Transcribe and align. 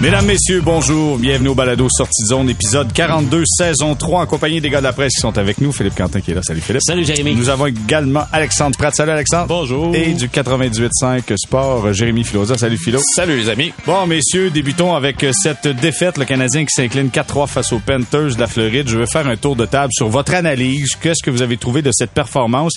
Mesdames, 0.00 0.24
Messieurs, 0.24 0.62
bonjour. 0.64 1.18
Bienvenue 1.18 1.50
au 1.50 1.54
Balado 1.54 1.86
Sortie 1.90 2.22
de 2.22 2.28
Zone, 2.28 2.48
épisode 2.48 2.90
42, 2.90 3.42
saison 3.44 3.94
3, 3.94 4.22
en 4.22 4.26
compagnie 4.26 4.58
des 4.58 4.70
gars 4.70 4.78
de 4.78 4.84
la 4.84 4.94
presse 4.94 5.12
qui 5.12 5.20
sont 5.20 5.36
avec 5.36 5.60
nous. 5.60 5.72
Philippe 5.72 5.94
Quentin 5.94 6.22
qui 6.22 6.30
est 6.30 6.34
là. 6.34 6.40
Salut 6.42 6.62
Philippe. 6.62 6.80
Salut 6.80 7.04
Jérémy. 7.04 7.34
Nous 7.34 7.50
avons 7.50 7.66
également 7.66 8.24
Alexandre 8.32 8.78
Pratt. 8.78 8.94
Salut 8.94 9.10
Alexandre. 9.10 9.48
Bonjour. 9.48 9.94
Et 9.94 10.14
du 10.14 10.28
98.5 10.28 11.36
Sport, 11.36 11.92
Jérémy 11.92 12.24
Filosa. 12.24 12.56
Salut 12.56 12.78
Philo. 12.78 12.98
Salut 13.14 13.36
les 13.36 13.50
amis. 13.50 13.74
Bon, 13.84 14.06
messieurs, 14.06 14.48
débutons 14.48 14.94
avec 14.94 15.22
cette 15.32 15.68
défaite. 15.68 16.16
Le 16.16 16.24
Canadien 16.24 16.64
qui 16.64 16.72
s'incline 16.72 17.08
4-3 17.08 17.46
face 17.46 17.70
aux 17.74 17.80
Panthers 17.80 18.36
de 18.36 18.40
la 18.40 18.46
Floride. 18.46 18.88
Je 18.88 18.96
veux 18.96 19.06
faire 19.06 19.26
un 19.26 19.36
tour 19.36 19.54
de 19.54 19.66
table 19.66 19.92
sur 19.92 20.08
votre 20.08 20.32
analyse. 20.32 20.96
Qu'est-ce 21.02 21.22
que 21.22 21.30
vous 21.30 21.42
avez 21.42 21.58
trouvé 21.58 21.82
de 21.82 21.90
cette 21.92 22.12
performance? 22.12 22.72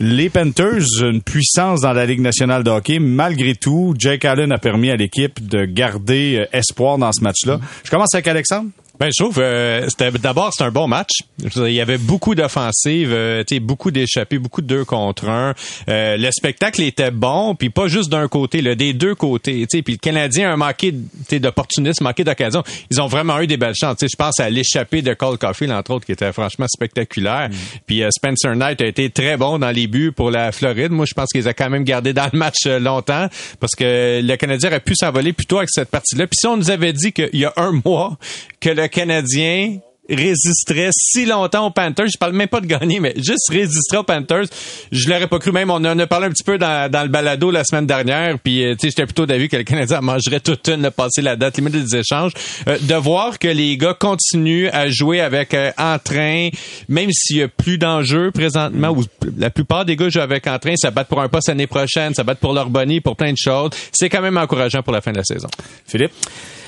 Les 0.00 0.30
Panthers, 0.30 1.02
une 1.02 1.20
puissance 1.20 1.82
dans 1.82 1.92
la 1.92 2.06
Ligue 2.06 2.22
nationale 2.22 2.64
de 2.64 2.70
hockey. 2.70 2.98
Malgré 2.98 3.56
tout, 3.56 3.94
Jake 3.98 4.24
Allen 4.24 4.52
a 4.52 4.58
permis 4.58 4.88
à 4.88 4.96
l'équipe 4.96 5.46
de 5.46 5.66
garder 5.66 6.38
euh, 6.40 6.61
espoir 6.62 6.98
dans 6.98 7.12
ce 7.12 7.22
match-là. 7.22 7.58
Je 7.84 7.90
commence 7.90 8.14
avec 8.14 8.26
Alexandre. 8.26 8.70
Ben, 9.02 9.10
je 9.10 9.20
trouve 9.20 9.40
euh, 9.40 9.88
c'était 9.88 10.12
d'abord 10.12 10.52
c'est 10.56 10.62
un 10.62 10.70
bon 10.70 10.86
match. 10.86 11.10
Il 11.56 11.72
y 11.72 11.80
avait 11.80 11.98
beaucoup 11.98 12.36
d'offensives, 12.36 13.12
euh, 13.12 13.42
beaucoup 13.60 13.90
d'échappées, 13.90 14.38
beaucoup 14.38 14.62
de 14.62 14.68
deux 14.68 14.84
contre 14.84 15.28
un. 15.28 15.54
Euh, 15.88 16.16
le 16.16 16.30
spectacle 16.30 16.80
était 16.82 17.10
bon, 17.10 17.56
puis 17.56 17.68
pas 17.68 17.88
juste 17.88 18.10
d'un 18.10 18.28
côté, 18.28 18.62
là, 18.62 18.76
des 18.76 18.92
deux 18.92 19.16
côtés. 19.16 19.66
Puis 19.66 19.82
le 19.88 19.96
Canadien 19.96 20.52
a 20.52 20.56
manqué 20.56 20.94
d'opportunisme, 21.32 22.04
manqué 22.04 22.22
d'occasion. 22.22 22.62
Ils 22.92 23.00
ont 23.00 23.08
vraiment 23.08 23.40
eu 23.40 23.48
des 23.48 23.56
belles 23.56 23.74
chances. 23.74 23.96
Je 24.00 24.16
pense 24.16 24.38
à 24.38 24.48
l'échappée 24.48 25.02
de 25.02 25.14
Cole 25.14 25.36
Caulfield 25.36 25.72
entre 25.72 25.94
autres, 25.94 26.06
qui 26.06 26.12
était 26.12 26.32
franchement 26.32 26.66
spectaculaire. 26.72 27.48
Mm. 27.48 27.54
Puis 27.86 28.04
euh, 28.04 28.08
Spencer 28.16 28.54
Knight 28.54 28.80
a 28.82 28.86
été 28.86 29.10
très 29.10 29.36
bon 29.36 29.58
dans 29.58 29.72
les 29.72 29.88
buts 29.88 30.12
pour 30.12 30.30
la 30.30 30.52
Floride. 30.52 30.92
Moi, 30.92 31.06
je 31.08 31.14
pense 31.14 31.30
qu'ils 31.32 31.48
ont 31.48 31.54
quand 31.58 31.70
même 31.70 31.82
gardé 31.82 32.12
dans 32.12 32.28
le 32.32 32.38
match 32.38 32.66
euh, 32.66 32.78
longtemps 32.78 33.26
parce 33.58 33.74
que 33.74 34.20
le 34.22 34.36
Canadien 34.36 34.70
aurait 34.70 34.78
pu 34.78 34.94
s'envoler 34.94 35.32
plutôt 35.32 35.58
avec 35.58 35.70
cette 35.72 35.90
partie-là. 35.90 36.28
Puis 36.28 36.36
si 36.38 36.46
on 36.46 36.56
nous 36.56 36.70
avait 36.70 36.92
dit 36.92 37.12
qu'il 37.12 37.30
y 37.32 37.44
a 37.44 37.52
un 37.56 37.72
mois 37.84 38.16
que 38.60 38.70
le 38.70 38.86
Canadien 38.92 39.78
résisterait 40.08 40.90
si 40.92 41.24
longtemps 41.26 41.66
aux 41.66 41.70
Panthers. 41.70 42.08
Je 42.08 42.18
parle 42.18 42.32
même 42.32 42.48
pas 42.48 42.60
de 42.60 42.66
gagner, 42.66 43.00
mais 43.00 43.14
juste 43.16 43.48
résisterait 43.50 43.98
aux 43.98 44.04
Panthers. 44.04 44.46
Je 44.90 45.08
l'aurais 45.08 45.26
pas 45.26 45.38
cru 45.38 45.52
même. 45.52 45.70
On 45.70 45.76
en 45.76 45.98
a 45.98 46.06
parlé 46.06 46.26
un 46.26 46.30
petit 46.30 46.44
peu 46.44 46.58
dans, 46.58 46.90
le 46.90 47.08
balado 47.08 47.50
la 47.50 47.64
semaine 47.64 47.86
dernière. 47.86 48.38
Puis, 48.38 48.64
euh, 48.64 48.72
tu 48.72 48.80
sais, 48.80 48.88
j'étais 48.88 49.04
plutôt 49.04 49.26
d'avis 49.26 49.48
que 49.48 49.56
le 49.56 49.62
Canadien 49.64 50.00
mangerait 50.00 50.40
toute 50.40 50.68
une, 50.68 50.90
passer 50.90 51.22
la 51.22 51.36
date 51.36 51.56
limite 51.56 51.72
des 51.72 51.96
échanges. 51.96 52.32
Euh, 52.68 52.78
de 52.80 52.94
voir 52.94 53.38
que 53.38 53.48
les 53.48 53.76
gars 53.76 53.94
continuent 53.94 54.68
à 54.72 54.88
jouer 54.88 55.20
avec 55.20 55.54
euh, 55.54 55.70
entrain, 55.78 56.48
même 56.88 57.10
s'il 57.12 57.38
y 57.38 57.42
a 57.42 57.48
plus 57.48 57.78
d'enjeux 57.78 58.30
présentement, 58.32 58.90
ou 58.90 59.04
la 59.38 59.50
plupart 59.50 59.84
des 59.84 59.96
gars 59.96 60.08
jouent 60.08 60.20
avec 60.20 60.46
entrain, 60.46 60.74
ça 60.76 60.90
bat 60.90 61.04
pour 61.04 61.20
un 61.20 61.28
poste 61.28 61.48
l'année 61.48 61.66
prochaine, 61.66 62.12
ça 62.14 62.24
bat 62.24 62.34
pour 62.34 62.52
leur 62.52 62.68
bonnie, 62.68 63.00
pour 63.00 63.16
plein 63.16 63.32
de 63.32 63.38
choses. 63.38 63.70
C'est 63.92 64.08
quand 64.08 64.20
même 64.20 64.36
encourageant 64.36 64.82
pour 64.82 64.92
la 64.92 65.00
fin 65.00 65.12
de 65.12 65.18
la 65.18 65.24
saison. 65.24 65.48
Philippe? 65.86 66.12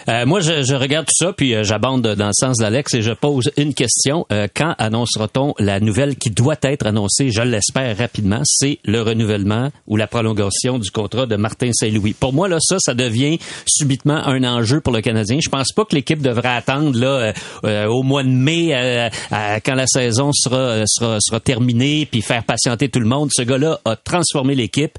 Euh, 0.08 0.26
moi, 0.26 0.40
je, 0.40 0.62
je, 0.62 0.74
regarde 0.74 1.06
tout 1.06 1.24
ça, 1.24 1.32
puis 1.32 1.54
euh, 1.54 1.62
j'abonde 1.64 2.02
dans 2.02 2.26
le 2.26 2.32
sens 2.34 2.58
d'Alex 2.58 2.94
et 2.94 3.02
je 3.02 3.12
pose 3.12 3.50
une 3.56 3.72
question. 3.74 4.26
Euh, 4.32 4.48
quand 4.54 4.74
annoncera-t-on 4.78 5.54
la 5.58 5.80
nouvelle 5.80 6.16
qui 6.16 6.30
doit 6.30 6.56
être 6.62 6.86
annoncée, 6.86 7.30
je 7.30 7.40
l'espère 7.40 7.96
rapidement, 7.96 8.40
c'est 8.44 8.78
le 8.84 9.00
renouvellement 9.00 9.70
ou 9.86 9.96
la 9.96 10.06
prolongation 10.06 10.78
du 10.78 10.90
contrat 10.90 11.26
de 11.26 11.36
Martin 11.36 11.70
Saint-Louis? 11.72 12.12
Pour 12.12 12.32
moi, 12.32 12.48
là, 12.48 12.58
ça, 12.60 12.76
ça 12.78 12.94
devient 12.94 13.38
subitement 13.66 14.26
un 14.26 14.44
enjeu 14.44 14.80
pour 14.80 14.92
le 14.92 15.00
Canadien. 15.00 15.38
Je 15.42 15.48
pense 15.48 15.72
pas 15.72 15.84
que 15.84 15.94
l'équipe 15.94 16.20
devrait 16.20 16.48
attendre 16.48 16.98
là 16.98 17.32
au 17.88 18.02
mois 18.02 18.22
de 18.22 18.28
mai, 18.28 19.10
quand 19.64 19.74
la 19.74 19.86
saison 19.86 20.30
sera, 20.32 20.82
sera, 20.86 21.18
sera 21.20 21.40
terminée, 21.40 22.06
puis 22.10 22.22
faire 22.22 22.44
patienter 22.44 22.88
tout 22.88 23.00
le 23.00 23.06
monde. 23.06 23.30
Ce 23.32 23.42
gars-là 23.42 23.80
a 23.84 23.96
transformé 23.96 24.54
l'équipe. 24.54 24.92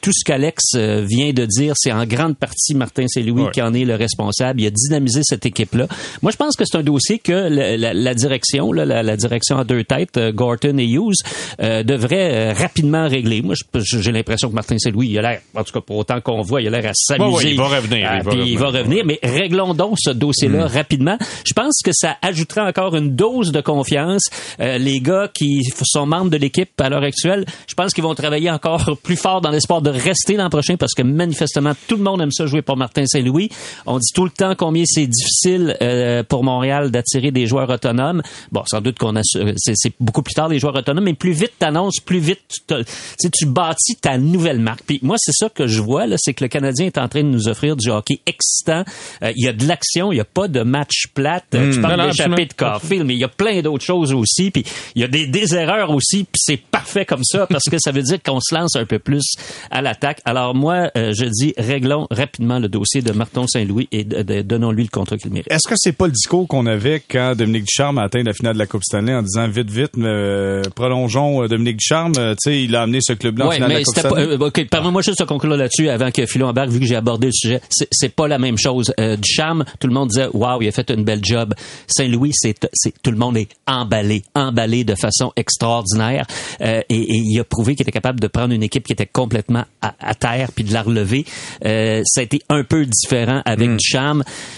tout 0.00 0.12
ce 0.12 0.24
qu'Alex 0.24 0.74
vient 0.74 1.32
de 1.32 1.44
dire, 1.44 1.74
c'est 1.76 1.92
en 1.92 2.04
grande 2.06 2.36
partie 2.36 2.74
Martin 2.74 3.06
Saint-Louis 3.08 3.50
qui 3.52 3.62
en 3.62 3.74
est 3.74 3.84
le 3.84 3.94
responsable 3.94 4.37
il 4.56 4.66
a 4.66 4.70
dynamisé 4.70 5.20
cette 5.24 5.46
équipe-là. 5.46 5.86
Moi, 6.22 6.32
je 6.32 6.36
pense 6.36 6.56
que 6.56 6.64
c'est 6.64 6.76
un 6.76 6.82
dossier 6.82 7.18
que 7.18 7.32
la, 7.32 8.14
direction, 8.14 8.72
la, 8.72 9.16
direction 9.16 9.58
à 9.58 9.64
deux 9.64 9.84
têtes, 9.84 10.16
euh, 10.16 10.32
Gorton 10.32 10.78
et 10.78 10.86
Hughes, 10.86 11.14
euh, 11.60 11.82
devrait 11.82 12.34
euh, 12.34 12.52
rapidement 12.52 13.08
régler. 13.08 13.42
Moi, 13.42 13.54
j'ai 13.74 14.12
l'impression 14.12 14.48
que 14.48 14.54
Martin 14.54 14.78
Saint-Louis, 14.78 15.08
il 15.10 15.18
a 15.18 15.22
l'air, 15.22 15.40
en 15.54 15.64
tout 15.64 15.72
cas 15.72 15.80
pour 15.80 15.96
autant 15.96 16.20
qu'on 16.20 16.42
voit, 16.42 16.60
il 16.62 16.68
a 16.68 16.80
l'air 16.80 16.90
à 16.90 16.94
s'amuser. 16.94 17.50
il 17.50 17.56
va 17.56 17.68
revenir. 17.68 18.20
il, 18.32 18.58
va 18.58 18.66
revenir. 18.68 19.04
mais 19.04 19.18
réglons 19.22 19.74
donc 19.74 19.96
ce 19.98 20.10
dossier-là 20.10 20.66
hmm. 20.66 20.70
rapidement. 20.72 21.18
Je 21.44 21.52
pense 21.52 21.80
que 21.84 21.90
ça 21.92 22.16
ajouterait 22.22 22.62
encore 22.62 22.96
une 22.96 23.14
dose 23.14 23.52
de 23.52 23.60
confiance. 23.60 24.28
les 24.58 25.00
gars 25.00 25.28
qui 25.32 25.62
sont 25.82 26.06
membres 26.06 26.30
de 26.30 26.36
l'équipe 26.36 26.80
à 26.80 26.88
l'heure 26.88 27.02
actuelle, 27.02 27.44
je 27.66 27.74
pense 27.74 27.92
qu'ils 27.94 28.04
vont 28.04 28.14
travailler 28.14 28.50
encore 28.50 28.98
plus 29.02 29.16
fort 29.16 29.40
dans 29.40 29.50
l'espoir 29.50 29.82
de 29.82 29.90
rester 29.90 30.36
l'an 30.36 30.50
prochain 30.50 30.76
parce 30.76 30.94
que 30.94 31.02
manifestement, 31.02 31.72
tout 31.86 31.96
le 31.96 32.02
monde 32.02 32.20
aime 32.20 32.30
ça 32.30 32.46
jouer 32.46 32.62
pour 32.62 32.76
Martin 32.76 33.04
Saint-Louis. 33.06 33.50
On 33.86 33.98
dit 33.98 34.10
tout 34.14 34.24
le 34.24 34.27
temps 34.30 34.54
combien 34.56 34.84
c'est 34.86 35.06
difficile 35.06 35.76
euh, 35.82 36.22
pour 36.22 36.44
Montréal 36.44 36.90
d'attirer 36.90 37.30
des 37.30 37.46
joueurs 37.46 37.70
autonomes. 37.70 38.22
Bon, 38.52 38.62
sans 38.66 38.80
doute 38.80 38.98
qu'on 38.98 39.16
a 39.16 39.20
c'est 39.22 39.92
beaucoup 40.00 40.22
plus 40.22 40.34
tard 40.34 40.48
des 40.48 40.58
joueurs 40.58 40.76
autonomes, 40.76 41.04
mais 41.04 41.14
plus 41.14 41.32
vite 41.32 41.52
t'annonces, 41.58 42.00
plus 42.00 42.18
vite 42.18 42.40
tu, 42.68 43.30
tu 43.30 43.46
bâtis 43.46 43.96
ta 44.00 44.18
nouvelle 44.18 44.58
marque. 44.58 44.82
Puis 44.86 45.00
moi, 45.02 45.16
c'est 45.18 45.32
ça 45.32 45.48
que 45.48 45.66
je 45.66 45.80
vois 45.80 46.06
là, 46.06 46.16
c'est 46.18 46.34
que 46.34 46.44
le 46.44 46.48
Canadien 46.48 46.86
est 46.86 46.98
en 46.98 47.08
train 47.08 47.22
de 47.22 47.28
nous 47.28 47.48
offrir 47.48 47.76
du 47.76 47.90
hockey 47.90 48.20
excitant. 48.26 48.84
Euh, 49.22 49.32
il 49.36 49.44
y 49.44 49.48
a 49.48 49.52
de 49.52 49.66
l'action, 49.66 50.12
il 50.12 50.16
y 50.16 50.20
a 50.20 50.24
pas 50.24 50.48
de 50.48 50.62
match 50.62 51.08
plate. 51.14 51.44
Euh, 51.54 51.72
tu 51.72 51.78
hmm. 51.78 51.82
parles 51.82 52.10
d'échapper 52.10 52.46
de 52.46 52.52
Carfield, 52.52 53.06
mais 53.06 53.14
il 53.14 53.20
y 53.20 53.24
a 53.24 53.28
plein 53.28 53.60
d'autres 53.60 53.84
choses 53.84 54.12
aussi. 54.12 54.50
Puis 54.50 54.64
il 54.94 55.02
y 55.02 55.04
a 55.04 55.08
des, 55.08 55.26
des 55.26 55.54
erreurs 55.54 55.90
aussi. 55.90 56.24
Puis 56.24 56.40
c'est 56.40 56.56
parfait 56.56 57.04
comme 57.04 57.24
ça 57.24 57.46
parce 57.46 57.64
que 57.64 57.78
ça 57.78 57.92
veut 57.92 58.02
dire 58.02 58.22
qu'on 58.22 58.40
se 58.40 58.54
lance 58.54 58.76
un 58.76 58.84
peu 58.84 58.98
plus 58.98 59.34
à 59.70 59.82
l'attaque. 59.82 60.20
Alors 60.24 60.54
moi, 60.54 60.90
je 60.94 61.24
dis 61.24 61.54
réglons 61.56 62.06
rapidement 62.10 62.58
le 62.58 62.68
dossier 62.68 63.02
de 63.02 63.12
Martin 63.12 63.46
Saint-Louis 63.46 63.88
et 63.92 64.04
de, 64.04 64.17
donnons-lui 64.22 64.84
le 64.84 64.88
contrat 64.88 65.16
qu'il 65.16 65.30
mérite. 65.30 65.50
Est-ce 65.50 65.68
que 65.68 65.74
c'est 65.76 65.92
pas 65.92 66.06
le 66.06 66.12
discours 66.12 66.46
qu'on 66.48 66.66
avait 66.66 67.00
quand 67.00 67.34
Dominique 67.36 67.64
Ducharme 67.64 67.98
a 67.98 68.02
atteint 68.04 68.22
la 68.22 68.32
finale 68.32 68.54
de 68.54 68.58
la 68.58 68.66
Coupe 68.66 68.84
Stanley 68.84 69.14
en 69.14 69.22
disant 69.22 69.48
vite, 69.48 69.70
vite, 69.70 69.92
euh, 69.98 70.62
prolongeons 70.74 71.42
euh, 71.42 71.48
Dominique 71.48 71.78
Ducharme. 71.78 72.12
Euh, 72.18 72.34
tu 72.34 72.50
sais, 72.50 72.62
il 72.62 72.74
a 72.76 72.82
amené 72.82 73.00
ce 73.00 73.12
club-là 73.12 73.46
en 73.46 73.50
finale 73.50 73.70
de 73.70 73.74
la 73.74 73.82
Coupe 73.82 73.98
Stanley? 73.98 74.38
Pas, 74.38 74.44
okay, 74.46 74.64
Permets-moi 74.64 75.02
juste 75.02 75.20
de 75.20 75.24
conclure 75.24 75.56
là-dessus 75.56 75.88
avant 75.88 76.10
que 76.10 76.26
Philo 76.26 76.46
embarque, 76.46 76.70
vu 76.70 76.80
que 76.80 76.86
j'ai 76.86 76.96
abordé 76.96 77.26
le 77.26 77.32
sujet. 77.32 77.60
C'est 77.70 78.14
pas 78.14 78.28
la 78.28 78.38
même 78.38 78.58
chose. 78.58 78.92
Ducharme, 79.18 79.64
tout 79.80 79.86
le 79.86 79.94
monde 79.94 80.08
disait, 80.08 80.28
waouh, 80.32 80.62
il 80.62 80.68
a 80.68 80.72
fait 80.72 80.90
une 80.90 81.04
belle 81.04 81.24
job. 81.24 81.54
Saint-Louis, 81.86 82.32
c'est 82.34 82.58
tout 83.02 83.10
le 83.10 83.16
monde 83.16 83.36
est 83.36 83.48
emballé, 83.66 84.22
emballé 84.34 84.84
de 84.84 84.94
façon 84.94 85.32
extraordinaire. 85.36 86.26
et, 86.60 86.84
il 86.88 87.38
a 87.40 87.44
prouvé 87.44 87.74
qu'il 87.74 87.82
était 87.82 87.92
capable 87.92 88.20
de 88.20 88.26
prendre 88.26 88.52
une 88.52 88.62
équipe 88.62 88.86
qui 88.86 88.92
était 88.92 89.06
complètement 89.06 89.64
à, 89.80 90.14
terre 90.14 90.50
puis 90.54 90.64
de 90.64 90.72
la 90.72 90.82
relever. 90.82 91.24
ça 91.62 92.20
a 92.20 92.22
été 92.22 92.40
un 92.48 92.64
peu 92.64 92.84
différent 92.84 93.42
avec 93.44 93.68
mm. 93.68 93.76
Ducharme. 93.76 94.07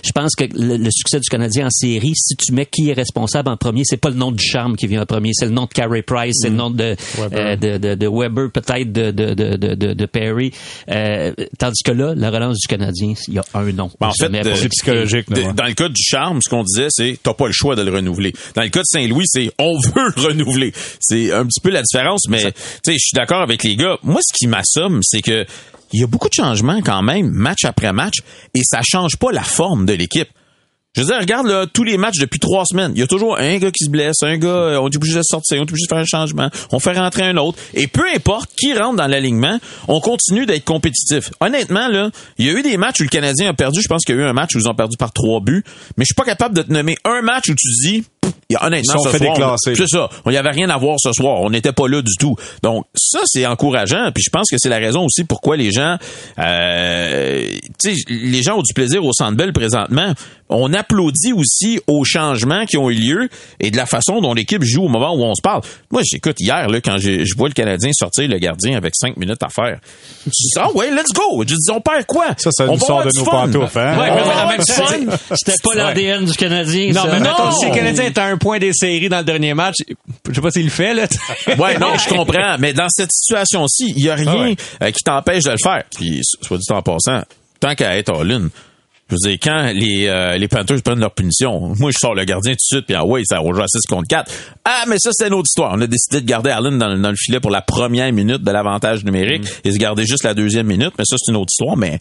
Je 0.04 0.12
pense 0.12 0.34
que 0.34 0.44
le, 0.52 0.90
succès 0.90 1.20
du 1.20 1.28
Canadien 1.28 1.66
en 1.66 1.70
série, 1.70 2.12
si 2.14 2.36
tu 2.36 2.52
mets 2.52 2.66
qui 2.66 2.90
est 2.90 2.92
responsable 2.92 3.48
en 3.48 3.56
premier, 3.56 3.82
c'est 3.84 3.96
pas 3.96 4.10
le 4.10 4.16
nom 4.16 4.32
du 4.32 4.44
charme 4.44 4.76
qui 4.76 4.86
vient 4.86 5.02
en 5.02 5.06
premier, 5.06 5.30
c'est 5.32 5.46
le 5.46 5.52
nom 5.52 5.64
de 5.64 5.72
Carey 5.72 6.02
Price, 6.02 6.36
c'est 6.40 6.48
le 6.48 6.54
mm. 6.54 6.58
nom 6.58 6.70
de 6.70 6.96
Weber, 7.18 7.38
euh, 7.38 7.56
de, 7.56 7.78
de, 7.78 7.94
de, 7.94 8.08
Weber 8.08 8.50
peut-être 8.50 8.92
de, 8.92 9.10
de, 9.10 9.34
de, 9.34 9.74
de, 9.74 10.06
Perry. 10.06 10.52
Euh, 10.90 11.32
tandis 11.58 11.82
que 11.82 11.92
là, 11.92 12.14
la 12.16 12.30
relance 12.30 12.58
du 12.58 12.66
Canadien, 12.66 13.14
il 13.28 13.34
y 13.34 13.38
a 13.38 13.44
un 13.54 13.72
nom. 13.72 13.90
en 14.00 14.12
fait, 14.12 14.54
c'est 14.54 14.68
psychologique. 14.68 15.30
dans 15.30 15.66
le 15.66 15.74
cas 15.74 15.88
du 15.88 16.02
charme, 16.02 16.40
ce 16.42 16.48
qu'on 16.48 16.64
disait, 16.64 16.88
c'est 16.90 17.18
t'as 17.22 17.34
pas 17.34 17.46
le 17.46 17.52
choix 17.52 17.76
de 17.76 17.82
le 17.82 17.92
renouveler. 17.92 18.32
Dans 18.54 18.62
le 18.62 18.68
cas 18.68 18.80
de 18.80 18.86
Saint-Louis, 18.86 19.24
c'est 19.26 19.50
on 19.58 19.78
veut 19.94 20.12
le 20.16 20.22
renouveler. 20.22 20.72
C'est 21.00 21.32
un 21.32 21.46
petit 21.46 21.60
peu 21.60 21.70
la 21.70 21.82
différence, 21.82 22.28
mais 22.28 22.52
tu 22.52 22.60
sais, 22.84 22.92
je 22.92 22.98
suis 22.98 23.14
d'accord 23.14 23.42
avec 23.42 23.62
les 23.62 23.76
gars. 23.76 23.98
Moi, 24.02 24.20
ce 24.22 24.36
qui 24.36 24.46
m'assomme, 24.46 25.00
c'est 25.02 25.22
que 25.22 25.44
il 25.92 26.00
y 26.00 26.04
a 26.04 26.06
beaucoup 26.06 26.28
de 26.28 26.34
changements 26.34 26.80
quand 26.82 27.02
même, 27.02 27.30
match 27.30 27.64
après 27.64 27.92
match, 27.92 28.18
et 28.54 28.62
ça 28.64 28.80
change 28.82 29.16
pas 29.16 29.32
la 29.32 29.42
forme 29.42 29.86
de 29.86 29.92
l'équipe. 29.92 30.28
Je 30.96 31.02
veux 31.02 31.06
dire, 31.06 31.20
regarde 31.20 31.70
tous 31.72 31.84
les 31.84 31.96
matchs 31.96 32.18
depuis 32.18 32.40
trois 32.40 32.64
semaines. 32.64 32.90
Il 32.96 32.98
y 32.98 33.02
a 33.04 33.06
toujours 33.06 33.38
un 33.38 33.58
gars 33.58 33.70
qui 33.70 33.84
se 33.84 33.90
blesse, 33.90 34.24
un 34.24 34.38
gars, 34.38 34.48
euh, 34.48 34.80
on 34.80 34.88
est 34.88 34.96
obligé 34.96 35.18
de 35.18 35.22
sortir, 35.22 35.58
on 35.58 35.60
est 35.60 35.70
obligé 35.70 35.84
de 35.84 35.88
faire 35.88 35.98
un 35.98 36.04
changement, 36.04 36.50
on 36.72 36.80
fait 36.80 36.98
rentrer 36.98 37.22
un 37.22 37.36
autre. 37.36 37.56
Et 37.74 37.86
peu 37.86 38.02
importe 38.12 38.50
qui 38.56 38.74
rentre 38.74 38.96
dans 38.96 39.06
l'alignement, 39.06 39.60
on 39.86 40.00
continue 40.00 40.46
d'être 40.46 40.64
compétitif. 40.64 41.30
Honnêtement, 41.38 41.86
là, 41.86 42.10
il 42.38 42.46
y 42.46 42.50
a 42.50 42.54
eu 42.54 42.62
des 42.62 42.76
matchs 42.76 42.98
où 42.98 43.02
le 43.04 43.08
Canadien 43.08 43.50
a 43.50 43.54
perdu. 43.54 43.80
Je 43.80 43.86
pense 43.86 44.04
qu'il 44.04 44.16
y 44.16 44.18
a 44.18 44.22
eu 44.22 44.24
un 44.24 44.32
match 44.32 44.56
où 44.56 44.58
ils 44.58 44.68
ont 44.68 44.74
perdu 44.74 44.96
par 44.96 45.12
trois 45.12 45.38
buts. 45.38 45.62
Mais 45.96 46.02
je 46.02 46.06
suis 46.06 46.14
pas 46.14 46.24
capable 46.24 46.56
de 46.56 46.62
te 46.62 46.72
nommer 46.72 46.96
un 47.04 47.22
match 47.22 47.48
où 47.50 47.54
tu 47.54 47.68
dis, 47.84 48.04
honnêtement, 48.60 48.98
ce 48.98 49.16
soir, 49.16 49.56
c'est 49.58 49.88
ça. 49.88 50.08
Il 50.26 50.32
y 50.32 50.36
avait 50.36 50.50
rien 50.50 50.70
à 50.70 50.76
voir 50.76 50.96
ce 50.98 51.12
soir. 51.12 51.40
On 51.40 51.50
n'était 51.50 51.72
pas 51.72 51.88
là 51.88 52.02
du 52.02 52.16
tout. 52.18 52.36
Donc 52.62 52.86
ça, 52.94 53.20
c'est 53.26 53.46
encourageant. 53.46 54.10
Puis 54.14 54.22
je 54.24 54.30
pense 54.30 54.48
que 54.50 54.56
c'est 54.58 54.68
la 54.68 54.78
raison 54.78 55.04
aussi 55.04 55.24
pourquoi 55.24 55.56
les 55.56 55.70
gens, 55.70 55.96
euh, 56.38 57.46
les 58.08 58.42
gens 58.42 58.58
ont 58.58 58.62
du 58.62 58.74
plaisir 58.74 59.04
au 59.04 59.12
Centre 59.12 59.36
Bell 59.36 59.52
présentement. 59.52 60.14
On 60.50 60.72
applaudit 60.74 61.32
aussi 61.32 61.80
aux 61.86 62.04
changements 62.04 62.66
qui 62.66 62.76
ont 62.76 62.90
eu 62.90 62.94
lieu 62.94 63.28
et 63.60 63.70
de 63.70 63.76
la 63.76 63.86
façon 63.86 64.20
dont 64.20 64.34
l'équipe 64.34 64.62
joue 64.62 64.84
au 64.84 64.88
moment 64.88 65.14
où 65.14 65.22
on 65.22 65.34
se 65.34 65.42
parle. 65.42 65.62
Moi, 65.90 66.02
j'écoute 66.04 66.36
hier 66.40 66.68
là 66.68 66.80
quand 66.80 66.98
je 66.98 67.36
vois 67.36 67.48
le 67.48 67.54
Canadien 67.54 67.90
sortir 67.92 68.28
le 68.28 68.38
gardien 68.38 68.76
avec 68.76 68.94
cinq 68.96 69.16
minutes 69.16 69.42
à 69.42 69.48
faire. 69.48 69.78
Je 70.26 70.30
dis 70.30 70.52
ah 70.56 70.70
ouais, 70.74 70.90
let's 70.90 71.12
go. 71.14 71.42
Je 71.46 71.54
dis 71.54 71.70
on 71.70 71.80
perd 71.80 72.04
quoi? 72.06 72.28
Ça, 72.36 72.50
ça 72.50 72.66
nous 72.66 72.78
sort 72.78 73.04
de 73.04 73.10
nos 73.16 73.24
pantoufles. 73.24 73.78
Hein? 73.78 73.98
Ouais, 73.98 74.56
mais 74.58 75.36
c'était 75.36 75.56
pas 75.62 75.74
l'ADN 75.74 76.24
du 76.24 76.32
Canadien. 76.32 76.92
Non, 76.92 77.04
mais 77.10 77.20
non. 77.20 77.50
si 77.52 77.66
le 77.66 77.74
Canadien 77.74 78.04
est 78.04 78.18
un 78.18 78.36
point 78.36 78.58
des 78.58 78.72
séries 78.72 79.08
dans 79.08 79.18
le 79.18 79.24
dernier 79.24 79.54
match. 79.54 79.76
Je 80.28 80.34
sais 80.34 80.40
pas 80.40 80.50
s'il 80.50 80.64
le 80.64 80.70
fait, 80.70 80.94
là. 80.94 81.06
ouais, 81.58 81.78
non, 81.78 81.96
je 81.96 82.08
comprends. 82.08 82.56
Mais 82.58 82.72
dans 82.72 82.88
cette 82.88 83.12
situation-ci, 83.12 83.92
il 83.96 84.04
y 84.04 84.10
a 84.10 84.14
rien 84.14 84.54
ah 84.80 84.84
euh, 84.84 84.90
qui 84.90 85.02
t'empêche 85.04 85.44
de 85.44 85.50
le 85.50 85.56
faire. 85.62 85.84
Puis, 85.94 86.20
soit 86.42 86.58
dit 86.58 86.72
en 86.72 86.82
passant, 86.82 87.22
tant 87.60 87.74
qu'à 87.74 87.96
être 87.96 88.12
all-in, 88.12 88.48
je 89.10 89.16
veux 89.16 89.30
dire, 89.30 89.38
quand 89.42 89.72
les, 89.74 90.06
euh, 90.06 90.38
les 90.38 90.48
Panthers 90.48 90.82
prennent 90.82 91.00
leur 91.00 91.12
punition, 91.12 91.74
moi, 91.78 91.90
je 91.90 91.98
sors 92.00 92.14
le 92.14 92.24
gardien 92.24 92.52
tout 92.52 92.56
de 92.56 92.76
suite, 92.76 92.86
puis 92.86 92.94
ah 92.94 93.04
ouais, 93.04 93.22
ça 93.24 93.38
rejoint 93.38 93.64
à 93.64 93.68
6 93.68 93.86
contre 93.88 94.08
4. 94.08 94.30
Ah, 94.64 94.84
mais 94.88 94.96
ça, 94.98 95.10
c'est 95.12 95.28
une 95.28 95.34
autre 95.34 95.48
histoire. 95.48 95.72
On 95.74 95.80
a 95.80 95.86
décidé 95.86 96.20
de 96.20 96.26
garder 96.26 96.50
Allen 96.50 96.78
dans, 96.78 96.96
dans 96.96 97.10
le 97.10 97.16
filet 97.16 97.40
pour 97.40 97.50
la 97.50 97.62
première 97.62 98.12
minute 98.12 98.42
de 98.42 98.50
l'avantage 98.50 99.04
numérique 99.04 99.42
mm. 99.42 99.68
et 99.68 99.72
se 99.72 99.78
garder 99.78 100.04
juste 100.06 100.24
la 100.24 100.34
deuxième 100.34 100.66
minute, 100.66 100.92
mais 100.98 101.04
ça, 101.04 101.16
c'est 101.18 101.32
une 101.32 101.36
autre 101.36 101.52
histoire, 101.52 101.76
mais 101.76 102.00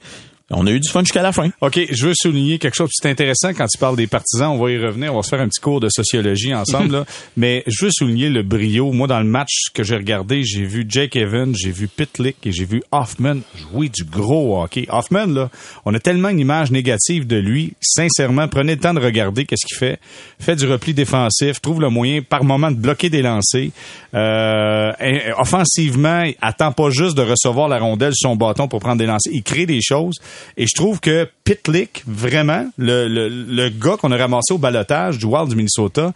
on 0.52 0.66
a 0.66 0.72
eu 0.72 0.80
du 0.80 0.90
fun 0.90 1.02
jusqu'à 1.02 1.22
la 1.22 1.32
fin. 1.32 1.50
OK, 1.62 1.80
je 1.92 2.08
veux 2.08 2.14
souligner 2.16 2.58
quelque 2.58 2.76
chose. 2.76 2.90
C'est 2.92 3.10
intéressant 3.10 3.50
quand 3.54 3.68
tu 3.68 3.78
parles 3.78 3.96
des 3.96 4.08
partisans. 4.08 4.50
On 4.50 4.58
va 4.58 4.72
y 4.72 4.78
revenir. 4.78 5.14
On 5.14 5.18
va 5.18 5.24
se 5.24 5.30
faire 5.30 5.42
un 5.42 5.48
petit 5.48 5.62
cours 5.62 5.80
de 5.80 5.90
sociologie 5.90 6.54
ensemble. 6.56 6.92
là. 6.92 7.06
Mais 7.38 7.64
je 7.68 7.86
veux 7.86 7.92
souligner 7.92 8.30
le 8.30 8.42
brio. 8.42 8.92
Moi, 8.92 9.08
dans 9.08 9.20
le 9.20 9.26
match 9.26 9.66
que 9.74 9.84
j'ai 9.84 9.96
regardé, 9.96 10.44
j'ai 10.44 10.64
vu 10.64 10.86
Jake 10.88 11.16
Evans, 11.16 11.54
j'ai 11.56 11.72
vu 11.72 11.88
Pitlick 11.88 12.38
et 12.46 12.52
j'ai 12.52 12.66
vu 12.66 12.82
Hoffman 12.92 13.38
jouer 13.56 13.90
du 13.90 14.04
gros 14.04 14.62
hockey. 14.62 14.88
Hoffman, 14.90 15.28
là, 15.28 15.50
on 15.86 15.94
a 15.94 16.00
tellement 16.00 16.30
une 16.30 16.40
image 16.40 16.72
négative 16.72 17.28
de 17.28 17.38
lui. 17.38 17.74
Sincèrement, 17.82 18.48
prenez 18.48 18.74
le 18.76 18.82
temps 18.82 18.94
de 18.94 19.00
regarder 19.00 19.46
qu'est-ce 19.46 19.68
qu'il 19.68 19.78
fait. 19.78 20.00
Fait 20.40 20.56
du 20.56 20.66
repli 20.68 20.94
défensif, 20.94 21.62
trouve 21.62 21.82
le 21.82 21.90
moyen 21.90 22.22
par 22.22 22.44
moment 22.44 22.72
de 22.72 22.78
bloquer 22.78 23.10
des 23.10 23.22
lancers. 23.22 23.70
Euh, 24.16 24.92
offensivement, 25.38 26.24
il 26.24 26.36
attend 26.42 26.72
pas 26.72 26.90
juste 26.90 27.16
de 27.16 27.22
recevoir 27.22 27.68
la 27.68 27.78
rondelle 27.78 28.14
sur 28.16 28.30
son 28.30 28.36
bâton 28.36 28.68
pour 28.68 28.80
prendre 28.80 28.98
des 28.98 29.06
lancers. 29.06 29.32
Il 29.32 29.44
crée 29.44 29.66
des 29.66 29.82
choses. 29.82 30.16
Et 30.58 30.66
je 30.68 30.76
trouve 30.76 31.00
que 31.00 31.28
Pitlick, 31.44 32.04
vraiment, 32.08 32.70
le, 32.78 33.08
le, 33.08 33.70
gars 33.70 33.98
qu'on 33.98 34.12
a 34.12 34.18
ramassé 34.18 34.54
au 34.54 34.58
balotage 34.58 35.18
du 35.18 35.26
Wild 35.26 35.50
du 35.50 35.56
Minnesota, 35.56 36.12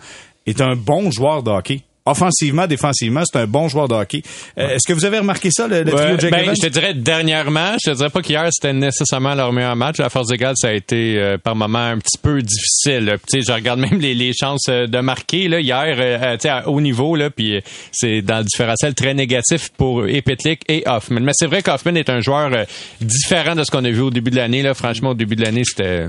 est 0.45 0.61
un 0.61 0.75
bon 0.75 1.11
joueur 1.11 1.43
de 1.43 1.51
hockey 1.51 1.81
offensivement, 2.05 2.67
défensivement, 2.67 3.21
c'est 3.25 3.39
un 3.39 3.47
bon 3.47 3.67
joueur 3.67 3.87
de 3.87 3.95
hockey. 3.95 4.21
Euh, 4.57 4.69
est-ce 4.69 4.87
que 4.87 4.93
vous 4.93 5.05
avez 5.05 5.19
remarqué 5.19 5.49
ça, 5.51 5.67
le, 5.67 5.85
trio 5.85 6.15
ouais, 6.15 6.29
ben, 6.29 6.55
Je 6.55 6.61
te 6.61 6.67
dirais 6.67 6.93
dernièrement, 6.93 7.75
je 7.83 7.91
te 7.91 7.95
dirais 7.95 8.09
pas 8.09 8.21
qu'hier 8.21 8.49
c'était 8.51 8.73
nécessairement 8.73 9.35
leur 9.35 9.53
meilleur 9.53 9.75
match. 9.75 9.99
À 9.99 10.09
force 10.09 10.31
égale, 10.31 10.55
ça 10.57 10.69
a 10.69 10.73
été 10.73 11.17
euh, 11.17 11.37
par 11.37 11.55
moments 11.55 11.79
un 11.79 11.97
petit 11.97 12.17
peu 12.21 12.41
difficile. 12.41 13.17
Tu 13.29 13.41
sais, 13.41 13.45
je 13.47 13.53
regarde 13.53 13.79
même 13.79 13.99
les, 13.99 14.13
les, 14.13 14.33
chances 14.33 14.67
euh, 14.69 14.87
de 14.87 14.99
marquer 14.99 15.47
là 15.47 15.59
hier, 15.59 16.37
tu 16.37 16.47
à 16.47 16.67
haut 16.67 16.81
niveau 16.81 17.15
là, 17.15 17.29
puis 17.29 17.61
c'est 17.91 18.21
dans 18.21 18.39
le 18.39 18.43
différentiel 18.43 18.93
très 18.93 19.13
négatif 19.13 19.69
pour 19.77 20.05
Epetlik 20.07 20.61
et 20.67 20.83
Hoffman. 20.85 21.21
Mais 21.21 21.31
c'est 21.33 21.47
vrai 21.47 21.61
qu'Hoffman 21.61 21.95
est 21.95 22.09
un 22.09 22.19
joueur 22.19 22.65
différent 22.99 23.55
de 23.55 23.63
ce 23.63 23.71
qu'on 23.71 23.85
a 23.85 23.89
vu 23.89 24.01
au 24.01 24.09
début 24.09 24.31
de 24.31 24.35
l'année. 24.35 24.61
Là, 24.61 24.73
franchement, 24.73 25.11
au 25.11 25.15
début 25.15 25.35
de 25.35 25.43
l'année, 25.43 25.63
c'était 25.65 26.07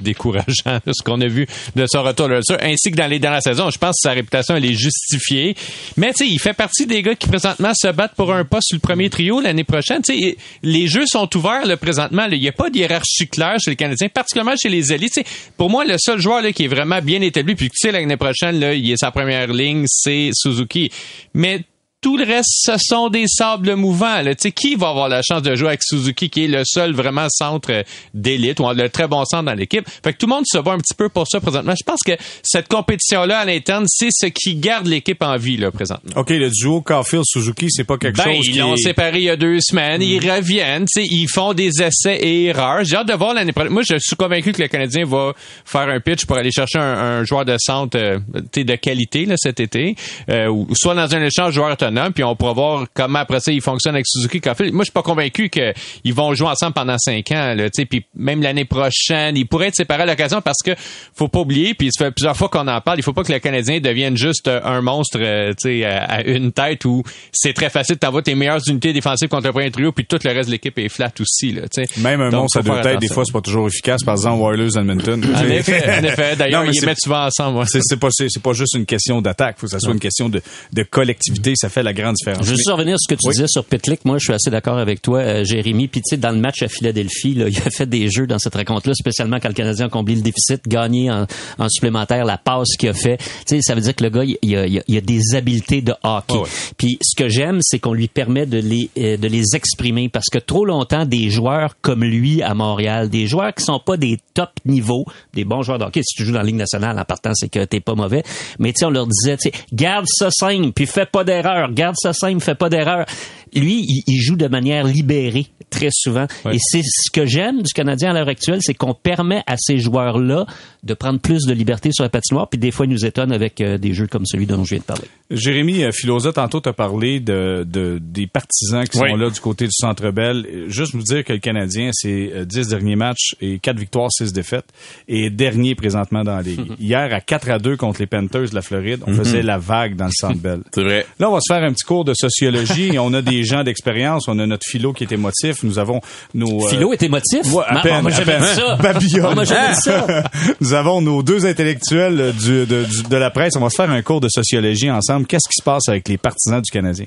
décourageant 0.00 0.80
ce 0.86 1.02
qu'on 1.04 1.20
a 1.20 1.26
vu 1.26 1.46
de 1.76 1.86
son 1.86 2.02
retour 2.02 2.28
là 2.28 2.40
ainsi 2.60 2.90
que 2.90 2.96
dans 2.96 3.06
les 3.06 3.18
dernières 3.18 3.42
saisons. 3.42 3.70
Je 3.70 3.78
pense 3.78 3.96
que 4.02 4.08
sa 4.08 4.12
réputation 4.12 4.56
elle 4.56 4.64
est 4.64 4.74
justifiée. 4.74 5.56
Mais 5.96 6.12
tu 6.12 6.24
sais, 6.24 6.28
il 6.28 6.38
fait 6.38 6.52
partie 6.52 6.86
des 6.86 7.02
gars 7.02 7.14
qui 7.14 7.28
présentement 7.28 7.72
se 7.74 7.88
battent 7.88 8.14
pour 8.14 8.32
un 8.32 8.44
poste 8.44 8.68
sur 8.68 8.76
le 8.76 8.80
premier 8.80 9.10
trio 9.10 9.40
l'année 9.40 9.64
prochaine. 9.64 10.02
Tu 10.02 10.16
sais, 10.16 10.36
les 10.62 10.86
jeux 10.86 11.06
sont 11.06 11.28
ouverts 11.36 11.66
là, 11.66 11.76
présentement. 11.76 12.26
Il 12.30 12.40
n'y 12.40 12.48
a 12.48 12.52
pas 12.52 12.70
de 12.70 12.76
hiérarchie 12.76 13.28
claire 13.28 13.56
chez 13.62 13.70
les 13.70 13.76
Canadiens, 13.76 14.08
particulièrement 14.08 14.56
chez 14.60 14.68
les 14.68 14.92
élites. 14.92 15.20
pour 15.56 15.70
moi, 15.70 15.84
le 15.84 15.96
seul 15.98 16.20
joueur 16.20 16.42
là, 16.42 16.52
qui 16.52 16.64
est 16.64 16.68
vraiment 16.68 17.00
bien 17.00 17.20
établi, 17.20 17.54
puis 17.54 17.70
tu 17.70 17.76
sais 17.76 17.92
l'année 17.92 18.16
prochaine 18.16 18.58
là, 18.60 18.74
il 18.74 18.90
est 18.90 18.96
sa 18.96 19.10
première 19.10 19.48
ligne, 19.48 19.84
c'est 19.86 20.30
Suzuki. 20.32 20.90
Mais 21.34 21.62
tout 22.00 22.16
le 22.16 22.24
reste, 22.24 22.50
ce 22.64 22.76
sont 22.78 23.08
des 23.08 23.24
sables 23.26 23.74
mouvants. 23.74 24.22
Là. 24.22 24.32
sais, 24.38 24.52
qui 24.52 24.76
va 24.76 24.90
avoir 24.90 25.08
la 25.08 25.20
chance 25.22 25.42
de 25.42 25.54
jouer 25.56 25.68
avec 25.68 25.82
Suzuki, 25.82 26.30
qui 26.30 26.44
est 26.44 26.48
le 26.48 26.62
seul 26.64 26.92
vraiment 26.92 27.26
centre 27.28 27.72
euh, 27.72 27.82
d'élite, 28.14 28.60
ou 28.60 28.68
le 28.72 28.88
très 28.88 29.08
bon 29.08 29.24
centre 29.24 29.44
dans 29.44 29.54
l'équipe? 29.54 29.84
Fait 30.04 30.12
que 30.12 30.18
tout 30.18 30.26
le 30.26 30.34
monde 30.34 30.44
se 30.46 30.58
bat 30.58 30.72
un 30.72 30.78
petit 30.78 30.94
peu 30.94 31.08
pour 31.08 31.26
ça 31.26 31.40
présentement. 31.40 31.74
Je 31.76 31.84
pense 31.84 32.00
que 32.06 32.12
cette 32.42 32.68
compétition-là 32.68 33.40
à 33.40 33.44
l'interne, 33.44 33.84
c'est 33.88 34.10
ce 34.12 34.26
qui 34.26 34.54
garde 34.54 34.86
l'équipe 34.86 35.22
en 35.22 35.36
vie 35.36 35.56
là, 35.56 35.72
présentement. 35.72 36.12
OK, 36.14 36.30
le 36.30 36.50
duo 36.50 36.82
Caulfield-Suzuki, 36.82 37.66
c'est 37.70 37.84
pas 37.84 37.98
quelque 37.98 38.18
ben, 38.18 38.36
chose 38.36 38.46
ils 38.46 38.58
l'ont 38.58 38.76
séparé 38.76 39.18
il 39.18 39.24
y 39.24 39.30
a 39.30 39.36
deux 39.36 39.58
semaines. 39.60 40.00
Ils 40.00 40.24
mm. 40.24 40.30
reviennent. 40.30 40.86
Ils 40.96 41.28
font 41.28 41.52
des 41.52 41.82
essais 41.82 42.16
et 42.16 42.44
erreurs. 42.44 42.84
J'ai 42.84 42.96
hâte 42.96 43.08
de 43.08 43.14
voir 43.14 43.34
l'année 43.34 43.52
prochaine. 43.52 43.72
Moi, 43.72 43.82
je 43.82 43.96
suis 43.98 44.16
convaincu 44.16 44.52
que 44.52 44.62
le 44.62 44.68
Canadien 44.68 45.04
va 45.04 45.32
faire 45.64 45.88
un 45.88 45.98
pitch 45.98 46.26
pour 46.26 46.36
aller 46.36 46.52
chercher 46.52 46.78
un, 46.78 47.24
joueur 47.24 47.44
de 47.44 47.56
centre 47.58 47.98
euh, 47.98 48.18
de 48.30 48.76
qualité 48.76 49.24
là, 49.24 49.34
cet 49.36 49.58
été, 49.60 49.96
euh, 50.30 50.48
ou 50.48 50.68
soit 50.74 50.94
dans 50.94 51.14
un 51.14 51.22
échange 51.22 51.54
joueur 51.54 51.76
puis 52.14 52.24
on 52.24 52.36
pourra 52.36 52.52
voir 52.52 52.86
comment 52.94 53.20
après 53.20 53.40
ça 53.40 53.52
il 53.52 53.60
fonctionne 53.60 53.94
avec 53.94 54.06
Suzuki 54.06 54.40
Caulfield. 54.40 54.72
Moi, 54.72 54.82
je 54.82 54.86
suis 54.86 54.92
pas 54.92 55.02
convaincu 55.02 55.48
qu'ils 55.48 56.14
vont 56.14 56.34
jouer 56.34 56.48
ensemble 56.48 56.74
pendant 56.74 56.98
cinq 56.98 57.30
ans, 57.32 57.54
là, 57.54 57.68
puis 57.88 58.04
même 58.14 58.42
l'année 58.42 58.64
prochaine, 58.64 59.36
ils 59.36 59.46
pourraient 59.46 59.68
être 59.68 59.76
séparés 59.76 60.02
à 60.02 60.06
l'occasion 60.06 60.40
parce 60.40 60.62
que 60.64 60.72
faut 61.14 61.28
pas 61.28 61.40
oublier, 61.40 61.74
puis 61.74 61.90
ça 61.92 62.06
fait 62.06 62.10
plusieurs 62.10 62.36
fois 62.36 62.48
qu'on 62.48 62.66
en 62.68 62.80
parle, 62.80 62.98
il 62.98 63.02
faut 63.02 63.12
pas 63.12 63.22
que 63.22 63.32
le 63.32 63.38
Canadien 63.38 63.80
devienne 63.80 64.16
juste 64.16 64.48
un 64.48 64.80
monstre, 64.80 65.18
euh, 65.20 65.52
sais, 65.58 65.84
à, 65.84 66.22
une 66.26 66.52
tête 66.52 66.84
où 66.84 67.02
c'est 67.32 67.52
très 67.52 67.70
facile 67.70 67.96
de 67.96 68.00
t'avoir 68.00 68.22
tes 68.22 68.34
meilleures 68.34 68.60
unités 68.68 68.92
défensives 68.92 69.28
contre 69.28 69.46
le 69.46 69.52
premier 69.52 69.70
trio, 69.70 69.92
puis 69.92 70.04
tout 70.04 70.18
le 70.24 70.30
reste 70.30 70.48
de 70.48 70.52
l'équipe 70.52 70.78
est 70.78 70.88
flat 70.88 71.12
aussi, 71.20 71.52
là. 71.52 71.62
Même 71.98 72.20
un 72.20 72.30
monstre 72.30 72.58
à 72.58 72.62
deux 72.62 72.80
têtes, 72.80 73.00
des 73.00 73.08
fois, 73.08 73.24
c'est 73.24 73.32
pas 73.32 73.40
toujours 73.40 73.68
efficace. 73.68 74.02
Par 74.02 74.14
exemple, 74.14 74.42
Oilers 74.42 74.78
Edmonton. 74.78 75.24
En 75.34 75.44
effet, 75.44 75.98
en 75.98 76.04
effet. 76.04 76.36
D'ailleurs, 76.38 76.64
ils 76.64 76.84
mettent 76.84 77.00
souvent 77.00 77.26
ensemble. 77.26 77.64
C'est 77.66 77.98
pas, 77.98 78.08
pas 78.42 78.52
juste 78.52 78.74
une 78.74 78.86
question 78.86 79.20
d'attaque. 79.20 79.56
Faut 79.58 79.66
que 79.66 79.72
ça 79.72 79.80
soit 79.80 79.92
une 79.92 80.00
question 80.00 80.28
de, 80.28 80.42
de 80.72 80.82
collectivité. 80.82 81.54
Ça 81.56 81.68
fait 81.68 81.77
la 81.82 81.92
grande 81.92 82.14
différence. 82.14 82.44
Je 82.44 82.50
veux 82.50 82.56
juste 82.56 82.70
revenir 82.70 82.96
sur 82.98 83.10
ce 83.10 83.14
que 83.14 83.20
tu 83.20 83.30
disais 83.30 83.48
sur 83.48 83.64
Pitlick. 83.64 84.04
Moi, 84.04 84.18
je 84.18 84.24
suis 84.24 84.32
assez 84.32 84.50
d'accord 84.50 84.78
avec 84.78 85.02
toi, 85.02 85.20
euh, 85.20 85.44
Jérémy. 85.44 85.88
Puis, 85.88 86.00
tu 86.00 86.10
sais, 86.10 86.16
dans 86.16 86.30
le 86.30 86.38
match 86.38 86.62
à 86.62 86.68
Philadelphie, 86.68 87.34
là, 87.34 87.48
il 87.48 87.58
a 87.58 87.70
fait 87.70 87.86
des 87.86 88.10
jeux 88.10 88.26
dans 88.26 88.38
cette 88.38 88.54
rencontre-là, 88.54 88.94
spécialement 88.94 89.38
quand 89.40 89.48
le 89.48 89.54
Canadien 89.54 89.86
a 89.86 89.88
comblé 89.88 90.14
le 90.14 90.22
déficit, 90.22 90.66
gagné 90.66 91.10
en, 91.10 91.26
en 91.58 91.68
supplémentaire, 91.68 92.24
la 92.24 92.38
passe 92.38 92.76
qu'il 92.78 92.88
a 92.88 92.94
fait. 92.94 93.18
Tu 93.18 93.56
sais, 93.56 93.62
ça 93.62 93.74
veut 93.74 93.80
dire 93.80 93.94
que 93.94 94.04
le 94.04 94.10
gars, 94.10 94.24
il, 94.24 94.56
a, 94.56 94.66
il 94.66 94.96
a, 94.96 95.00
des 95.00 95.34
habiletés 95.34 95.82
de 95.82 95.94
hockey. 96.02 96.38
Puis, 96.76 96.98
ce 97.02 97.16
que 97.16 97.28
j'aime, 97.28 97.58
c'est 97.62 97.78
qu'on 97.78 97.92
lui 97.92 98.08
permet 98.08 98.46
de 98.46 98.58
les, 98.58 98.90
euh, 98.98 99.16
de 99.16 99.28
les 99.28 99.54
exprimer 99.54 100.08
parce 100.08 100.26
que 100.30 100.38
trop 100.38 100.64
longtemps, 100.64 101.04
des 101.04 101.30
joueurs 101.30 101.74
comme 101.80 102.04
lui 102.04 102.42
à 102.42 102.54
Montréal, 102.54 103.08
des 103.08 103.26
joueurs 103.26 103.54
qui 103.54 103.64
sont 103.64 103.80
pas 103.80 103.96
des 103.96 104.18
top 104.34 104.50
niveaux, 104.64 105.04
des 105.34 105.44
bons 105.44 105.62
joueurs 105.62 105.78
de 105.78 105.84
hockey, 105.84 106.02
si 106.02 106.14
tu 106.16 106.24
joues 106.24 106.32
dans 106.32 106.38
la 106.38 106.44
Ligue 106.44 106.56
nationale, 106.56 106.98
en 106.98 107.04
partant, 107.04 107.32
c'est 107.34 107.48
que 107.48 107.64
t'es 107.64 107.80
pas 107.80 107.94
mauvais. 107.94 108.22
Mais 108.58 108.72
tu 108.72 108.80
sais, 108.80 108.86
on 108.86 108.90
leur 108.90 109.06
disait, 109.06 109.36
tu 109.36 109.50
sais, 109.50 109.52
garde 109.72 110.06
ça 110.08 110.30
simple, 110.30 110.72
puis 110.72 110.86
fais 110.86 111.06
pas 111.06 111.24
d'erreur, 111.24 111.67
garde 111.70 111.96
ça 111.98 112.12
simple, 112.12 112.42
fais 112.42 112.54
pas 112.54 112.68
d'erreur. 112.68 113.06
Lui, 113.54 113.84
il, 114.06 114.20
joue 114.20 114.36
de 114.36 114.48
manière 114.48 114.84
libérée 114.84 115.46
très 115.70 115.88
souvent. 115.92 116.26
Et 116.50 116.58
c'est 116.58 116.82
ce 116.82 117.10
que 117.10 117.26
j'aime 117.26 117.62
du 117.62 117.72
Canadien 117.72 118.10
à 118.10 118.14
l'heure 118.14 118.28
actuelle, 118.28 118.60
c'est 118.62 118.74
qu'on 118.74 118.94
permet 118.94 119.42
à 119.46 119.56
ces 119.58 119.78
joueurs-là 119.78 120.46
de 120.82 120.94
prendre 120.94 121.20
plus 121.20 121.44
de 121.44 121.52
liberté 121.52 121.90
sur 121.92 122.04
la 122.04 122.08
patinoire, 122.08 122.48
puis 122.48 122.58
des 122.58 122.70
fois, 122.70 122.86
ils 122.86 122.92
nous 122.92 123.04
étonnent 123.04 123.32
avec 123.32 123.60
euh, 123.60 123.78
des 123.78 123.92
jeux 123.92 124.06
comme 124.06 124.24
celui 124.26 124.46
dont 124.46 124.64
je 124.64 124.70
viens 124.70 124.78
de 124.78 124.84
parler. 124.84 125.04
Jérémy 125.30 125.84
euh, 125.84 125.92
Philosa, 125.92 126.32
tantôt, 126.32 126.60
tu 126.60 126.68
as 126.68 126.72
parlé 126.72 127.20
de, 127.20 127.66
de, 127.68 127.98
des 128.00 128.26
partisans 128.26 128.86
qui 128.86 128.96
sont 128.96 129.16
là 129.16 129.28
du 129.28 129.40
côté 129.40 129.66
du 129.66 129.72
Centre 129.72 130.10
Bell. 130.10 130.46
Juste 130.68 130.94
vous 130.94 131.02
dire 131.02 131.24
que 131.24 131.32
le 131.32 131.40
Canadien, 131.40 131.90
c'est 131.92 132.46
10 132.46 132.58
euh, 132.58 132.70
derniers 132.70 132.96
matchs 132.96 133.34
et 133.40 133.58
4 133.58 133.76
victoires, 133.76 134.10
6 134.10 134.32
défaites, 134.32 134.66
et 135.08 135.30
dernier 135.30 135.74
présentement 135.74 136.22
dans 136.22 136.36
la 136.36 136.42
Ligue. 136.42 136.60
Hier, 136.78 137.12
à 137.12 137.20
4 137.20 137.50
à 137.50 137.58
2 137.58 137.76
contre 137.76 138.00
les 138.00 138.06
Panthers 138.06 138.50
de 138.50 138.54
la 138.54 138.62
Floride, 138.62 139.00
on 139.06 139.10
mhm. 139.10 139.18
faisait 139.18 139.42
la 139.42 139.58
vague 139.58 139.96
dans 139.96 140.06
le 140.06 140.12
Centre 140.12 140.38
Bell. 140.38 140.60
c'est 140.72 140.82
vrai. 140.82 141.06
Là, 141.18 141.28
on 141.28 141.34
va 141.34 141.40
se 141.40 141.52
faire 141.52 141.62
un 141.62 141.72
petit 141.72 141.84
cours 141.84 142.04
de 142.04 142.14
sociologie 142.14 142.94
et 142.94 142.98
on 142.98 143.12
a 143.12 143.20
des 143.20 143.37
gens 143.44 143.64
d'expérience. 143.64 144.28
On 144.28 144.38
a 144.38 144.46
notre 144.46 144.66
philo 144.66 144.92
qui 144.92 145.04
est 145.04 145.12
émotif. 145.12 145.62
Nous 145.62 145.78
avons 145.78 146.00
nos... 146.34 146.66
Philo 146.68 146.92
est 146.92 147.02
émotif? 147.02 147.52
Ouais, 147.52 147.64
à 147.66 147.80
peine, 147.80 148.02
moi, 148.02 148.10
ça. 148.10 148.76
Babylone. 148.82 149.34
Moi, 149.34 149.46
ça. 149.46 150.06
Nous 150.60 150.72
avons 150.72 151.00
nos 151.00 151.22
deux 151.22 151.46
intellectuels 151.46 152.32
du, 152.38 152.66
de, 152.66 152.86
de 153.08 153.16
la 153.16 153.30
presse. 153.30 153.56
On 153.56 153.60
va 153.60 153.70
se 153.70 153.76
faire 153.76 153.90
un 153.90 154.02
cours 154.02 154.20
de 154.20 154.28
sociologie 154.28 154.90
ensemble. 154.90 155.26
Qu'est-ce 155.26 155.48
qui 155.48 155.56
se 155.58 155.64
passe 155.64 155.88
avec 155.88 156.08
les 156.08 156.18
partisans 156.18 156.60
du 156.60 156.70
Canadien? 156.70 157.06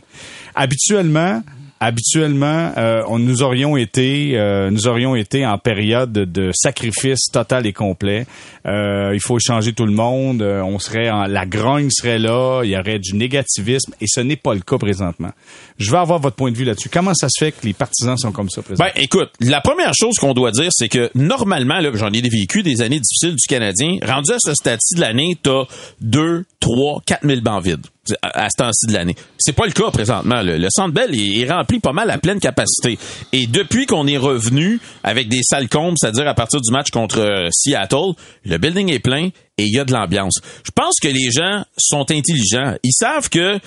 Habituellement, 0.55 1.41
habituellement, 1.81 2.71
euh, 2.77 3.01
on, 3.07 3.17
nous 3.17 3.41
aurions 3.41 3.75
été, 3.75 4.38
euh, 4.38 4.69
nous 4.69 4.88
aurions 4.88 5.15
été 5.15 5.45
en 5.45 5.57
période 5.57 6.13
de, 6.13 6.51
sacrifice 6.53 7.25
total 7.33 7.65
et 7.65 7.73
complet. 7.73 8.27
Euh, 8.67 9.11
il 9.13 9.19
faut 9.19 9.39
changer 9.39 9.73
tout 9.73 9.88
le 9.88 9.91
monde. 9.91 10.43
on 10.43 10.77
serait 10.77 11.09
en, 11.09 11.25
la 11.25 11.45
grogne 11.45 11.89
serait 11.89 12.19
là. 12.19 12.61
Il 12.63 12.69
y 12.69 12.77
aurait 12.77 13.00
du 13.00 13.15
négativisme 13.15 13.93
et 14.00 14.05
ce 14.07 14.21
n'est 14.21 14.35
pas 14.35 14.53
le 14.53 14.59
cas 14.59 14.77
présentement. 14.77 15.31
Je 15.79 15.89
veux 15.89 15.97
avoir 15.97 16.19
votre 16.19 16.35
point 16.35 16.51
de 16.51 16.55
vue 16.55 16.65
là-dessus. 16.65 16.89
Comment 16.89 17.15
ça 17.15 17.27
se 17.29 17.43
fait 17.43 17.51
que 17.51 17.65
les 17.65 17.73
partisans 17.73 18.15
sont 18.15 18.31
comme 18.31 18.50
ça 18.50 18.61
présentement? 18.61 18.91
Ben, 18.93 19.01
écoute, 19.01 19.31
la 19.39 19.61
première 19.61 19.93
chose 19.95 20.15
qu'on 20.19 20.33
doit 20.33 20.51
dire, 20.51 20.69
c'est 20.71 20.89
que 20.89 21.09
normalement, 21.15 21.79
là, 21.79 21.89
j'en 21.95 22.11
ai 22.11 22.21
vécu 22.21 22.61
des 22.61 22.81
années 22.81 23.00
difficiles 23.00 23.35
du 23.35 23.47
Canadien. 23.47 23.97
Rendu 24.03 24.31
à 24.31 24.38
ce 24.39 24.53
stade-ci 24.53 24.95
de 24.95 25.01
l'année, 25.01 25.35
t'as 25.41 25.63
deux, 26.00 26.45
trois, 26.59 27.01
quatre 27.05 27.23
mille 27.23 27.41
bancs 27.41 27.63
vides 27.63 27.88
à, 28.22 28.50
ce 28.50 28.58
temps-ci 28.58 28.88
de 28.88 28.93
l'année. 28.93 29.15
C'est 29.38 29.53
pas 29.53 29.65
le 29.65 29.72
cas 29.72 29.91
présentement. 29.91 30.41
Le 30.43 30.67
Centre 30.70 30.93
Bell 30.93 31.13
est, 31.13 31.50
rempli 31.51 31.79
pas 31.79 31.93
mal 31.93 32.10
à 32.10 32.17
pleine 32.17 32.39
capacité. 32.39 32.98
Et 33.31 33.48
depuis 33.48 33.86
qu'on 33.86 34.08
est 34.08 34.17
revenu 34.17 34.79
avec 35.03 35.27
des 35.29 35.41
salles 35.43 35.70
combes, 35.70 35.96
c'est-à-dire 35.98 36.27
à 36.27 36.34
partir 36.34 36.60
du 36.62 36.72
match 36.72 36.89
contre 36.89 37.20
euh, 37.20 37.48
Seattle, 37.51 38.13
le 38.46 38.58
building 38.58 38.91
est 38.91 39.00
plein 39.00 39.29
et 39.58 39.63
il 39.63 39.74
y 39.74 39.79
a 39.79 39.86
de 39.86 39.93
l'ambiance. 39.93 40.39
Je 40.63 40.72
pense 40.72 40.96
que 41.01 41.08
les 41.08 41.31
gens 41.31 41.63
sont 41.77 42.10
intelligents. 42.12 42.75
Ils 42.84 42.93
savent 42.93 43.29
que 43.29 43.60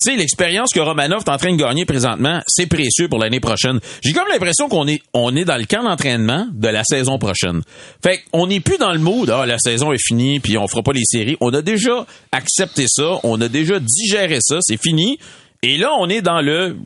tu 0.00 0.10
sais, 0.10 0.16
l'expérience 0.16 0.70
que 0.74 0.80
Romanov 0.80 1.22
est 1.26 1.30
en 1.30 1.38
train 1.38 1.52
de 1.52 1.56
gagner 1.56 1.84
présentement, 1.84 2.40
c'est 2.46 2.66
précieux 2.66 3.08
pour 3.08 3.18
l'année 3.18 3.40
prochaine. 3.40 3.80
J'ai 4.02 4.12
comme 4.12 4.28
l'impression 4.30 4.68
qu'on 4.68 4.86
est, 4.86 5.00
on 5.14 5.34
est 5.34 5.44
dans 5.44 5.56
le 5.56 5.64
camp 5.64 5.82
d'entraînement 5.82 6.46
de 6.52 6.68
la 6.68 6.84
saison 6.84 7.18
prochaine. 7.18 7.62
Fait 8.02 8.22
qu'on 8.30 8.46
n'est 8.46 8.60
plus 8.60 8.78
dans 8.78 8.92
le 8.92 8.98
mood, 8.98 9.30
ah, 9.30 9.46
la 9.46 9.58
saison 9.58 9.92
est 9.92 10.02
finie, 10.02 10.40
puis 10.40 10.58
on 10.58 10.68
fera 10.68 10.82
pas 10.82 10.92
les 10.92 11.04
séries. 11.04 11.36
On 11.40 11.52
a 11.54 11.62
déjà 11.62 12.06
accepté 12.32 12.86
ça, 12.88 13.20
on 13.22 13.40
a 13.40 13.48
déjà 13.48 13.78
digéré 13.80 14.38
ça, 14.40 14.58
c'est 14.60 14.80
fini. 14.80 15.18
Et 15.62 15.78
là, 15.78 15.90
on 15.98 16.08
est 16.08 16.20
dans 16.20 16.42
le, 16.42 16.76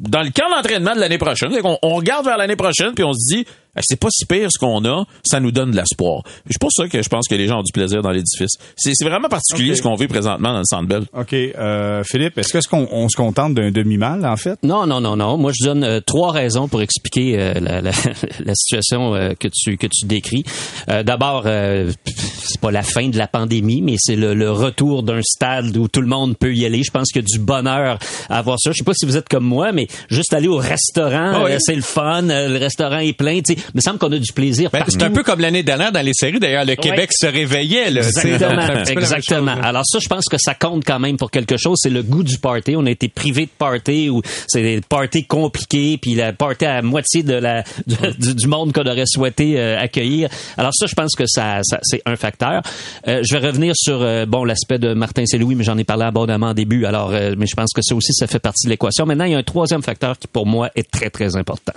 dans 0.00 0.22
le 0.22 0.30
camp 0.30 0.50
d'entraînement 0.50 0.94
de 0.94 1.00
l'année 1.00 1.18
prochaine. 1.18 1.52
On, 1.62 1.78
on 1.82 1.94
regarde 1.94 2.24
vers 2.24 2.36
l'année 2.36 2.56
prochaine, 2.56 2.92
puis 2.94 3.04
on 3.04 3.12
se 3.12 3.36
dit, 3.36 3.46
c'est 3.80 3.98
pas 3.98 4.08
si 4.10 4.26
pire 4.26 4.48
ce 4.50 4.58
qu'on 4.58 4.84
a, 4.84 5.04
ça 5.24 5.40
nous 5.40 5.50
donne 5.50 5.70
de 5.70 5.76
l'espoir. 5.76 6.22
C'est 6.48 6.60
pour 6.60 6.72
ça 6.72 6.88
que 6.88 7.02
je 7.02 7.08
pense 7.08 7.28
que 7.28 7.34
les 7.34 7.46
gens 7.46 7.60
ont 7.60 7.62
du 7.62 7.72
plaisir 7.72 8.02
dans 8.02 8.10
l'édifice. 8.10 8.52
C'est 8.76 8.92
vraiment 9.02 9.28
particulier 9.28 9.74
ce 9.74 9.82
qu'on 9.82 9.94
vit 9.94 10.08
présentement 10.08 10.52
dans 10.52 10.58
le 10.58 10.64
Centre 10.64 10.88
Bell. 10.88 11.04
OK. 11.12 11.32
Euh, 11.32 12.02
Philippe, 12.04 12.38
est-ce 12.38 12.52
que 12.52 12.58
qu'on 12.68 12.88
on 12.90 13.08
se 13.08 13.16
contente 13.16 13.54
d'un 13.54 13.70
demi-mal, 13.70 14.24
en 14.24 14.36
fait? 14.36 14.58
Non, 14.62 14.86
non, 14.86 15.00
non, 15.00 15.16
non. 15.16 15.36
Moi, 15.36 15.52
je 15.54 15.64
donne 15.64 15.84
euh, 15.84 16.00
trois 16.00 16.32
raisons 16.32 16.68
pour 16.68 16.82
expliquer 16.82 17.38
euh, 17.38 17.54
la, 17.54 17.80
la, 17.80 17.90
la, 18.44 18.54
situation 18.54 19.14
euh, 19.14 19.32
que 19.38 19.48
tu 19.52 19.76
que 19.76 19.86
tu 19.86 20.06
décris. 20.06 20.44
D'abord, 20.86 21.44
c'est 21.44 22.60
pas 22.60 22.70
la 22.70 22.82
fin 22.82 23.08
de 23.08 23.16
la 23.16 23.26
pandémie, 23.26 23.82
mais 23.82 23.96
c'est 23.98 24.16
le, 24.16 24.34
le, 24.34 24.50
retour 24.50 25.02
d'un 25.02 25.22
stade 25.22 25.76
où 25.76 25.88
tout 25.88 26.00
le 26.00 26.06
monde 26.06 26.36
peut 26.36 26.54
y 26.54 26.64
aller. 26.66 26.82
Je 26.82 26.90
pense 26.90 27.10
qu'il 27.10 27.22
y 27.22 27.24
a 27.24 27.26
du 27.26 27.38
bonheur 27.38 27.98
à 28.28 28.38
avoir 28.38 28.58
ça. 28.60 28.72
Je 28.72 28.78
sais 28.78 28.84
pas 28.84 28.94
si 28.94 29.06
vous 29.06 29.16
êtes 29.16 29.28
comme 29.28 29.44
moi, 29.44 29.72
mais 29.72 29.86
juste 30.08 30.34
aller 30.34 30.48
au 30.48 30.56
restaurant, 30.56 31.44
ah 31.46 31.58
c'est 31.58 31.74
le 31.74 31.82
fun. 31.82 32.22
le 32.22 32.58
restaurant 32.58 32.98
est 32.98 33.12
plein. 33.12 33.40
Me 33.74 33.80
semble 33.80 33.98
qu'on 33.98 34.12
a 34.12 34.18
du 34.18 34.32
plaisir. 34.32 34.70
Ben, 34.72 34.84
c'est 34.88 35.02
un 35.02 35.10
peu 35.10 35.22
comme 35.22 35.40
l'année 35.40 35.62
dernière 35.62 35.92
dans 35.92 36.04
les 36.04 36.14
séries. 36.14 36.40
D'ailleurs, 36.40 36.64
le 36.64 36.76
Québec 36.76 37.10
se 37.12 37.26
réveillait. 37.26 37.90
Là, 37.90 38.00
exactement. 38.00 38.84
exactement. 38.86 39.56
Alors 39.62 39.84
ça, 39.86 39.98
je 40.00 40.08
pense 40.08 40.24
que 40.26 40.38
ça 40.38 40.54
compte 40.54 40.84
quand 40.84 40.98
même 40.98 41.16
pour 41.16 41.30
quelque 41.30 41.56
chose. 41.56 41.78
C'est 41.82 41.90
le 41.90 42.02
goût 42.02 42.22
du 42.22 42.38
party. 42.38 42.74
On 42.76 42.86
a 42.86 42.90
été 42.90 43.08
privé 43.08 43.46
de 43.46 43.50
party 43.56 44.10
ou 44.10 44.22
c'est 44.46 44.62
des 44.62 44.80
parties 44.80 45.24
compliqués, 45.24 45.98
puis 46.00 46.14
la 46.14 46.32
party 46.32 46.64
à 46.64 46.82
moitié 46.82 47.22
de 47.22 47.34
la 47.34 47.64
du, 47.86 48.46
monde 48.46 48.72
qu'on 48.72 48.86
aurait 48.86 49.06
souhaité 49.06 49.58
euh, 49.58 49.80
accueillir. 49.80 50.28
Alors 50.56 50.72
ça, 50.74 50.86
je 50.86 50.94
pense 50.94 51.14
que 51.14 51.24
ça, 51.26 51.60
ça 51.62 51.78
c'est 51.82 52.02
un 52.06 52.16
facteur. 52.16 52.62
Euh, 53.08 53.22
je 53.22 53.36
vais 53.36 53.46
revenir 53.46 53.74
sur 53.76 54.02
euh, 54.02 54.26
bon 54.26 54.44
l'aspect 54.44 54.78
de 54.78 54.94
Martin 54.94 55.24
Saint-Louis, 55.26 55.54
mais 55.54 55.64
j'en 55.64 55.78
ai 55.78 55.84
parlé 55.84 56.04
abondamment 56.04 56.50
au 56.50 56.54
début. 56.54 56.84
Alors, 56.84 57.10
mais 57.10 57.46
je 57.46 57.54
pense 57.54 57.72
que 57.72 57.82
ça 57.82 57.94
aussi, 57.94 58.12
ça 58.12 58.26
fait 58.26 58.38
partie 58.38 58.66
de 58.66 58.70
l'équation. 58.70 59.06
Maintenant, 59.06 59.24
il 59.24 59.32
y 59.32 59.34
a 59.34 59.38
un 59.38 59.42
troisième 59.42 59.82
facteur 59.82 60.18
qui 60.18 60.28
pour 60.28 60.46
moi 60.46 60.70
est 60.74 60.90
très 60.90 61.10
très 61.10 61.36
important 61.36 61.72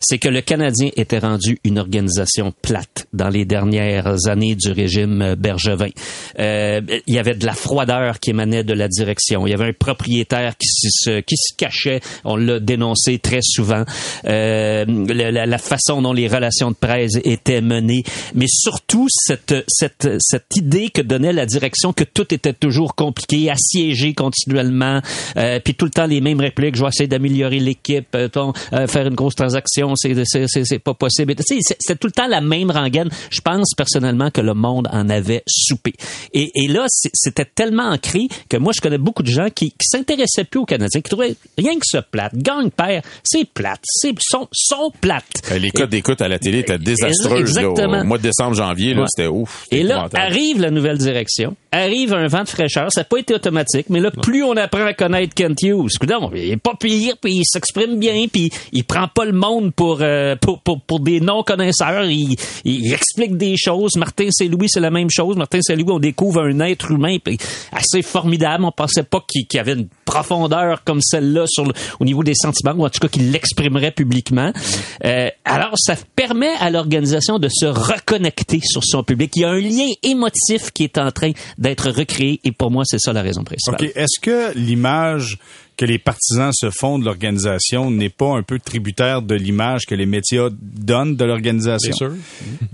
c'est 0.00 0.18
que 0.18 0.28
le 0.28 0.40
Canadien 0.40 0.90
était 0.96 1.18
rendu 1.18 1.58
une 1.64 1.78
organisation 1.78 2.52
plate 2.62 3.06
dans 3.12 3.28
les 3.28 3.44
dernières 3.44 4.26
années 4.26 4.54
du 4.54 4.72
régime 4.72 5.34
Bergevin. 5.38 5.90
Euh, 6.38 6.80
il 7.06 7.14
y 7.14 7.18
avait 7.18 7.34
de 7.34 7.46
la 7.46 7.52
froideur 7.52 8.18
qui 8.18 8.30
émanait 8.30 8.64
de 8.64 8.72
la 8.72 8.88
direction. 8.88 9.46
Il 9.46 9.50
y 9.50 9.54
avait 9.54 9.68
un 9.68 9.72
propriétaire 9.72 10.56
qui 10.56 10.68
se, 10.68 11.20
qui 11.20 11.36
se 11.36 11.54
cachait. 11.56 12.00
On 12.24 12.36
l'a 12.36 12.60
dénoncé 12.60 13.18
très 13.18 13.42
souvent. 13.42 13.84
Euh, 14.24 14.84
la, 14.86 15.46
la, 15.46 15.58
façon 15.58 16.00
dont 16.00 16.14
les 16.14 16.26
relations 16.28 16.70
de 16.70 16.76
presse 16.76 17.18
étaient 17.24 17.60
menées, 17.60 18.02
mais 18.34 18.46
surtout 18.48 19.06
cette, 19.10 19.54
cette, 19.68 20.08
cette 20.18 20.56
idée 20.56 20.88
que 20.88 21.02
donnait 21.02 21.32
la 21.32 21.44
direction 21.44 21.92
que 21.92 22.04
tout 22.04 22.32
était 22.34 22.54
toujours 22.54 22.94
compliqué, 22.94 23.50
assiégé 23.50 24.14
continuellement, 24.14 25.00
euh, 25.36 25.60
puis 25.62 25.74
tout 25.74 25.84
le 25.84 25.90
temps 25.90 26.06
les 26.06 26.20
mêmes 26.20 26.40
répliques. 26.40 26.76
Je 26.76 26.82
vais 26.82 26.88
essayer 26.88 27.08
d'améliorer 27.08 27.58
l'équipe, 27.58 28.14
euh, 28.14 28.28
euh, 28.72 28.86
faire 28.86 29.06
une 29.06 29.14
grosse 29.14 29.34
transaction 29.34 29.89
c'est 29.96 30.78
pas 30.78 30.94
possible. 30.94 31.34
C'est 31.44 31.98
tout 31.98 32.06
le 32.06 32.12
temps 32.12 32.26
la 32.28 32.40
même 32.40 32.70
rengaine. 32.70 33.08
Je 33.30 33.40
pense 33.40 33.74
personnellement 33.76 34.30
que 34.30 34.40
le 34.40 34.54
monde 34.54 34.88
en 34.92 35.08
avait 35.08 35.42
soupé. 35.46 35.94
Et, 36.32 36.50
et 36.54 36.68
là, 36.68 36.86
c'était 36.88 37.44
tellement 37.44 37.90
ancré 37.90 38.28
que 38.48 38.56
moi, 38.56 38.72
je 38.74 38.80
connais 38.80 38.98
beaucoup 38.98 39.22
de 39.22 39.30
gens 39.30 39.48
qui, 39.50 39.70
qui 39.70 39.86
s'intéressaient 39.86 40.44
plus 40.44 40.60
aux 40.60 40.66
Canadiens, 40.66 41.00
qui 41.00 41.10
trouvaient 41.10 41.36
rien 41.58 41.74
que 41.74 41.86
ça 41.86 42.02
plate. 42.02 42.34
Gang 42.36 42.70
père, 42.70 43.02
c'est 43.24 43.48
plate. 43.48 43.80
C'est 43.84 44.14
sont, 44.20 44.48
sont 44.52 44.92
plates. 45.00 45.42
Euh, 45.50 45.58
les 45.58 45.70
codes 45.70 45.90
d'écoute 45.90 46.20
à 46.22 46.28
la 46.28 46.38
télé 46.38 46.60
étaient 46.60 46.78
désastreux. 46.78 47.40
Exactement. 47.40 48.00
au 48.00 48.04
mois 48.04 48.18
de 48.18 48.22
décembre, 48.22 48.54
janvier, 48.54 48.94
c'était 49.08 49.28
ouf. 49.28 49.64
Et 49.70 49.82
là, 49.82 50.08
arrive 50.14 50.60
la 50.60 50.70
nouvelle 50.70 50.98
direction, 50.98 51.56
arrive 51.72 52.12
un 52.12 52.26
vent 52.26 52.42
de 52.42 52.48
fraîcheur. 52.48 52.90
Ça 52.92 53.00
n'a 53.00 53.04
pas 53.04 53.18
été 53.18 53.34
automatique, 53.34 53.86
mais 53.88 54.00
là, 54.00 54.10
plus 54.10 54.42
on 54.42 54.56
apprend 54.56 54.84
à 54.84 54.94
connaître 54.94 55.34
Kent 55.34 55.62
Hughes, 55.62 55.90
il 56.34 56.50
est 56.50 56.56
pas 56.56 56.74
pire, 56.78 57.16
puis 57.20 57.34
il 57.34 57.44
s'exprime 57.44 57.98
bien, 57.98 58.26
puis 58.30 58.50
il 58.72 58.84
prend 58.84 59.08
pas 59.08 59.24
le 59.24 59.32
monde 59.32 59.72
euh, 59.80 60.36
pour, 60.36 60.60
pour, 60.60 60.80
pour, 60.80 61.00
des 61.00 61.20
non-connaisseurs. 61.20 62.04
Il, 62.04 62.36
il, 62.64 62.92
explique 62.92 63.36
des 63.36 63.56
choses. 63.56 63.96
Martin 63.96 64.28
Saint-Louis, 64.30 64.68
c'est 64.68 64.80
la 64.80 64.90
même 64.90 65.10
chose. 65.10 65.36
Martin 65.36 65.60
Saint-Louis, 65.62 65.90
on 65.90 65.98
découvre 65.98 66.42
un 66.42 66.60
être 66.60 66.90
humain 66.90 67.16
assez 67.72 68.02
formidable. 68.02 68.64
On 68.64 68.72
pensait 68.72 69.02
pas 69.02 69.24
qu'il 69.26 69.46
y 69.52 69.58
avait 69.58 69.74
une 69.74 69.88
profondeur 70.10 70.82
comme 70.84 71.00
celle-là 71.00 71.44
sur 71.46 71.72
au 72.00 72.04
niveau 72.04 72.24
des 72.24 72.34
sentiments, 72.34 72.74
ou 72.76 72.84
en 72.84 72.90
tout 72.90 72.98
cas 72.98 73.08
qu'il 73.08 73.30
l'exprimerait 73.30 73.92
publiquement. 73.92 74.52
Euh, 75.04 75.28
alors, 75.44 75.74
ça 75.76 75.94
permet 76.16 76.54
à 76.58 76.70
l'organisation 76.70 77.38
de 77.38 77.48
se 77.48 77.66
reconnecter 77.66 78.60
sur 78.62 78.82
son 78.84 79.04
public. 79.04 79.32
Il 79.36 79.42
y 79.42 79.44
a 79.44 79.50
un 79.50 79.60
lien 79.60 79.88
émotif 80.02 80.72
qui 80.72 80.84
est 80.84 80.98
en 80.98 81.12
train 81.12 81.30
d'être 81.58 81.90
recréé, 81.90 82.40
et 82.42 82.52
pour 82.52 82.70
moi, 82.70 82.82
c'est 82.84 82.98
ça 82.98 83.12
la 83.12 83.22
raison 83.22 83.44
principale. 83.44 83.86
OK. 83.86 83.92
Est-ce 83.94 84.20
que 84.20 84.52
l'image 84.58 85.38
que 85.76 85.84
les 85.84 85.98
partisans 85.98 86.50
se 86.52 86.70
font 86.70 86.98
de 86.98 87.04
l'organisation 87.04 87.90
n'est 87.90 88.10
pas 88.10 88.36
un 88.36 88.42
peu 88.42 88.58
tributaire 88.58 89.22
de 89.22 89.34
l'image 89.34 89.86
que 89.86 89.94
les 89.94 90.06
médias 90.06 90.48
donnent 90.50 91.16
de 91.16 91.24
l'organisation? 91.24 91.94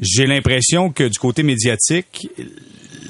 J'ai 0.00 0.26
l'impression 0.26 0.90
que 0.90 1.05
du 1.05 1.19
côté 1.19 1.43
médiatique, 1.43 2.31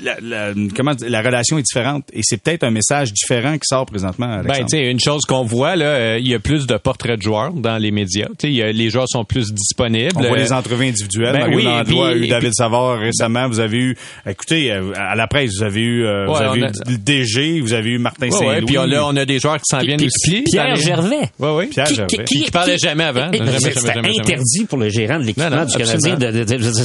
la, 0.02 0.16
la, 0.20 0.54
comment 0.74 0.92
la 1.06 1.22
relation 1.22 1.58
est 1.58 1.62
différente 1.62 2.04
et 2.12 2.20
c'est 2.22 2.36
peut-être 2.36 2.64
un 2.64 2.70
message 2.70 3.12
différent 3.12 3.54
qui 3.54 3.66
sort 3.66 3.86
présentement. 3.86 4.26
Alexandre. 4.26 4.58
Ben, 4.58 4.66
tu 4.66 4.76
sais, 4.76 4.90
une 4.90 5.00
chose 5.00 5.22
qu'on 5.22 5.44
voit 5.44 5.76
là, 5.76 5.86
euh, 5.86 6.18
il 6.20 6.28
y 6.28 6.34
a 6.34 6.38
plus 6.38 6.66
de 6.66 6.76
portraits 6.76 7.18
de 7.18 7.22
joueurs 7.22 7.52
dans 7.52 7.78
les 7.78 7.90
médias. 7.90 8.28
Tu 8.38 8.56
sais, 8.56 8.72
les 8.72 8.90
joueurs 8.90 9.08
sont 9.08 9.24
plus 9.24 9.52
disponibles. 9.52 10.12
On 10.16 10.28
voit 10.28 10.38
les 10.38 10.52
entrevues 10.52 10.88
individuelles. 10.88 11.32
Ben, 11.32 11.54
oui, 11.54 11.66
a 11.66 12.14
eu 12.14 12.28
David 12.28 12.52
Savard 12.54 12.98
récemment. 12.98 13.48
Vous 13.48 13.60
avez 13.60 13.78
eu, 13.78 13.96
écoutez, 14.26 14.70
euh, 14.72 14.92
à 14.96 15.14
la 15.14 15.26
presse, 15.26 15.52
vous 15.56 15.64
avez 15.64 15.80
eu, 15.80 16.04
euh, 16.04 16.26
vous 16.26 16.36
avez 16.36 16.60
eu 16.60 16.66
le 16.88 16.98
DG, 16.98 17.60
vous 17.60 17.72
avez 17.72 17.90
eu 17.90 17.98
Martin 17.98 18.30
Saint-Louis. 18.30 18.48
Ouais, 18.48 18.62
puis 18.62 18.74
là, 18.74 19.06
on 19.06 19.16
a 19.16 19.24
des 19.24 19.38
joueurs 19.38 19.56
qui 19.56 19.68
s'en 19.68 19.80
viennent 19.80 20.04
aussi. 20.04 20.42
Pierre 20.42 20.76
Gervais. 20.76 21.30
Oui, 21.38 21.48
oui. 21.54 21.66
Pierre 21.68 21.86
Gervais. 21.86 22.24
Qui, 22.24 22.44
qui, 22.44 22.50
parlait 22.50 22.78
jamais 22.78 23.04
avant. 23.04 23.30
C'était 23.32 23.98
interdit 23.98 24.64
pour 24.68 24.78
le 24.78 24.88
gérant 24.88 25.18
de 25.18 25.24
l'équipement 25.24 25.64
du 25.64 25.76
Canadien. 25.76 26.16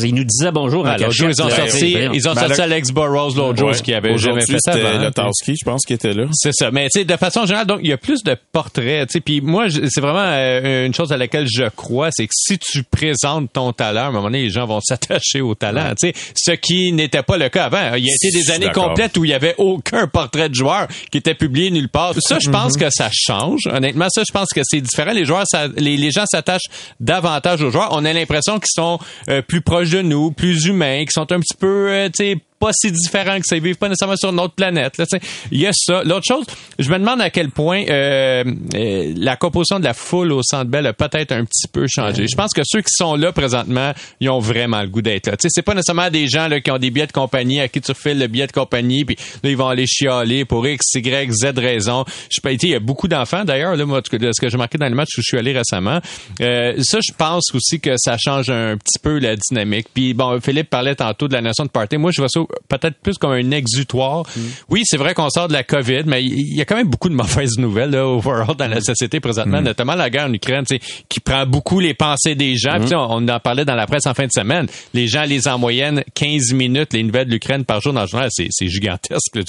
il 0.04 0.16
nous 0.16 0.24
disait 0.24 0.52
bonjour. 0.52 0.88
Ils 0.98 1.42
ont 1.42 1.50
sorti, 1.50 1.98
ils 2.14 2.28
ont 2.28 2.36
sorti 2.36 2.62
Alex 2.62 2.92
Burrows 3.02 3.36
l'autre 3.36 3.58
jour 3.58 3.72
qui 3.72 3.94
avait 3.94 4.18
jamais 4.18 4.46
fait 4.46 4.58
ça 4.60 4.74
avant. 4.74 5.04
Lotowski, 5.04 5.56
je 5.60 5.66
pense, 5.66 5.86
qui 5.86 5.94
était 5.94 6.14
là. 6.14 6.26
C'est 6.34 6.54
ça. 6.54 6.72
Mais 6.72 6.88
tu 6.90 7.00
sais, 7.00 7.06
de 7.06 7.16
façon 7.18 7.46
générale, 7.46 7.68
donc 7.68 7.80
il 7.82 7.90
y 7.90 7.94
a 7.94 7.98
plus 7.98 8.24
de 8.24 8.36
portraits. 8.52 9.08
Tu 9.08 9.14
sais, 9.14 9.22
puis 9.22 9.42
moi, 9.42 9.68
c'est 9.70 10.02
vraiment 10.02 10.26
euh, 10.26 10.86
une 10.86 10.94
chose 10.94 11.12
à 11.12 11.18
laquelle 11.18 11.48
je 11.52 11.68
crois, 11.70 12.10
c'est 12.12 12.26
que 12.26 12.34
si 12.34 12.60
tu 12.60 12.84
présentes 12.84 13.52
ton 13.54 13.74
talent, 13.74 14.02
à 14.02 14.06
un 14.06 14.12
moment 14.12 14.26
donné, 14.26 14.44
les 14.44 14.50
gens 14.50 14.66
vont 14.66 14.80
s'attacher 14.84 15.42
au 15.42 15.56
talent. 15.56 15.94
Tu 16.00 16.12
sais, 16.12 16.14
ce 16.36 16.52
qui 16.52 16.92
n'était 16.92 17.24
pas 17.24 17.38
le 17.38 17.50
cas 17.50 17.66
avant. 17.66 17.96
Il 17.96 18.06
y 18.06 18.10
a 18.10 18.14
été 18.14 18.32
des 18.32 18.52
années 18.52 18.70
complètes 18.70 19.18
où 19.18 19.26
il 19.26 19.32
y 19.32 19.34
avait 19.34 19.56
aucun 19.58 20.08
portrait 20.08 20.50
de 20.50 20.56
joueur 20.56 20.88
qui 21.12 21.18
était 21.18 21.36
publié 21.36 21.72
nulle 21.72 21.90
part. 21.90 22.14
Ça, 22.20 22.38
je 22.40 22.50
pense 22.52 22.78
que 22.78 22.90
ça 22.90 23.10
change. 23.12 23.62
Honnêtement, 23.68 24.08
ça, 24.10 24.24
je 24.28 24.32
pense 24.32 24.50
que 24.50 24.62
c'est 24.64 24.82
différent. 24.82 25.12
Les 25.12 25.26
joueurs, 25.26 25.46
ça, 25.46 25.68
les, 25.78 25.98
les, 25.98 26.12
gens 26.12 26.26
s'attachent 26.26 26.70
davantage 27.00 27.62
aux 27.62 27.72
joueurs. 27.72 27.90
On 27.92 28.06
a 28.06 28.14
l'impression 28.14 28.60
qu'ils 28.60 28.72
sont 28.74 29.00
euh, 29.30 29.42
plus 29.42 29.62
proches 29.62 29.90
de 29.90 30.02
nous, 30.02 30.32
plus 30.32 30.66
humains, 30.66 31.00
qu'ils 31.00 31.12
sont 31.12 31.32
un 31.32 31.40
petit 31.40 31.58
peu, 31.58 31.90
euh, 31.90 32.10
tu 32.10 32.24
sais, 32.24 32.38
pas 32.62 32.72
si 32.74 32.92
différents 32.92 33.40
que 33.40 33.46
ça. 33.46 33.58
Ils 33.58 33.64
vivent 33.64 33.76
pas 33.76 33.90
nécessairement 33.90 34.16
sur 34.16 34.32
notre 34.32 34.54
planète. 34.54 34.98
Là, 34.98 35.06
il 35.52 35.60
y 35.60 35.68
a 35.68 35.72
ça. 35.74 36.04
L'autre 36.04 36.26
chose, 36.28 36.46
je 36.80 36.90
me 36.90 37.00
demande 37.00 37.20
à 37.22 37.30
quel 37.30 37.50
point 37.50 37.84
euh, 37.90 38.44
euh, 38.76 39.14
la 39.18 39.36
composition 39.36 39.80
de 39.80 39.84
la 39.84 39.94
foule 39.94 40.32
au 40.32 40.44
Centre 40.44 40.70
Bell 40.70 40.86
a 40.86 40.94
peut-être 40.94 41.32
un 41.32 41.44
petit 41.44 41.68
peu 41.68 41.88
changé. 41.90 42.28
Je 42.28 42.36
pense 42.36 42.54
que 42.54 42.62
ceux 42.64 42.82
qui 42.82 42.94
sont 42.96 43.16
là 43.16 43.32
présentement, 43.32 43.94
ils 44.20 44.30
ont 44.30 44.40
vraiment 44.40 44.82
le 44.82 44.88
goût 44.88 45.02
d'être 45.02 45.28
là. 45.28 45.36
C'est 45.40 45.62
pas 45.64 45.74
nécessairement 45.74 46.10
des 46.10 46.28
gens 46.28 46.48
là, 46.48 46.62
qui 46.62 46.72
ont 46.72 46.78
des 46.78 46.92
billets 46.92 47.08
de 47.08 47.12
compagnie 47.12 47.60
à 47.60 47.68
qui 47.68 47.82
tu 47.82 47.92
refiles 47.92 48.20
le 48.20 48.28
billet 48.28 48.48
de 48.48 48.52
compagnie, 48.52 49.04
puis 49.04 49.18
là, 49.44 49.50
ils 49.50 49.58
vont 49.58 49.68
aller 49.68 49.88
chialer 49.88 50.46
pour 50.46 50.68
X, 50.68 50.94
Y, 50.94 51.32
Z 51.32 51.58
raison. 51.58 52.06
Je 52.30 52.40
peux 52.40 52.52
il 52.52 52.70
y 52.70 52.76
a 52.76 52.80
beaucoup 52.80 53.08
d'enfants 53.08 53.44
d'ailleurs, 53.44 53.76
là, 53.76 53.86
moi, 53.86 54.02
de 54.02 54.32
ce 54.32 54.42
que 54.42 54.50
j'ai 54.50 54.58
marqué 54.58 54.78
dans 54.78 54.88
les 54.88 54.94
matchs 54.94 55.18
où 55.18 55.22
je 55.22 55.28
suis 55.28 55.38
allé 55.38 55.54
récemment. 55.54 56.00
Euh, 56.42 56.76
ça, 56.80 57.00
je 57.02 57.14
pense 57.14 57.54
aussi 57.56 57.80
que 57.80 57.96
ça 57.98 58.18
change 58.18 58.50
un 58.50 58.78
petit 58.78 59.00
peu 59.02 59.20
la 59.20 59.36
dynamique. 59.36 59.88
Puis 59.94 60.14
bon, 60.14 60.40
Philippe 60.42 60.70
parlait 60.70 60.96
tantôt 60.96 61.28
de 61.28 61.34
la 61.34 61.42
notion 61.42 61.66
de 61.66 61.70
party. 61.70 61.98
Moi, 61.98 62.12
je 62.14 62.22
vois 62.22 62.30
ça 62.30 62.42
peut-être 62.68 62.98
plus 63.02 63.18
comme 63.18 63.32
un 63.32 63.52
exutoire. 63.52 64.24
Mm. 64.36 64.40
Oui, 64.70 64.82
c'est 64.86 64.98
vrai 64.98 65.14
qu'on 65.14 65.30
sort 65.30 65.48
de 65.48 65.54
la 65.54 65.64
COVID, 65.64 66.04
mais 66.06 66.24
il 66.24 66.56
y 66.56 66.62
a 66.62 66.66
quand 66.66 66.76
même 66.76 66.90
beaucoup 66.90 67.10
de 67.10 67.16
mauvaises 67.16 67.58
nouvelles 67.58 67.92
là, 67.92 68.06
overall 68.06 68.56
dans 68.56 68.68
la 68.68 68.82
société 68.82 69.20
présentement, 69.20 69.62
mm. 69.62 69.66
notamment 69.66 69.96
la 69.96 70.10
guerre 70.10 70.28
en 70.28 70.34
Ukraine, 70.34 70.66
qui 71.10 71.20
prend 71.20 71.46
beaucoup 71.46 71.80
les 71.80 71.94
pensées 71.94 72.36
des 72.36 72.56
gens. 72.56 72.80
Mm. 72.80 72.94
on, 72.94 73.28
en 73.28 73.40
parlait 73.40 73.66
dans 73.66 73.76
la 73.76 73.88
presse 73.88 74.06
en 74.08 74.14
fin 74.14 74.26
de 74.26 74.32
semaine. 74.32 74.68
Les 74.94 75.08
gens 75.08 75.24
lisent 75.24 75.48
en 75.48 75.58
moyenne 75.58 76.04
15 76.14 76.54
minutes 76.54 76.94
les 76.94 77.04
nouvelles 77.04 77.28
de 77.28 77.32
l'Ukraine 77.32 77.66
par 77.66 77.82
jour 77.82 77.94
dans 77.94 78.02
le 78.02 78.08
journal. 78.08 78.30
C'est, 78.32 78.68
gigantesque, 78.68 79.36
là, 79.36 79.44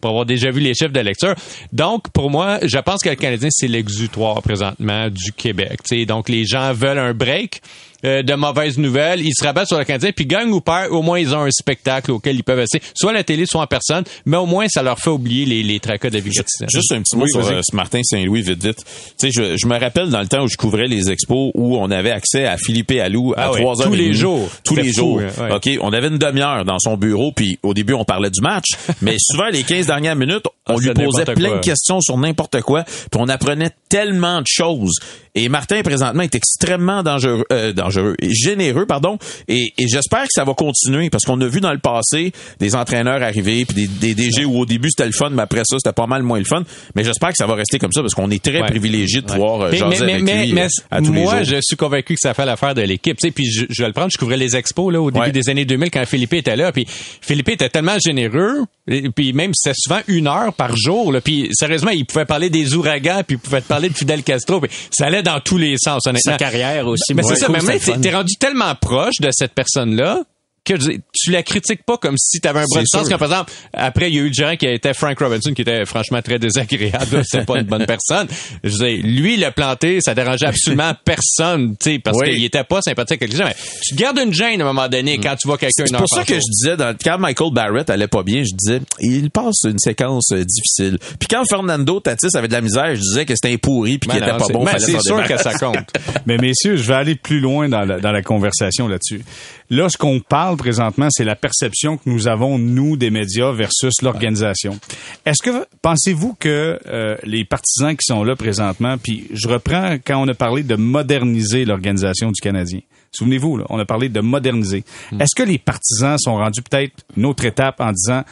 pour 0.00 0.10
avoir 0.10 0.26
déjà 0.26 0.50
vu 0.50 0.60
les 0.60 0.74
chiffres 0.74 0.92
de 0.92 1.00
lecture. 1.00 1.34
Donc, 1.72 2.10
pour 2.10 2.30
moi, 2.30 2.58
je 2.62 2.78
pense 2.78 3.02
que 3.02 3.08
le 3.08 3.16
Canadien, 3.16 3.48
c'est 3.50 3.68
l'exutoire 3.68 4.42
présentement 4.42 5.08
du 5.08 5.32
Québec. 5.32 5.80
Donc, 6.06 6.28
les 6.28 6.44
gens 6.44 6.72
veulent 6.72 6.98
un 6.98 7.14
break. 7.14 7.62
Euh, 8.06 8.22
de 8.22 8.34
mauvaises 8.34 8.78
nouvelles. 8.78 9.20
Ils 9.20 9.34
se 9.34 9.44
rabattent 9.44 9.66
sur 9.66 9.78
le 9.78 9.84
Canadien, 9.84 10.12
puis 10.14 10.26
gagnent 10.26 10.52
ou 10.52 10.60
perdent, 10.60 10.92
au 10.92 11.02
moins 11.02 11.18
ils 11.18 11.34
ont 11.34 11.40
un 11.40 11.50
spectacle 11.50 12.12
auquel 12.12 12.36
ils 12.36 12.44
peuvent 12.44 12.60
essayer, 12.60 12.82
soit 12.94 13.10
à 13.10 13.14
la 13.14 13.24
télé, 13.24 13.46
soit 13.46 13.62
en 13.62 13.66
personne, 13.66 14.04
mais 14.26 14.36
au 14.36 14.46
moins 14.46 14.66
ça 14.68 14.82
leur 14.82 14.98
fait 14.98 15.10
oublier 15.10 15.44
les, 15.44 15.62
les 15.64 15.80
tracas 15.80 16.10
de 16.10 16.18
vie 16.20 16.30
Juste 16.32 16.92
un 16.92 17.02
petit 17.02 17.16
mot 17.16 17.26
sur 17.26 17.44
euh, 17.44 17.60
ce 17.68 17.74
Martin 17.74 18.02
Saint-Louis, 18.04 18.42
vite, 18.42 18.64
vite. 18.64 18.78
Tu 18.78 18.84
sais, 19.16 19.30
je, 19.32 19.56
je, 19.56 19.66
me 19.66 19.78
rappelle 19.78 20.10
dans 20.10 20.20
le 20.20 20.28
temps 20.28 20.44
où 20.44 20.48
je 20.48 20.56
couvrais 20.56 20.86
les 20.86 21.10
expos, 21.10 21.50
où 21.54 21.76
on 21.76 21.90
avait 21.90 22.12
accès 22.12 22.46
à 22.46 22.56
Philippe 22.56 22.92
Allou 22.92 23.32
à 23.36 23.46
ah 23.46 23.50
3 23.52 23.82
heures 23.82 23.88
Tous 23.88 23.94
les 23.94 24.12
jours. 24.12 24.48
Tous 24.62 24.76
les 24.76 24.92
jours. 24.92 25.20
OK, 25.50 25.68
on 25.80 25.92
avait 25.92 26.08
une 26.08 26.18
demi-heure 26.18 26.64
dans 26.64 26.78
son 26.78 26.96
bureau, 26.96 27.32
puis 27.32 27.58
au 27.64 27.74
début, 27.74 27.94
on 27.94 28.04
parlait 28.04 28.30
du 28.30 28.40
match, 28.40 28.66
mais 29.02 29.16
souvent, 29.18 29.48
les 29.48 29.64
15 29.64 29.86
dernières 29.86 30.16
minutes, 30.16 30.44
on 30.68 30.76
ah, 30.76 30.80
lui 30.80 30.92
posait 30.94 31.24
plein 31.24 31.56
de 31.56 31.60
questions 31.60 32.00
sur 32.00 32.16
n'importe 32.18 32.60
quoi, 32.60 32.84
puis 32.84 33.20
on 33.20 33.28
apprenait 33.28 33.70
tellement 33.88 34.40
de 34.40 34.46
choses 34.48 35.00
Et 35.36 35.50
Martin, 35.50 35.82
présentement, 35.82 36.22
est 36.22 36.34
extrêmement 36.34 37.02
dangereux, 37.02 37.44
euh, 37.52 37.74
dangereux 37.74 38.16
et 38.22 38.32
généreux, 38.32 38.86
pardon. 38.86 39.18
Et, 39.48 39.72
j'espère 39.78 40.22
que 40.22 40.32
ça 40.32 40.44
va 40.44 40.54
continuer 40.54 41.10
parce 41.10 41.24
qu'on 41.24 41.40
a 41.42 41.46
vu 41.46 41.60
dans 41.60 41.72
le 41.72 41.78
passé 41.78 42.32
des 42.58 42.74
entraîneurs 42.74 43.22
arriver 43.22 43.66
puis 43.66 43.86
des, 43.86 44.14
des 44.14 44.14
DG 44.14 44.46
où 44.46 44.58
au 44.58 44.66
début 44.66 44.88
c'était 44.88 45.06
le 45.06 45.12
fun, 45.12 45.28
mais 45.30 45.42
après 45.42 45.62
ça 45.64 45.76
c'était 45.78 45.92
pas 45.92 46.06
mal 46.06 46.22
moins 46.22 46.38
le 46.38 46.44
fun. 46.44 46.62
Mais 46.94 47.04
j'espère 47.04 47.28
que 47.28 47.36
ça 47.36 47.46
va 47.46 47.54
rester 47.54 47.78
comme 47.78 47.92
ça 47.92 48.00
parce 48.00 48.14
qu'on 48.14 48.30
est 48.30 48.42
très 48.42 48.60
privilégié 48.60 49.20
de 49.20 49.26
pouvoir 49.26 49.60
euh, 49.60 49.72
jaser 49.72 50.04
avec 50.04 50.20
lui 50.22 50.52
mais, 50.54 50.68
à 50.90 51.00
tous 51.00 51.12
moi, 51.12 51.42
je 51.42 51.56
suis 51.60 51.76
convaincu 51.76 52.14
que 52.14 52.20
ça 52.20 52.32
fait 52.32 52.46
l'affaire 52.46 52.74
de 52.74 52.82
l'équipe. 52.82 53.18
Puis 53.34 53.50
je, 53.50 53.66
je, 53.68 53.82
vais 53.82 53.88
le 53.88 53.92
prendre. 53.92 54.10
Je 54.10 54.18
couvrais 54.18 54.38
les 54.38 54.56
expos 54.56 54.90
là 54.92 55.02
au 55.02 55.10
début 55.10 55.32
des 55.32 55.50
années 55.50 55.66
2000 55.66 55.90
quand 55.90 56.06
Philippe 56.06 56.32
était 56.32 56.56
là. 56.56 56.72
Puis 56.72 56.86
Philippe 56.88 57.50
était 57.50 57.68
tellement 57.68 57.98
généreux. 58.02 58.64
Et, 58.88 59.10
puis 59.10 59.32
même 59.32 59.52
c'était 59.54 59.76
souvent 59.76 60.00
une 60.08 60.28
heure 60.28 60.54
par 60.54 60.76
jour. 60.76 61.14
Puis 61.22 61.48
sérieusement, 61.52 61.90
il 61.90 62.06
pouvait 62.06 62.24
parler 62.24 62.48
des 62.48 62.74
ouragans, 62.74 63.22
puis 63.26 63.36
il 63.36 63.38
pouvait 63.38 63.60
parler 63.60 63.90
de 63.90 63.94
Fidel 63.94 64.22
Castro. 64.22 64.60
Puis 64.60 64.70
ça 64.90 65.06
allait 65.06 65.22
dans 65.26 65.40
tous 65.40 65.58
les 65.58 65.76
sens. 65.78 66.06
Honnêtement. 66.06 66.32
Sa 66.32 66.38
carrière 66.38 66.86
aussi. 66.86 67.14
Mais 67.14 67.22
c'est 67.22 67.36
ça. 67.36 67.48
Mais 67.48 67.60
même 67.60 68.00
t'es 68.00 68.14
rendu 68.14 68.34
tellement 68.36 68.74
proche 68.74 69.16
de 69.20 69.28
cette 69.32 69.52
personne-là 69.54 70.22
que 70.66 70.74
tu 71.12 71.30
la 71.30 71.42
critiques 71.42 71.84
pas 71.84 71.96
comme 71.96 72.16
si 72.18 72.40
tu 72.40 72.48
avais 72.48 72.60
un 72.60 72.64
bras 72.68 72.82
de 72.82 72.86
sens. 72.86 73.08
Par 73.08 73.22
exemple, 73.22 73.52
après, 73.72 74.10
il 74.10 74.16
y 74.16 74.18
a 74.18 74.22
eu 74.22 74.28
le 74.28 74.32
gérant 74.32 74.56
qui 74.56 74.66
était 74.66 74.92
Frank 74.92 75.18
Robinson, 75.18 75.52
qui 75.54 75.62
était 75.62 75.84
franchement 75.86 76.20
très 76.20 76.38
désagréable. 76.38 77.22
C'était 77.24 77.44
pas 77.44 77.58
une 77.58 77.66
bonne 77.66 77.86
personne. 77.86 78.26
Je 78.64 78.70
disais, 78.70 78.96
lui, 78.96 79.36
le 79.36 79.50
planté, 79.50 80.00
ça 80.00 80.14
dérangeait 80.14 80.46
absolument 80.46 80.92
personne, 81.04 81.76
tu 81.78 81.92
sais, 81.92 81.98
parce 81.98 82.20
qu'il 82.20 82.44
était 82.44 82.64
pas 82.64 82.82
sympathique 82.82 83.22
avec 83.22 83.32
les 83.32 83.38
gens. 83.38 83.46
Mais 83.46 83.56
tu 83.82 83.94
gardes 83.94 84.18
une 84.18 84.34
gêne 84.34 84.60
à 84.60 84.64
un 84.64 84.72
moment 84.72 84.88
donné 84.88 85.18
quand 85.18 85.36
tu 85.36 85.46
vois 85.46 85.58
quelqu'un 85.58 85.84
C'est 85.86 85.96
pour 85.96 86.08
ça 86.08 86.24
que 86.24 86.34
je 86.34 86.50
disais, 86.50 86.76
dans, 86.76 86.94
quand 87.02 87.18
Michael 87.18 87.52
Barrett 87.52 87.88
allait 87.88 88.08
pas 88.08 88.22
bien, 88.22 88.42
je 88.42 88.54
disais, 88.54 88.80
il 89.00 89.30
passe 89.30 89.62
une 89.64 89.78
séquence 89.78 90.32
euh, 90.32 90.44
difficile. 90.44 90.98
Puis 91.18 91.28
quand 91.28 91.44
Fernando 91.48 92.00
Tatis 92.00 92.36
avait 92.36 92.48
de 92.48 92.52
la 92.52 92.60
misère, 92.60 92.94
je 92.94 93.00
disais 93.00 93.24
que 93.24 93.34
c'était 93.34 93.54
un 93.54 93.58
pourri 93.58 93.98
puis 93.98 94.10
qu'il 94.10 94.18
était 94.18 94.36
pas 94.36 94.46
bon. 94.52 94.64
Mais 94.64 94.78
c'est 94.78 95.00
sûr 95.00 95.24
que 95.26 95.36
ça 95.36 95.54
compte. 95.54 95.86
mais 96.26 96.36
messieurs, 96.38 96.76
je 96.76 96.82
vais 96.82 96.94
aller 96.94 97.14
plus 97.14 97.40
loin 97.40 97.68
dans 97.68 97.82
la, 97.82 97.98
dans 98.00 98.12
la 98.12 98.22
conversation 98.22 98.88
là-dessus. 98.88 99.22
Là, 99.70 99.88
ce 99.88 99.96
qu'on 99.96 100.20
parle 100.20 100.56
présentement, 100.56 101.08
c'est 101.10 101.24
la 101.24 101.34
perception 101.36 101.96
que 101.96 102.08
nous 102.08 102.28
avons, 102.28 102.58
nous, 102.58 102.96
des 102.96 103.10
médias 103.10 103.52
versus 103.52 104.00
l'organisation. 104.02 104.78
Est-ce 105.24 105.42
que 105.42 105.66
pensez-vous 105.82 106.34
que 106.38 106.78
euh, 106.86 107.16
les 107.24 107.44
partisans 107.44 107.96
qui 107.96 108.04
sont 108.04 108.22
là 108.22 108.36
présentement, 108.36 108.96
puis 108.98 109.26
je 109.32 109.48
reprends 109.48 109.96
quand 110.04 110.22
on 110.22 110.28
a 110.28 110.34
parlé 110.34 110.62
de 110.62 110.76
moderniser 110.76 111.64
l'organisation 111.64 112.30
du 112.30 112.40
Canadien. 112.40 112.80
Souvenez-vous, 113.12 113.62
on 113.68 113.78
a 113.78 113.84
parlé 113.84 114.08
de 114.08 114.20
moderniser. 114.20 114.84
Hmm. 115.10 115.20
Est-ce 115.20 115.34
que 115.34 115.42
les 115.42 115.58
partisans 115.58 116.18
sont 116.18 116.36
rendus 116.36 116.62
peut-être 116.62 117.04
une 117.16 117.24
autre 117.26 117.44
étape 117.44 117.80
en 117.80 117.92
disant 117.92 118.22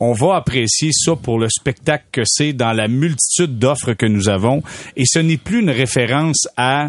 on 0.00 0.12
va 0.12 0.36
apprécier 0.36 0.90
ça 0.92 1.14
pour 1.14 1.38
le 1.38 1.48
spectacle 1.50 2.06
que 2.10 2.22
c'est 2.24 2.54
dans 2.54 2.72
la 2.72 2.88
multitude 2.88 3.58
d'offres 3.58 3.92
que 3.92 4.06
nous 4.06 4.30
avons 4.30 4.62
et 4.96 5.04
ce 5.04 5.18
n'est 5.18 5.36
plus 5.36 5.60
une 5.60 5.70
référence 5.70 6.48
à 6.56 6.88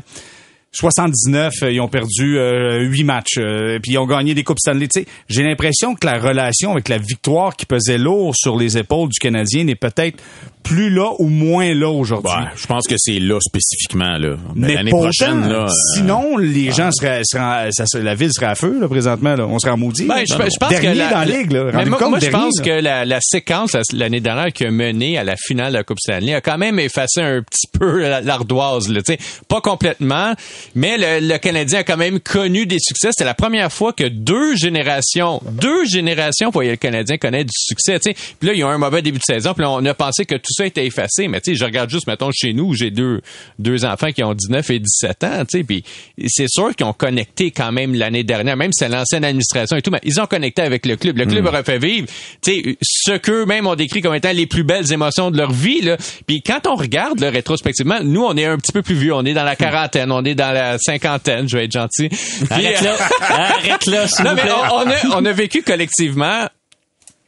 79, 0.74 1.54
euh, 1.64 1.72
ils 1.72 1.82
ont 1.82 1.90
perdu 1.90 2.38
euh, 2.38 2.80
8 2.80 3.04
matchs, 3.04 3.38
euh, 3.38 3.78
puis 3.82 3.94
ils 3.94 3.98
ont 3.98 4.06
gagné 4.06 4.34
des 4.34 4.44
coupes 4.44 4.60
Stanley. 4.60 4.88
J'ai 5.28 5.44
l'impression 5.44 5.96
que 5.96 6.08
la 6.08 6.18
relation 6.18 6.72
avec 6.72 6.88
la 6.88 6.98
victoire 6.98 7.56
qui 7.58 7.66
pesait 7.66 7.98
lourd 7.98 8.34
sur 8.36 8.58
les 8.58 8.78
épaules 8.78 9.10
du 9.10 9.20
Canadien 9.20 9.66
n'est 9.66 9.76
peut-être 9.76 10.22
plus 10.64 10.90
là 10.90 11.12
ou 11.20 11.28
moins 11.28 11.74
là 11.74 11.90
aujourd'hui. 11.90 12.32
Bah, 12.32 12.52
je 12.56 12.68
pense 12.68 12.88
que 12.88 12.96
c'est 12.98 13.20
là 13.20 13.40
spécifiquement 13.42 14.18
là. 14.18 14.38
Mais 14.56 14.76
l'année 14.76 14.92
prochaine 14.92 15.48
là, 15.50 15.68
sinon 15.96 16.38
les 16.38 16.72
gens 16.72 16.92
seraient, 16.92 17.22
seraient 17.24 17.70
ça, 17.72 17.86
la 18.00 18.16
ville 18.16 18.32
serait 18.32 18.48
à 18.48 18.56
feu 18.56 18.80
là 18.80 18.88
présentement 18.88 19.36
là, 19.36 19.48
on 19.48 19.60
serait 19.60 19.72
en 19.72 19.78
maudit. 19.78 20.06
Ben, 20.06 20.24
je, 20.30 20.36
pense 20.36 20.80
que 20.80 20.88
la, 20.88 21.10
dans 21.10 21.20
la 21.20 21.26
ligue 21.26 21.52
là, 21.52 21.72
mais 21.74 21.86
moi, 21.86 22.10
moi 22.10 22.20
je 22.20 22.30
pense 22.30 22.62
que 22.62 22.70
la, 22.70 23.06
la 23.06 23.20
séquence 23.22 23.76
l'année 23.94 24.20
dernière 24.20 24.52
qui 24.54 24.66
a 24.66 24.72
mené 24.72 25.18
à 25.18 25.24
la 25.24 25.36
finale 25.36 25.74
de 25.74 25.78
la 25.78 25.84
Coupe 25.84 26.00
Stanley 26.00 26.34
a 26.34 26.42
quand 26.42 26.58
même 26.58 26.80
effacé 26.80 27.22
un 27.22 27.42
petit 27.42 27.68
peu 27.72 28.02
l'ardoise 28.22 28.90
là, 28.90 29.02
tu 29.02 29.14
sais, 29.14 29.20
pas 29.48 29.62
complètement, 29.62 30.34
mais 30.76 30.98
le, 30.98 31.28
le, 31.28 31.38
Canadien 31.38 31.80
a 31.80 31.84
quand 31.84 31.98
même 31.98 32.20
connu 32.20 32.66
des 32.66 32.80
succès, 32.80 33.10
c'était 33.12 33.26
la 33.26 33.34
première 33.34 33.72
fois 33.72 33.94
que 33.94 34.04
deux 34.04 34.56
générations, 34.56 35.42
deux 35.52 35.86
générations 35.86 36.50
voyaient 36.50 36.72
le 36.72 36.78
Canadien 36.78 37.18
connaître 37.18 37.52
du 37.52 37.58
succès. 37.58 38.00
Puis 38.00 38.48
là, 38.48 38.54
il 38.54 38.60
y 38.60 38.64
a 38.64 38.68
un 38.68 38.78
mauvais 38.78 39.02
début 39.02 39.20
de 39.20 39.24
saison, 39.24 39.54
puis 39.54 39.64
là, 39.64 39.72
on 39.72 39.86
a 39.86 39.94
pensé 39.94 40.26
que 40.26 40.36
tout 40.36 40.52
ça 40.52 40.66
était 40.66 40.86
effacé. 40.86 41.28
Mais 41.28 41.42
tu 41.42 41.52
sais, 41.52 41.58
je 41.58 41.66
regarde 41.66 41.90
juste, 41.90 42.08
mettons, 42.08 42.32
chez 42.34 42.54
nous, 42.54 42.74
j'ai 42.74 42.92
deux, 42.92 43.22
deux 43.60 43.86
enfants 43.86 44.12
qui 44.12 44.24
ont 44.24 44.34
19 44.34 44.70
et 44.70 44.80
17 44.80 45.24
ans, 45.24 45.46
tu 45.46 45.60
sais, 45.60 45.64
puis 45.64 45.84
c'est 46.28 46.50
sûr 46.50 46.76
qu'ils 46.76 46.86
ont 46.86 46.94
connecté 46.94 47.52
quand 47.52 47.72
même 47.72 47.96
l'année 47.96 48.24
dernière, 48.24 48.58
même 48.58 48.72
si 48.72 48.80
c'est 48.80 48.90
l'ancienne 48.90 49.26
administration 49.26 49.78
et 49.78 49.82
tout, 49.82 49.92
mais 49.92 50.02
ils 50.04 50.20
ont 50.20 50.26
connecté 50.26 50.62
avec 50.62 50.86
le 50.86 50.96
club. 50.96 51.18
Le 51.18 51.26
club 51.26 51.46
mm. 51.46 51.56
a 51.56 51.64
fait 51.64 51.80
vivre, 51.80 52.08
tu 52.42 52.52
sais, 52.52 52.78
ce 52.82 53.18
qu'eux-mêmes 53.18 53.68
ont 53.68 53.76
décrit 53.76 54.02
comme 54.02 54.16
étant 54.16 54.32
les 54.32 54.46
plus 54.46 54.64
belles 54.64 54.92
émotions 54.92 55.32
de 55.32 55.38
leur 55.38 55.52
vie, 55.52 55.82
là. 55.82 55.98
Puis 56.28 56.42
quand 56.42 56.68
on 56.68 56.76
regarde, 56.76 57.20
là, 57.20 57.30
rétrospectivement, 57.30 58.00
nous, 58.04 58.24
on 58.24 58.36
est 58.36 58.46
un 58.46 58.58
petit 58.58 58.72
peu 58.72 58.82
plus 58.82 58.96
vieux. 58.96 59.14
On 59.14 59.26
est 59.26 59.34
dans 59.34 59.44
la 59.44 59.56
quarantaine, 59.56 60.12
on 60.12 60.24
est 60.24 60.36
dans 60.36 60.51
la 60.54 60.78
cinquantaine, 60.78 61.48
je 61.48 61.58
vais 61.58 61.66
être 61.66 61.72
gentil. 61.72 62.10
Arrête 62.50 62.82
là, 62.82 62.96
arrête 63.30 63.86
là, 63.86 64.06
non, 64.24 64.34
mais 64.36 64.52
on, 64.52 64.90
a, 64.90 65.18
on 65.18 65.26
a 65.26 65.32
vécu 65.32 65.62
collectivement 65.62 66.48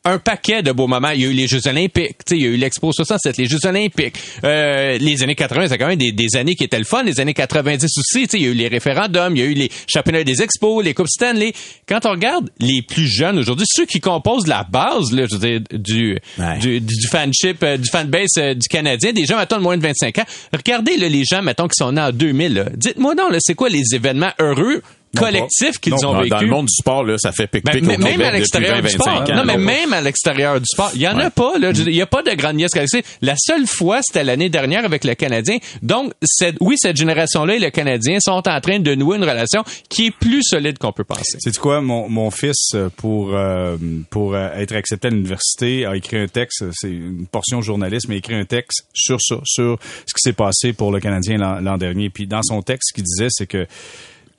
un 0.06 0.20
paquet 0.20 0.62
de 0.63 0.72
beaux 0.72 0.88
moments. 0.88 1.10
Il 1.10 1.22
y 1.22 1.26
a 1.26 1.30
eu 1.30 1.34
les 1.34 1.48
Jeux 1.48 1.66
Olympiques, 1.68 2.18
il 2.32 2.42
y 2.42 2.46
a 2.46 2.50
eu 2.50 2.56
l'Expo 2.56 2.92
67, 2.92 3.38
les 3.38 3.46
Jeux 3.46 3.66
Olympiques. 3.66 4.16
Euh, 4.44 4.98
les 4.98 5.24
années 5.24 5.36
80, 5.36 5.68
c'est 5.70 5.78
quand 5.78 5.88
même 5.88 5.98
des, 5.98 6.12
des, 6.12 6.36
années 6.36 6.56
qui 6.56 6.63
étaient 6.63 6.78
le 6.78 6.84
fun. 6.86 7.04
Les 7.04 7.20
années 7.20 7.34
90 7.34 7.86
aussi, 7.98 8.28
il 8.34 8.42
y 8.42 8.46
a 8.46 8.50
eu 8.50 8.54
les 8.54 8.68
référendums, 8.68 9.36
il 9.36 9.39
y 9.39 9.44
a 9.44 9.46
eu 9.46 9.54
les 9.54 9.72
championnats 9.88 10.24
des 10.24 10.42
expos, 10.42 10.84
les 10.84 10.94
Coupes 10.94 11.08
Stanley. 11.08 11.54
Quand 11.88 12.06
on 12.06 12.12
regarde 12.12 12.50
les 12.60 12.82
plus 12.82 13.08
jeunes 13.08 13.39
aujourd'hui, 13.39 13.66
ceux 13.70 13.86
qui 13.86 14.00
composent 14.00 14.48
la 14.48 14.63
base, 14.63 15.12
là, 15.12 15.26
je 15.30 15.36
veux 15.36 15.48
dire, 15.50 15.62
du, 15.72 16.20
du, 16.60 16.82
du, 16.82 17.08
fanship, 17.10 17.63
euh, 17.63 17.78
du 17.78 17.89
fanbase 17.89 18.38
euh, 18.38 18.54
du 18.54 18.68
Canadien, 18.68 19.13
des 19.13 19.26
gens, 19.26 19.38
mettons, 19.38 19.58
de 19.58 19.62
moins 19.62 19.78
de 19.78 19.84
25 19.84 20.20
ans, 20.20 20.26
regardez 20.52 20.98
là, 20.98 21.08
les 21.08 21.24
gens, 21.24 21.42
mettons, 21.42 21.68
qui 21.68 21.76
sont 21.78 21.92
nés 21.94 22.02
en 22.02 22.12
2000. 22.12 22.74
Dites-moi 22.76 23.16
non, 23.16 23.30
c'est 23.39 23.56
quoi 23.56 23.70
les 23.70 23.84
événements 23.94 24.32
heureux 24.39 24.82
collectif 25.17 25.80
qu'ils 25.80 25.93
ont 26.06 26.17
vécu. 26.17 26.30
Dans 26.30 26.41
le 26.41 26.47
monde 26.47 26.65
du 26.65 26.73
sport, 26.73 27.04
là, 27.04 27.17
ça 27.17 27.32
fait 27.32 27.47
pic-pic 27.47 27.86
ben, 27.86 27.97
Même 27.97 28.21
à 28.21 28.32
l'extérieur 28.32 28.82
du 28.82 28.89
sport. 28.89 29.23
Non, 29.34 29.43
mais 29.45 29.58
même 29.58 29.93
à 29.93 30.02
l'extérieur 30.02 30.60
du 30.60 30.65
sport. 30.65 30.91
Il 30.95 31.02
y 31.02 31.08
en 31.08 31.17
a 31.17 31.30
pas, 31.30 31.58
là. 31.58 31.71
Il 31.71 31.93
y 31.93 32.02
a 32.02 32.08
pas 32.08 32.23
de 32.23 32.32
grande 32.32 32.56
nièce 32.56 32.71
collective. 32.71 33.04
La 33.21 33.36
seule 33.38 33.67
fois, 33.67 33.99
c'était 34.02 34.23
l'année 34.23 34.49
dernière 34.49 34.86
avec 34.86 35.04
le 35.04 35.15
Canadien. 35.15 35.58
Donc, 35.82 36.13
oui, 36.60 36.76
cette 36.78 36.97
génération-là 36.97 37.56
et 37.56 37.60
le 37.60 37.69
Canadien 37.69 38.19
sont 38.19 38.47
en 38.47 38.62
train 38.62 38.80
de 38.80 38.95
nouer 38.95 39.17
une 39.17 39.23
relation 39.23 39.63
qui 39.89 40.08
est 40.08 40.12
plus 40.12 40.43
solide 40.43 40.78
qu'on 40.78 40.91
peut 40.91 41.04
penser. 41.04 41.38
C'est 41.39 41.58
quoi, 41.58 41.82
mon, 41.82 42.10
mon 42.10 42.32
fils, 42.32 42.73
euh, 42.73 42.89
pour, 42.95 43.36
euh, 43.36 43.78
pour 44.10 44.36
euh, 44.36 44.49
être 44.56 44.76
accepté 44.76 45.08
à 45.08 45.12
l'université, 45.12 45.86
a 45.86 45.95
écrit 45.95 46.17
un 46.17 46.28
texte, 46.28 46.65
c'est 46.73 46.91
une 46.91 47.28
portion 47.28 47.62
journaliste, 47.62 48.08
mais 48.08 48.15
a 48.15 48.17
écrit 48.17 48.36
un 48.36 48.45
texte 48.45 48.88
sur 48.93 49.19
ça, 49.21 49.38
sur 49.43 49.78
ce 50.06 50.13
qui 50.13 50.21
s'est 50.21 50.34
passé 50.34 50.73
pour 50.73 50.91
le 50.91 50.99
Canadien 50.99 51.38
l'an 51.38 51.78
dernier. 51.78 52.10
Puis 52.10 52.28
dans 52.28 52.43
son 52.43 52.62
texte, 52.62 52.89
ce 52.89 52.93
qu'il 52.93 53.04
disait, 53.04 53.28
c'est 53.30 53.47
que 53.47 53.67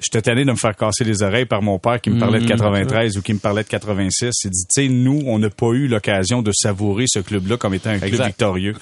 j'étais 0.01 0.23
tanné 0.23 0.45
de 0.45 0.51
me 0.51 0.57
faire 0.57 0.77
casser 0.77 1.05
les 1.05 1.23
oreilles 1.23 1.47
par 1.47 1.63
mon 1.63 1.79
père 1.79 2.01
qui 2.01 2.11
me 2.11 2.19
parlait 2.19 2.41
de 2.41 2.47
93 2.47 3.15
mhm. 3.15 3.19
ou 3.19 3.23
qui 3.23 3.33
me 3.33 3.39
parlait 3.39 3.63
de 3.63 3.69
86. 3.69 4.31
Il 4.45 4.51
dit, 4.51 4.67
tu 4.67 4.83
sais, 4.83 4.89
nous, 4.89 5.23
on 5.27 5.39
n'a 5.39 5.51
pas 5.51 5.71
eu 5.71 5.89
l'occasion 5.89 6.43
de 6.43 6.53
savourer 6.53 7.05
ce 7.07 7.21
club-là 7.21 7.57
comme 7.57 7.75
étant 7.75 7.91
un 7.91 7.99
club 7.99 8.27
victorieux. 8.27 8.75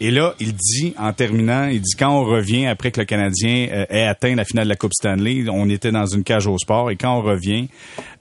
Et 0.00 0.10
là, 0.10 0.34
il 0.40 0.52
dit, 0.54 0.92
en 0.98 1.12
terminant, 1.12 1.66
il 1.66 1.80
dit, 1.80 1.94
quand 1.96 2.10
on 2.10 2.24
revient 2.24 2.66
après 2.66 2.90
que 2.90 3.00
le 3.00 3.06
Canadien 3.06 3.68
euh, 3.70 3.86
ait 3.90 4.06
atteint 4.06 4.34
la 4.34 4.44
finale 4.44 4.64
de 4.64 4.70
la 4.70 4.76
Coupe 4.76 4.92
Stanley, 4.92 5.44
on 5.48 5.68
était 5.68 5.92
dans 5.92 6.06
une 6.06 6.24
cage 6.24 6.48
au 6.48 6.58
sport, 6.58 6.90
et 6.90 6.96
quand 6.96 7.16
on 7.16 7.22
revient, 7.22 7.68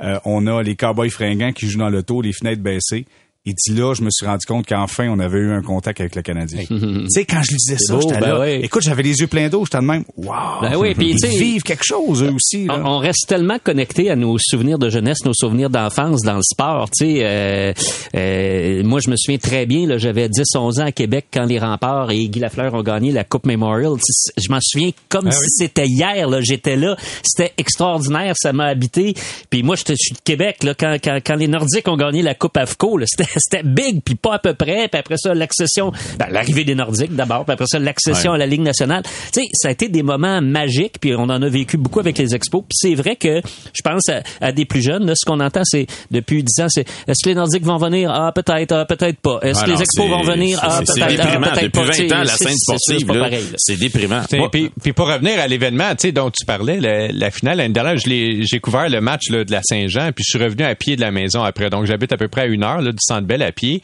euh, 0.02 0.20
on 0.24 0.46
a 0.46 0.62
les 0.62 0.76
Cowboys 0.76 1.10
fringants 1.10 1.52
qui 1.52 1.68
jouent 1.68 1.80
dans 1.80 1.90
l'auto, 1.90 2.22
les 2.22 2.32
fenêtres 2.32 2.62
baissées. 2.62 3.06
Il 3.46 3.56
dit 3.56 3.78
là, 3.78 3.94
je 3.94 4.02
me 4.04 4.10
suis 4.10 4.26
rendu 4.26 4.46
compte 4.46 4.66
qu'enfin, 4.66 5.10
on 5.10 5.20
avait 5.20 5.40
eu 5.40 5.52
un 5.52 5.62
contact 5.62 6.00
avec 6.00 6.16
le 6.16 6.22
Canadien. 6.22 6.64
tu 6.66 7.06
sais, 7.10 7.26
quand 7.26 7.44
je 7.44 7.50
lui 7.50 7.58
disais 7.58 7.78
ça, 7.78 8.00
j'étais 8.00 8.22
ben 8.22 8.38
là. 8.40 8.50
Écoute, 8.50 8.84
j'avais 8.84 9.04
les 9.04 9.20
yeux 9.20 9.28
pleins 9.28 9.50
d'eau, 9.50 9.66
j'étais 9.66 9.80
de 9.80 9.84
même. 9.84 10.06
Wow! 10.16 10.62
Ben 10.62 10.78
oui, 10.78 10.96
puis 10.96 11.14
ils 11.22 11.28
vivent 11.28 11.64
quelque 11.64 11.84
chose, 11.84 12.24
eux 12.24 12.32
aussi. 12.32 12.68
Là. 12.68 12.82
On, 12.86 13.00
reste 13.00 13.28
tellement 13.28 13.60
connectés 13.62 14.10
à 14.10 14.16
nos 14.16 14.38
souvenirs 14.40 14.80
de 14.80 14.90
jeunesse, 14.90 15.26
nos 15.26 15.34
souvenirs 15.34 15.70
d'enfance 15.70 16.22
dans 16.22 16.38
le 16.38 16.42
sport. 16.42 16.90
Tu 16.98 17.06
sais, 17.06 17.20
euh, 17.22 17.74
euh, 18.16 18.82
moi, 18.86 19.02
je 19.02 19.10
me 19.10 19.18
souviens 19.18 19.40
très 19.40 19.66
bien, 19.66 19.88
là, 19.88 19.98
j'avais 19.98 20.30
10-11 20.30 20.82
ans 20.82 20.86
à 20.86 20.94
Québec 20.94 21.26
quand 21.34 21.44
les 21.44 21.60
Remparts 21.60 22.12
et 22.12 22.30
Guy 22.30 22.40
Lafleur 22.40 22.74
ont 22.74 22.82
gagné 22.82 23.12
la 23.12 23.26
Coupe 23.26 23.46
Memorial. 23.46 23.96
Je 24.38 24.50
m'en 24.50 24.60
souviens 24.62 24.92
comme 25.10 25.28
ah 25.28 25.32
si 25.32 25.50
c'était 25.50 25.88
hier. 25.88 26.30
Là, 26.30 26.40
j'étais 26.40 26.78
là. 26.78 26.96
C'était 27.22 27.52
extraordinaire, 27.58 28.36
ça 28.38 28.54
m'a 28.54 28.68
habité. 28.68 29.16
Puis 29.50 29.64
moi, 29.64 29.76
je 29.76 29.96
suis 29.98 30.14
de 30.14 30.22
Québec 30.24 30.64
là, 30.64 30.74
quand, 30.76 30.96
quand, 31.04 31.20
quand 31.26 31.36
les 31.36 31.50
Nordiques 31.50 31.90
ont 31.90 31.98
gagné 31.98 32.22
la 32.22 32.36
Coupe 32.36 32.56
AFCO. 32.56 33.02
C'était 33.06 33.33
c'était 33.38 33.64
big, 33.64 34.02
puis 34.04 34.16
pas 34.16 34.36
à 34.36 34.40
peu 34.40 34.54
près, 34.54 34.88
puis 34.88 35.00
après 35.00 35.18
ça, 35.18 35.34
l'accession, 35.34 35.92
ben, 36.18 36.28
l'arrivée 36.30 36.64
des 36.64 36.76
Nordiques 36.76 37.16
d'abord, 37.16 37.46
puis 37.46 37.54
après 37.54 37.68
ça, 37.68 37.80
l'accession 37.80 38.34
à 38.34 38.38
la 38.38 38.46
Ligue 38.46 38.62
nationale. 38.62 39.04
Tu 39.34 39.42
sais, 39.42 39.48
ça 39.54 39.70
a 39.70 39.72
été 39.72 39.90
des 39.90 40.04
moments 40.04 40.42
magiques, 40.42 41.00
puis 41.00 41.14
on 41.16 41.24
en 41.24 41.42
a 41.42 41.50
vécu 41.50 41.78
beaucoup 41.78 42.00
avec 42.00 42.18
les 42.18 42.36
expos. 42.36 42.62
Puis 42.62 42.76
c'est 42.76 42.96
vrai 42.96 43.16
que 43.16 43.42
je 43.74 43.82
pense 43.84 44.04
à, 44.42 44.52
des 44.52 44.66
plus 44.66 44.82
jeunes, 44.82 45.06
là, 45.06 45.14
ce 45.16 45.26
qu'on 45.26 45.40
entend, 45.40 45.62
c'est 45.64 45.88
depuis 46.12 46.44
10 46.44 46.64
ans, 46.64 46.68
c'est 46.70 46.88
est-ce 47.08 47.24
que 47.24 47.30
les 47.30 47.36
Nordiques 47.36 47.64
vont 47.64 47.78
venir? 47.78 48.12
Ah, 48.14 48.32
peut-être, 48.34 48.72
ah, 48.74 48.86
peut-être 48.86 49.20
pas. 49.20 49.40
Est-ce 49.42 49.64
que 49.64 49.72
les 49.72 49.82
expos 49.82 50.10
vont 50.10 50.24
venir? 50.24 50.60
Ah, 50.62 50.80
peut-être, 50.80 51.22
ah, 51.22 51.38
peut-être 51.54 51.72
pas. 51.72 51.86
Depuis 51.86 52.08
20 52.08 52.16
ans, 52.16 52.24
la 52.24 52.26
scène 52.26 52.58
sportive, 52.58 53.54
c'est 53.58 53.78
déprimant. 53.78 54.22
Puis, 54.52 54.72
puis 54.82 54.94
pour 54.94 55.08
revenir 55.08 55.40
à 55.40 55.48
l'événement, 55.48 55.92
tu 55.92 56.08
sais, 56.08 56.12
dont 56.12 56.30
tu 56.30 56.46
parlais, 56.46 56.80
la, 56.80 57.32
finale, 57.32 57.58
l'année 57.58 57.74
dernière, 57.74 57.98
j'ai 57.98 58.60
couvert 58.60 58.90
le 58.90 59.02
match 59.02 59.30
là, 59.30 59.44
de 59.44 59.52
la 59.52 59.62
Saint-Jean, 59.64 60.12
puis 60.14 60.24
je 60.24 60.38
suis 60.38 60.44
revenu 60.44 60.64
à 60.64 60.76
pied 60.76 60.96
de 60.96 61.02
la 61.02 61.12
maison 61.12 61.44
après. 61.44 61.70
Donc, 61.70 61.86
j'habite 61.86 62.12
à 62.14 62.18
peu 62.18 62.28
près 62.28 62.42
à 62.42 62.46
une 62.46 62.64
heure 62.64 62.82
là, 62.82 62.92
du 62.92 63.00
Centre 63.00 63.23
Bell 63.24 63.42
à 63.42 63.52
pied. 63.52 63.82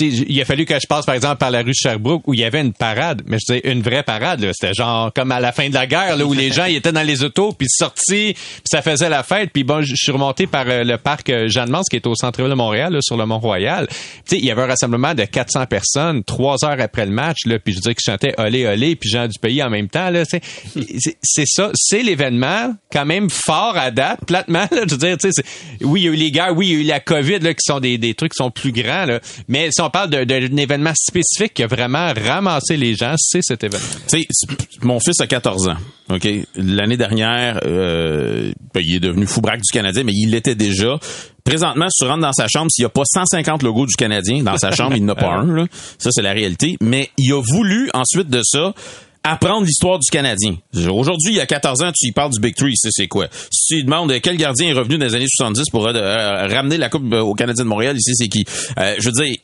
Il 0.00 0.40
a 0.40 0.44
fallu 0.44 0.64
que 0.64 0.74
je 0.74 0.86
passe, 0.86 1.06
par 1.06 1.14
exemple, 1.14 1.38
par 1.38 1.50
la 1.50 1.62
rue 1.62 1.74
Sherbrooke 1.74 2.26
où 2.26 2.34
il 2.34 2.40
y 2.40 2.44
avait 2.44 2.60
une 2.60 2.72
parade. 2.72 3.22
Mais 3.26 3.38
je 3.38 3.54
disais, 3.54 3.72
une 3.72 3.82
vraie 3.82 4.02
parade. 4.02 4.40
C'était 4.52 4.74
genre 4.74 5.12
comme 5.12 5.32
à 5.32 5.40
la 5.40 5.52
fin 5.52 5.68
de 5.68 5.74
la 5.74 5.86
guerre, 5.86 6.16
là, 6.16 6.24
où 6.24 6.32
les 6.32 6.50
gens 6.50 6.64
ils 6.64 6.76
étaient 6.76 6.92
dans 6.92 7.06
les 7.06 7.22
autos, 7.22 7.52
puis 7.52 7.68
sortis, 7.68 8.34
puis 8.34 8.62
ça 8.64 8.82
faisait 8.82 9.08
la 9.08 9.22
fête. 9.22 9.50
Puis 9.52 9.64
bon, 9.64 9.82
je 9.82 9.94
suis 9.94 10.12
remonté 10.12 10.46
par 10.46 10.66
euh, 10.68 10.84
le 10.84 10.98
parc 10.98 11.30
euh, 11.30 11.48
Jeanne-Mance, 11.48 11.88
qui 11.88 11.96
est 11.96 12.06
au 12.06 12.14
centre-ville 12.14 12.50
de 12.50 12.56
Montréal, 12.56 12.92
là, 12.92 12.98
sur 13.02 13.16
le 13.16 13.26
Mont-Royal. 13.26 13.88
Il 14.30 14.44
y 14.44 14.50
avait 14.50 14.62
un 14.62 14.66
rassemblement 14.66 15.14
de 15.14 15.24
400 15.24 15.66
personnes, 15.66 16.24
trois 16.24 16.64
heures 16.64 16.80
après 16.80 17.06
le 17.06 17.12
match, 17.12 17.46
là, 17.46 17.58
puis 17.58 17.72
je 17.72 17.78
disais 17.78 17.94
que 17.94 18.00
je 18.04 18.10
chantais 18.10 18.34
olé 18.38 18.66
olé, 18.66 18.96
puis 18.96 19.08
gens 19.10 19.26
du 19.26 19.38
pays 19.38 19.62
en 19.62 19.70
même 19.70 19.88
temps. 19.88 20.10
C'est 21.22 21.46
ça, 21.46 21.70
c'est 21.74 22.02
l'événement, 22.02 22.74
quand 22.92 23.06
même 23.06 23.30
fort 23.30 23.76
à 23.76 23.90
date, 23.90 24.20
platement, 24.26 24.66
là. 24.70 24.82
Je 24.86 24.94
veux 24.94 25.16
dire, 25.16 25.16
oui, 25.82 26.02
il 26.02 26.04
y 26.04 26.08
a 26.08 26.12
eu 26.12 26.16
les 26.16 26.30
guerres, 26.30 26.56
oui, 26.56 26.68
il 26.68 26.72
y 26.72 26.76
a 26.76 26.80
eu 26.80 26.84
la 26.84 27.00
COVID, 27.00 27.38
là, 27.40 27.54
qui 27.54 27.64
sont 27.64 27.80
des, 27.80 27.98
des 27.98 28.14
trucs 28.14 28.32
qui 28.32 28.42
sont 28.42 28.50
plus 28.50 28.72
grands, 28.72 29.04
là. 29.04 29.20
Mais 29.48 29.65
si 29.70 29.80
on 29.80 29.90
parle 29.90 30.10
d'un 30.10 30.56
événement 30.56 30.92
spécifique 30.94 31.54
qui 31.54 31.62
a 31.62 31.66
vraiment 31.66 32.12
ramassé 32.12 32.76
les 32.76 32.94
gens, 32.94 33.14
c'est 33.18 33.42
cet 33.42 33.64
événement. 33.64 33.86
Tu 34.08 34.20
sais, 34.20 34.26
mon 34.82 35.00
fils 35.00 35.20
a 35.20 35.26
14 35.26 35.68
ans. 35.68 35.76
OK? 36.10 36.28
L'année 36.56 36.96
dernière, 36.96 37.60
euh, 37.64 38.52
ben, 38.74 38.82
il 38.84 38.96
est 38.96 39.00
devenu 39.00 39.26
fou 39.26 39.40
braque 39.40 39.60
du 39.60 39.72
Canadien, 39.72 40.04
mais 40.04 40.12
il 40.14 40.30
l'était 40.30 40.54
déjà. 40.54 40.98
Présentement, 41.44 41.88
si 41.90 42.04
tu 42.04 42.08
rentres 42.08 42.22
dans 42.22 42.32
sa 42.32 42.48
chambre, 42.48 42.70
s'il 42.70 42.82
n'y 42.82 42.86
a 42.86 42.90
pas 42.90 43.04
150 43.04 43.62
logos 43.62 43.86
du 43.86 43.94
Canadien 43.94 44.42
dans 44.42 44.56
sa 44.56 44.72
chambre, 44.72 44.96
il 44.96 45.04
n'en 45.04 45.12
a 45.12 45.16
pas 45.16 45.32
un. 45.34 45.54
Là. 45.54 45.66
Ça, 45.98 46.10
c'est 46.12 46.22
la 46.22 46.32
réalité. 46.32 46.76
Mais 46.80 47.10
il 47.18 47.32
a 47.32 47.40
voulu, 47.40 47.90
ensuite 47.94 48.28
de 48.28 48.40
ça, 48.44 48.74
apprendre 49.30 49.66
l'histoire 49.66 49.98
du 49.98 50.08
Canadien. 50.10 50.56
Aujourd'hui, 50.90 51.32
il 51.32 51.36
y 51.36 51.40
a 51.40 51.46
14 51.46 51.82
ans, 51.82 51.92
tu 51.92 52.08
y 52.08 52.12
parles 52.12 52.32
du 52.32 52.40
Big 52.40 52.54
Three, 52.54 52.74
c'est 52.76 53.08
quoi? 53.08 53.26
Si 53.50 53.76
tu 53.76 53.84
demandes 53.84 54.12
quel 54.20 54.36
gardien 54.36 54.68
est 54.68 54.72
revenu 54.72 54.98
dans 54.98 55.06
les 55.06 55.14
années 55.14 55.26
70 55.28 55.64
pour 55.70 55.86
euh, 55.86 56.46
ramener 56.46 56.76
la 56.76 56.88
Coupe 56.88 57.12
au 57.12 57.34
Canadien 57.34 57.64
de 57.64 57.68
Montréal, 57.68 57.96
ici, 57.96 58.12
c'est 58.14 58.28
qui? 58.28 58.44
Euh, 58.78 58.94
je 58.98 59.06
veux 59.06 59.12
dire, 59.12 59.36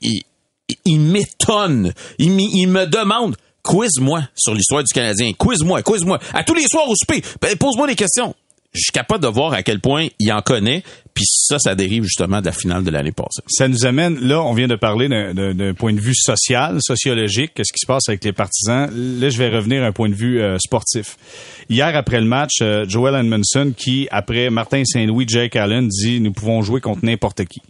il, 0.85 1.01
m'étonne. 1.01 1.93
Il, 2.19 2.39
il 2.41 2.67
me 2.67 2.87
demande 2.87 3.37
quiz-moi 3.63 4.23
sur 4.35 4.55
l'histoire 4.55 4.83
du 4.83 4.93
Canadien. 4.93 5.33
Quiz-moi, 5.33 5.83
quiz-moi. 5.83 6.19
À 6.33 6.45
tous 6.45 6.55
les 6.55 6.67
soirs 6.69 6.89
au 6.89 6.95
souper, 6.95 7.23
ben, 7.41 7.57
pose-moi 7.57 7.87
des 7.87 7.95
questions. 7.95 8.35
Je 8.73 8.81
suis 8.81 8.93
capable 8.93 9.23
de 9.23 9.29
voir 9.29 9.53
à 9.53 9.63
quel 9.63 9.81
point 9.81 10.09
il 10.19 10.33
en 10.33 10.41
connaît, 10.41 10.83
puis 11.13 11.25
ça, 11.27 11.59
ça 11.59 11.75
dérive 11.75 12.05
justement 12.05 12.41
de 12.41 12.47
la 12.47 12.53
finale 12.53 12.85
de 12.85 12.91
l'année 12.91 13.13
passée. 13.13 13.43
Ça 13.47 13.69
nous 13.69 13.85
amène, 13.85 14.19
là, 14.21 14.41
on 14.43 14.55
vient 14.55 14.67
de 14.67 14.77
parler 14.77 15.09
d'un 15.09 15.75
point 15.75 15.93
de 15.93 16.01
vue 16.01 16.15
social, 16.15 16.79
sociologique, 16.81 17.53
qu'est-ce 17.55 17.73
qui 17.73 17.81
se 17.81 17.87
passe 17.87 18.09
avec 18.09 18.25
les 18.25 18.33
partisans. 18.33 18.91
Là, 19.21 19.29
je 19.29 19.37
vais 19.37 19.51
revenir 19.51 19.83
à 19.83 19.89
un 19.89 19.93
point 19.93 20.09
de 20.09 20.15
vue 20.15 20.41
euh, 20.41 20.59
sportif. 20.59 21.19
Hier, 21.69 21.95
après 21.95 22.19
le 22.19 22.27
match, 22.27 22.61
euh, 22.63 22.87
Joel 22.89 23.15
Edmondson, 23.15 23.75
qui, 23.77 24.09
après 24.11 24.49
Martin 24.49 24.85
Saint-Louis, 24.87 25.27
Jake 25.29 25.55
Allen, 25.55 25.89
dit 25.89 26.21
«Nous 26.23 26.33
pouvons 26.33 26.63
jouer 26.63 26.81
contre 26.81 27.05
n'importe 27.05 27.45
qui» 27.45 27.61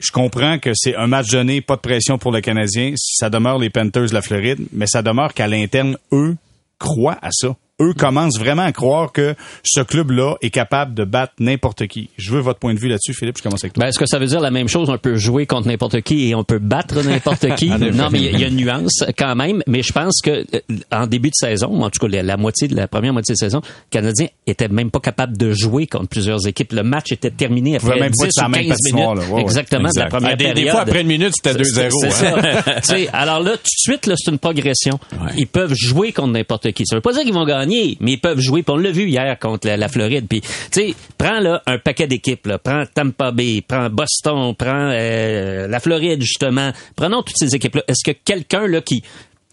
je 0.00 0.12
comprends 0.12 0.58
que 0.58 0.70
c'est 0.74 0.96
un 0.96 1.06
match 1.06 1.28
donné, 1.28 1.60
pas 1.60 1.76
de 1.76 1.82
pression 1.82 2.18
pour 2.18 2.32
le 2.32 2.40
Canadien. 2.40 2.94
Ça 2.96 3.28
demeure 3.28 3.58
les 3.58 3.70
Panthers 3.70 4.08
de 4.08 4.14
la 4.14 4.22
Floride, 4.22 4.66
mais 4.72 4.86
ça 4.86 5.02
demeure 5.02 5.34
qu'à 5.34 5.46
l'interne, 5.46 5.96
eux 6.12 6.36
croient 6.78 7.18
à 7.20 7.30
ça 7.30 7.54
eux 7.80 7.94
commencent 7.94 8.38
vraiment 8.38 8.62
à 8.62 8.72
croire 8.72 9.12
que 9.12 9.34
ce 9.64 9.80
club-là 9.80 10.36
est 10.42 10.50
capable 10.50 10.94
de 10.94 11.04
battre 11.04 11.32
n'importe 11.38 11.86
qui. 11.86 12.10
Je 12.16 12.32
veux 12.32 12.40
votre 12.40 12.58
point 12.58 12.74
de 12.74 12.78
vue 12.78 12.88
là-dessus, 12.88 13.14
Philippe. 13.14 13.38
Je 13.38 13.42
commence 13.42 13.64
avec 13.64 13.74
toi. 13.74 13.82
Ben, 13.82 13.88
est-ce 13.88 13.98
que 13.98 14.06
ça 14.06 14.18
veut 14.18 14.26
dire 14.26 14.40
la 14.40 14.50
même 14.50 14.68
chose? 14.68 14.90
On 14.90 14.98
peut 14.98 15.16
jouer 15.16 15.46
contre 15.46 15.68
n'importe 15.68 16.00
qui 16.02 16.28
et 16.28 16.34
on 16.34 16.44
peut 16.44 16.58
battre 16.58 17.02
n'importe 17.02 17.54
qui? 17.56 17.68
non, 17.94 18.08
mais 18.10 18.20
il 18.20 18.40
y, 18.40 18.44
a 18.44 18.48
une 18.48 18.56
nuance 18.56 19.04
quand 19.16 19.34
même. 19.34 19.62
Mais 19.66 19.82
je 19.82 19.92
pense 19.92 20.20
que 20.22 20.30
euh, 20.30 20.60
en 20.92 21.06
début 21.06 21.30
de 21.30 21.34
saison, 21.34 21.82
en 21.82 21.90
tout 21.90 22.06
cas 22.06 22.22
la, 22.22 22.36
moitié 22.36 22.68
de 22.68 22.76
la 22.76 22.88
première 22.88 23.12
moitié 23.12 23.34
de 23.34 23.38
saison, 23.38 23.60
le 23.64 23.90
Canadien 23.90 24.26
était 24.46 24.68
même 24.68 24.90
pas 24.90 25.00
capable 25.00 25.36
de 25.36 25.52
jouer 25.52 25.86
contre 25.86 26.08
plusieurs 26.08 26.46
équipes. 26.46 26.72
Le 26.72 26.82
match 26.82 27.12
était 27.12 27.30
terminé 27.30 27.76
après 27.76 27.98
même 27.98 28.12
10 28.12 28.24
ou 28.24 28.50
15 28.50 28.78
minutes. 28.92 29.38
Exactement, 29.38 29.88
de 29.94 30.00
la 30.00 30.06
première 30.06 30.30
ah, 30.32 30.36
des, 30.36 30.44
période. 30.44 30.64
Des 30.64 30.70
fois, 30.70 30.80
après 30.80 31.00
une 31.00 31.08
minute, 31.08 31.32
c'était 31.34 31.60
2-0. 31.60 31.90
Hein. 32.24 33.06
alors 33.12 33.40
là, 33.40 33.52
tout 33.52 33.62
de 33.62 33.92
suite, 33.92 34.06
là, 34.06 34.14
c'est 34.16 34.30
une 34.30 34.38
progression. 34.38 34.98
Ils 35.36 35.46
peuvent 35.46 35.74
jouer 35.74 36.12
contre 36.12 36.32
n'importe 36.32 36.72
qui. 36.72 36.86
Ça 36.86 36.96
veut 36.96 37.00
pas 37.00 37.12
dire 37.12 37.22
qu'ils 37.22 37.34
vont 37.34 37.44
gagner, 37.44 37.69
mais 38.00 38.12
ils 38.12 38.20
peuvent 38.20 38.38
jouer 38.38 38.50
jouer. 38.50 38.64
on 38.68 38.76
l'a 38.76 38.90
vu 38.90 39.06
hier 39.08 39.38
contre 39.38 39.68
la, 39.68 39.88
Floride. 39.88 40.26
Puis, 40.28 40.42
tu 40.72 40.94
prends 41.16 41.40
là 41.40 41.62
un 41.66 41.78
paquet 41.78 42.06
d'équipes. 42.06 42.48
Prends 42.62 42.84
Tampa 42.92 43.30
Bay, 43.30 43.62
prends 43.66 43.88
Boston, 43.88 44.54
prends 44.56 44.90
euh, 44.92 45.66
la 45.68 45.80
Floride 45.80 46.20
justement. 46.20 46.72
Prenons 46.96 47.22
toutes 47.22 47.38
ces 47.38 47.54
équipes-là. 47.54 47.82
Est-ce 47.86 48.04
que 48.04 48.16
quelqu'un 48.24 48.66
là 48.66 48.80
qui 48.80 49.02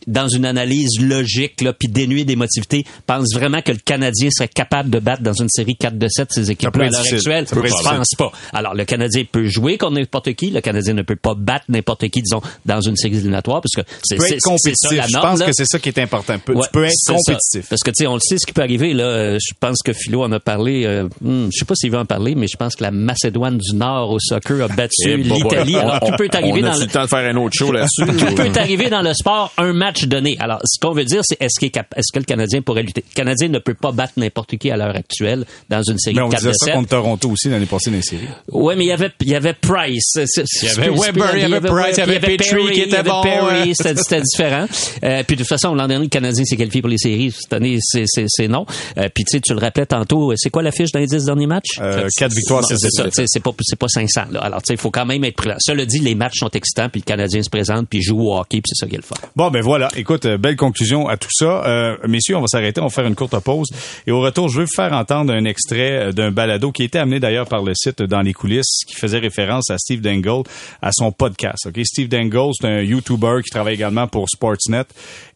dans 0.08 0.28
une 0.28 0.46
analyse 0.46 1.00
logique 1.00 1.62
là 1.62 1.74
puis 1.74 1.88
dénuée 1.88 2.24
d'émotivité 2.24 2.86
pense 3.06 3.34
vraiment 3.34 3.62
que 3.62 3.72
le 3.72 3.78
Canadien 3.78 4.30
serait 4.32 4.48
capable 4.48 4.90
de 4.90 5.00
battre 5.00 5.22
dans 5.22 5.34
une 5.34 5.50
série 5.50 5.76
4 5.76 5.98
de 5.98 6.08
7 6.08 6.28
ces 6.32 6.52
équipes-là 6.52 6.86
à 6.86 6.90
l'heure 6.90 7.02
actuelle? 7.02 7.46
Je 7.50 7.84
pense 7.84 8.16
pas. 8.18 8.32
Alors 8.54 8.74
le 8.74 8.86
Canadien 8.86 9.24
peut 9.30 9.46
jouer 9.46 9.78
contre 9.78 9.94
n'importe 9.94 10.34
qui, 10.34 10.50
le 10.50 10.62
Canadien 10.62 10.94
ne 10.94 11.02
peut 11.02 11.16
pas 11.16 11.36
battre 11.36 11.66
n'importe 11.70 12.08
qui 12.10 12.22
disons 12.22 12.42
dans 12.66 12.82
une 12.82 12.96
série 12.96 13.16
éliminatoire 13.16 13.62
parce 13.62 13.74
que 13.76 13.82
c'est 14.04 14.18
ça 14.18 14.96
la 14.96 15.08
norme. 15.08 15.38
Je 15.38 15.40
pense 15.40 15.44
que 15.44 15.54
c'est 15.54 15.66
ça 15.66 15.80
qui 15.80 15.90
est 15.90 16.00
important. 16.00 16.36
tu 16.38 16.54
peux 16.72 16.86
être 16.86 16.94
compétitif. 17.08 17.70
Parce 17.70 17.84
que 17.84 17.92
tu 17.92 17.96
sais 17.98 18.08
on 18.08 18.16
le 18.16 18.20
sait 18.20 18.38
ce 18.38 18.46
qui 18.46 18.54
peut 18.54 18.62
arriver 18.62 18.94
là, 18.94 19.04
euh, 19.04 19.38
je 19.42 19.54
pense 19.60 19.82
que 19.84 19.94
Philo 19.94 20.24
en 20.24 20.32
a 20.32 20.40
parlé 20.40 20.86
euh, 20.86 21.08
hmm, 21.22 21.50
je 21.52 21.60
sais 21.60 21.66
pas 21.66 21.76
s'il 21.76 21.92
veut 21.92 21.98
en 21.98 22.06
parler 22.06 22.36
mais 22.36 22.48
je 22.48 22.58
pense 22.58 22.76
que 22.76 22.84
la 22.84 22.92
Macédoine 22.92 23.58
du 23.58 23.76
Nord 23.76 24.12
au 24.12 24.20
soccer 24.20 24.62
a 24.62 24.68
battu 24.68 24.94
eh, 25.06 25.18
l'Italie. 25.18 25.76
Alors 25.76 26.00
tu 26.02 26.12
peux 26.18 26.30
arriver 26.34 26.62
dans 26.62 26.78
le 26.78 26.88
temps 26.88 27.04
de 27.04 27.08
faire 27.08 27.30
un 27.30 27.36
autre 27.36 27.56
show 27.58 27.72
là-dessus. 27.72 28.04
Tu 28.06 28.36
peux 28.36 28.60
arriver 28.60 28.90
dans 28.90 29.02
le 29.02 29.14
sport 29.14 29.52
un 29.58 29.74
match 29.74 29.97
donné 30.06 30.38
alors, 30.40 30.60
ce 30.66 30.80
qu'on 30.80 30.94
veut 30.94 31.06
dire, 31.06 31.22
c'est 31.24 31.42
est-ce, 31.42 31.64
est 31.66 31.70
que 31.70 32.20
le 32.20 32.26
Canadien 32.26 32.62
pourrait 32.62 32.84
lutter? 32.84 33.04
Le 33.10 33.16
Canadien 33.16 33.48
ne 33.50 33.60
peut 33.60 33.74
pas 33.74 33.92
battre 33.92 34.14
n'importe 34.18 34.58
qui 34.58 34.70
à 34.70 34.78
l'heure 34.78 34.96
actuelle 34.96 35.46
dans 35.70 35.82
une 35.82 35.98
série 35.98 36.16
mais 36.16 36.22
on 36.22 36.30
4 36.30 36.42
disait 36.42 36.54
ça 36.54 36.72
contre 36.72 36.90
Toronto 36.90 37.30
aussi 37.30 37.50
l'année 37.50 37.66
passée 37.66 37.90
dans 37.90 37.98
les 37.98 38.02
séries. 38.02 38.28
Oui, 38.52 38.76
mais 38.78 38.86
il 38.86 38.88
y 38.88 38.92
avait, 38.92 39.12
il 39.22 39.30
y 39.30 39.36
avait 39.36 39.54
Price. 39.54 40.16
Il 40.16 40.68
y 40.68 40.70
avait 40.70 40.90
Weber, 40.90 41.36
il 41.36 41.42
y 41.42 41.54
avait 41.54 41.68
Price, 41.68 41.98
il 41.98 42.00
y 42.00 42.02
avait 42.02 42.20
Petrie 42.20 42.72
qui 42.72 42.82
était 42.82 43.04
bon. 43.04 43.22
Perry, 43.22 43.74
c'était 43.76 44.22
différent. 44.22 44.66
Euh, 45.04 45.24
puis 45.24 45.36
de 45.36 45.42
toute 45.42 45.50
façon, 45.50 45.74
l'an 45.74 45.88
dernier, 45.88 46.06
le 46.06 46.10
Canadien 46.10 46.44
s'est 46.46 46.58
qualifié 46.58 46.82
pour 46.82 46.90
les 46.90 46.98
séries. 46.98 47.32
Cette 47.32 47.54
année, 47.54 47.78
c'est 47.82 48.48
non. 48.48 48.66
Euh, 48.98 49.10
puis 49.14 49.24
tu 49.24 49.38
sais, 49.38 49.42
tu 49.42 49.54
le 49.54 49.60
rappelais 49.60 49.86
tantôt, 49.86 50.34
c'est 50.36 50.50
quoi 50.50 50.62
la 50.62 50.72
fiche 50.72 50.92
dans 50.92 51.00
les 51.00 51.08
10 51.08 51.26
derniers 51.26 51.48
matchs? 51.48 51.80
Euh, 51.80 52.08
4 52.18 52.34
victoires, 52.34 52.64
c'est 52.66 52.78
ça. 52.78 53.06
C'est 53.12 53.40
pas, 53.42 53.52
pas 53.52 53.88
500. 53.88 54.22
Là. 54.32 54.40
Alors, 54.42 54.62
tu 54.62 54.68
sais, 54.68 54.74
il 54.74 54.80
faut 54.80 54.92
quand 54.92 55.06
même 55.06 55.24
être 55.24 55.36
prudent. 55.36 55.56
Cela 55.60 55.86
dit, 55.86 56.00
les 56.00 56.16
matchs 56.16 56.40
sont 56.40 56.50
excitants, 56.50 56.90
puis 56.90 57.02
le 57.02 57.06
Canadien 57.06 57.42
se 57.42 57.50
présente, 57.50 57.88
puis 57.90 58.02
joue 58.02 58.20
au 58.20 58.38
hockey, 58.38 58.62
puis 58.62 58.72
c'est 58.74 58.86
ça 58.86 58.88
qui 58.88 58.96
est 58.96 59.00
le 59.00 59.04
fun. 59.04 59.16
Bon, 59.36 59.50
ben 59.50 59.62
voilà. 59.62 59.77
Écoute, 59.96 60.26
euh, 60.26 60.38
belle 60.38 60.56
conclusion 60.56 61.08
à 61.08 61.18
tout 61.18 61.30
ça. 61.32 61.64
Euh, 61.66 61.98
messieurs, 62.08 62.36
on 62.38 62.42
va 62.42 62.48
s'arrêter, 62.48 62.82
on 62.82 62.86
va 62.86 62.90
faire 62.90 63.06
une 63.06 63.16
courte 63.16 63.38
pause. 63.40 63.68
Et 64.06 64.12
au 64.12 64.22
retour, 64.22 64.50
je 64.50 64.60
veux 64.60 64.66
vous 64.66 64.76
faire 64.76 64.94
entendre 64.94 65.34
un 65.34 65.46
extrait 65.46 66.08
euh, 66.08 66.12
d'un 66.12 66.32
balado 66.32 66.72
qui 66.72 66.84
été 66.84 67.00
amené 67.00 67.20
d'ailleurs 67.20 67.48
par 67.48 67.64
le 67.64 67.74
site 67.76 68.02
Dans 68.02 68.22
les 68.22 68.34
coulisses, 68.34 68.84
qui 68.88 68.96
faisait 68.96 69.20
référence 69.20 69.70
à 69.70 69.78
Steve 69.78 70.02
Dangle, 70.02 70.44
à 70.82 70.92
son 70.92 71.12
podcast. 71.12 71.68
Okay? 71.68 71.84
Steve 71.86 72.08
Dangle, 72.08 72.52
c'est 72.60 72.68
un 72.68 72.82
YouTuber 72.82 73.42
qui 73.44 73.50
travaille 73.50 73.76
également 73.76 74.08
pour 74.08 74.30
Sportsnet 74.30 74.86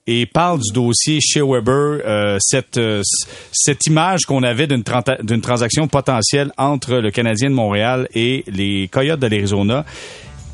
et 0.07 0.25
parle 0.25 0.59
du 0.59 0.71
dossier 0.73 1.19
chez 1.21 1.41
Weber, 1.41 2.01
euh, 2.05 2.37
cette, 2.39 2.77
euh, 2.77 3.03
cette 3.51 3.85
image 3.85 4.21
qu'on 4.25 4.43
avait 4.43 4.67
d'une, 4.67 4.83
d'une 5.23 5.41
transaction 5.41 5.87
potentielle 5.87 6.51
entre 6.57 6.95
le 6.95 7.11
Canadien 7.11 7.49
de 7.49 7.55
Montréal 7.55 8.07
et 8.15 8.43
les 8.47 8.87
Coyotes 8.87 9.19
de 9.19 9.27
l'Arizona. 9.27 9.85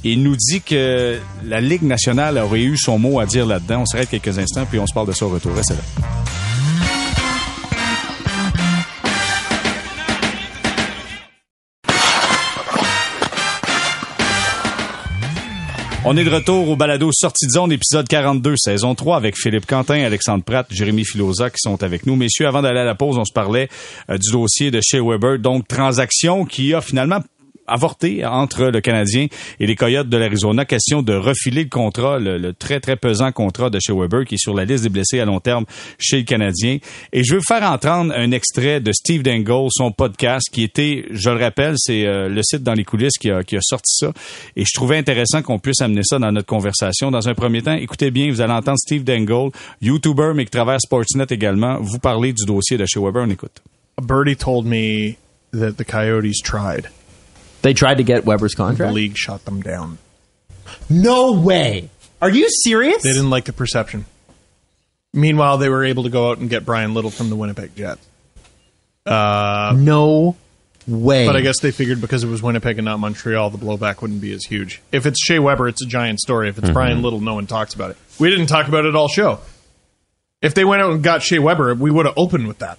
Il 0.04 0.24
nous 0.24 0.36
dit 0.36 0.62
que 0.62 1.20
la 1.46 1.62
Ligue 1.62 1.84
nationale 1.84 2.38
aurait 2.38 2.62
eu 2.62 2.78
son 2.78 3.00
mot 3.00 3.20
à 3.20 3.26
dire 3.26 3.46
là-dedans. 3.46 3.82
On 3.82 3.86
s'arrête 3.86 4.10
quelques 4.10 4.38
instants, 4.40 4.66
puis 4.66 4.80
on 4.80 4.88
se 4.88 4.94
parle 4.94 5.08
de 5.08 5.14
ça 5.14 5.26
au 5.26 5.30
retour. 5.30 5.52
On 16.10 16.16
est 16.16 16.24
de 16.24 16.30
retour 16.30 16.70
au 16.70 16.78
balado 16.78 17.10
Sortie 17.12 17.48
de 17.48 17.52
zone, 17.52 17.74
épisode 17.74 18.08
42, 18.08 18.54
saison 18.56 18.96
3, 18.96 19.18
avec 19.18 19.36
Philippe 19.36 19.66
Quentin, 19.66 20.06
Alexandre 20.06 20.42
Pratt, 20.42 20.66
Jérémy 20.70 21.04
Filosa 21.04 21.50
qui 21.50 21.58
sont 21.60 21.84
avec 21.84 22.06
nous. 22.06 22.16
Messieurs, 22.16 22.48
avant 22.48 22.62
d'aller 22.62 22.80
à 22.80 22.86
la 22.86 22.96
pause, 22.96 23.18
on 23.18 23.26
se 23.26 23.34
parlait 23.34 23.68
euh, 24.10 24.18
du 24.18 24.32
dossier 24.32 24.72
de 24.72 24.80
chez 24.82 25.02
Weber, 25.02 25.38
donc 25.38 25.68
transaction 25.68 26.46
qui 26.46 26.74
a 26.74 26.80
finalement 26.80 27.20
avorté 27.68 28.26
entre 28.26 28.66
le 28.66 28.82
Canadien 28.82 29.28
et 29.60 29.68
les 29.68 29.76
Coyotes 29.76 30.10
de 30.10 30.18
l'Arizona. 30.18 30.66
Question 30.66 31.02
de 31.02 31.14
refiler 31.14 31.64
le 31.64 31.70
contrat, 31.70 32.20
le, 32.20 32.54
très, 32.54 32.80
très 32.80 32.96
pesant 32.96 33.32
contrat 33.32 33.70
de 33.70 33.80
chez 33.80 33.94
Weber 33.94 34.26
qui 34.26 34.36
est 34.36 34.40
sur 34.40 34.54
la 34.54 34.66
liste 34.66 34.84
des 34.84 34.90
blessés 34.90 35.20
à 35.20 35.26
long 35.26 35.40
terme 35.40 35.66
chez 36.00 36.18
le 36.18 36.24
Canadien. 36.24 36.78
Et 37.14 37.24
je 37.24 37.36
veux 37.36 37.42
faire 37.42 37.64
entendre 37.64 38.14
un 38.16 38.32
extrait 38.32 38.80
de 38.80 38.92
Steve 38.92 39.24
Dangle, 39.24 39.68
son 39.72 39.92
podcast, 39.92 40.48
qui 40.52 40.64
était, 40.64 41.06
je 41.12 41.30
le 41.30 41.38
rappelle, 41.38 41.76
c'est 41.78 42.06
euh, 42.06 42.30
le 42.30 42.42
site 42.44 42.64
dans 42.64 42.74
les 42.74 42.84
coulisses 42.84 43.18
qui 43.18 43.30
a, 43.30 43.44
qui 43.44 43.58
a 43.58 43.62
sorti 43.62 43.96
ça. 43.98 44.12
Et 44.56 44.64
je 44.64 44.74
trouvais 44.74 44.98
intéressant 44.98 45.42
qu'on 45.42 45.60
puisse 45.60 45.82
amener 45.82 46.04
ça 46.04 46.20
dans 46.20 46.32
notre 46.32 46.48
conversation. 46.48 47.12
Dans 47.12 47.28
un 47.28 47.34
premier 47.34 47.62
temps, 47.62 47.74
écoutez 47.74 48.12
bien, 48.12 48.30
vous 48.30 48.42
allez 48.42 48.54
entendre 48.54 48.78
Steve 48.78 49.04
Dangle, 49.04 49.52
YouTuber, 49.82 50.32
mais 50.36 50.46
qui 50.46 50.52
travaille 50.52 50.80
Sportsnet 50.80 51.28
également, 51.30 51.78
vous 51.80 52.00
parler 52.00 52.34
du 52.34 52.46
dossier 52.46 52.78
de 52.78 52.86
chez 52.86 53.00
Weber. 53.00 53.24
On 53.26 53.30
écoute. 53.30 53.62
Birdie 54.02 54.36
told 54.36 54.66
me 54.66 55.16
that 55.52 55.78
the 55.78 55.84
Coyotes 55.84 56.42
tried. 56.44 56.90
They 57.62 57.74
tried 57.74 57.96
to 57.96 58.04
get 58.04 58.26
Weber's 58.26 58.56
contract. 58.56 58.90
The 58.90 58.94
league 58.94 59.18
shot 59.18 59.46
them 59.46 59.62
down. 59.62 59.98
No 60.90 61.34
way. 61.34 61.90
Are 62.22 62.30
you 62.30 62.50
serious? 62.50 63.04
They 63.04 63.14
didn't 63.14 63.30
like 63.30 63.46
the 63.46 63.54
perception. 63.54 64.06
Meanwhile, 65.14 65.58
they 65.58 65.70
were 65.70 65.84
able 65.86 66.04
to 66.04 66.10
go 66.10 66.30
out 66.32 66.38
and 66.38 66.50
get 66.50 66.66
Brian 66.66 66.94
Little 66.94 67.12
from 67.12 67.30
the 67.30 67.36
Winnipeg 67.36 67.76
Jets. 67.76 68.06
Uh, 69.06 69.74
no 69.78 70.36
way. 70.88 71.26
But 71.26 71.36
I 71.36 71.42
guess 71.42 71.60
they 71.62 71.72
figured 71.72 72.02
because 72.02 72.24
it 72.24 72.28
was 72.28 72.42
Winnipeg 72.44 72.78
and 72.78 72.86
not 72.86 73.00
Montreal, 73.00 73.50
the 73.50 73.58
blowback 73.58 74.02
wouldn't 74.02 74.22
be 74.22 74.34
as 74.34 74.44
huge. 74.44 74.82
If 74.92 75.06
it's 75.06 75.20
Shea 75.24 75.40
Weber, 75.40 75.68
it's 75.68 75.82
a 75.82 75.86
giant 75.88 76.20
story. 76.20 76.50
If 76.50 76.58
it's 76.58 76.70
Brian 76.70 77.02
Little, 77.02 77.22
no 77.22 77.34
one 77.36 77.48
talks 77.48 77.74
about 77.74 77.92
it. 77.92 77.98
We 78.20 78.30
didn't 78.30 78.48
talk 78.48 78.68
about 78.68 78.86
it 78.86 78.96
all 78.96 79.08
show. 79.08 79.40
If 80.42 80.54
they 80.54 80.66
went 80.66 80.82
out 80.82 80.92
and 80.92 81.04
got 81.04 81.24
Shea 81.24 81.40
Weber, 81.40 81.74
we 81.76 81.90
would 81.90 82.06
have 82.06 82.16
opened 82.18 82.48
with 82.48 82.60
that. 82.60 82.78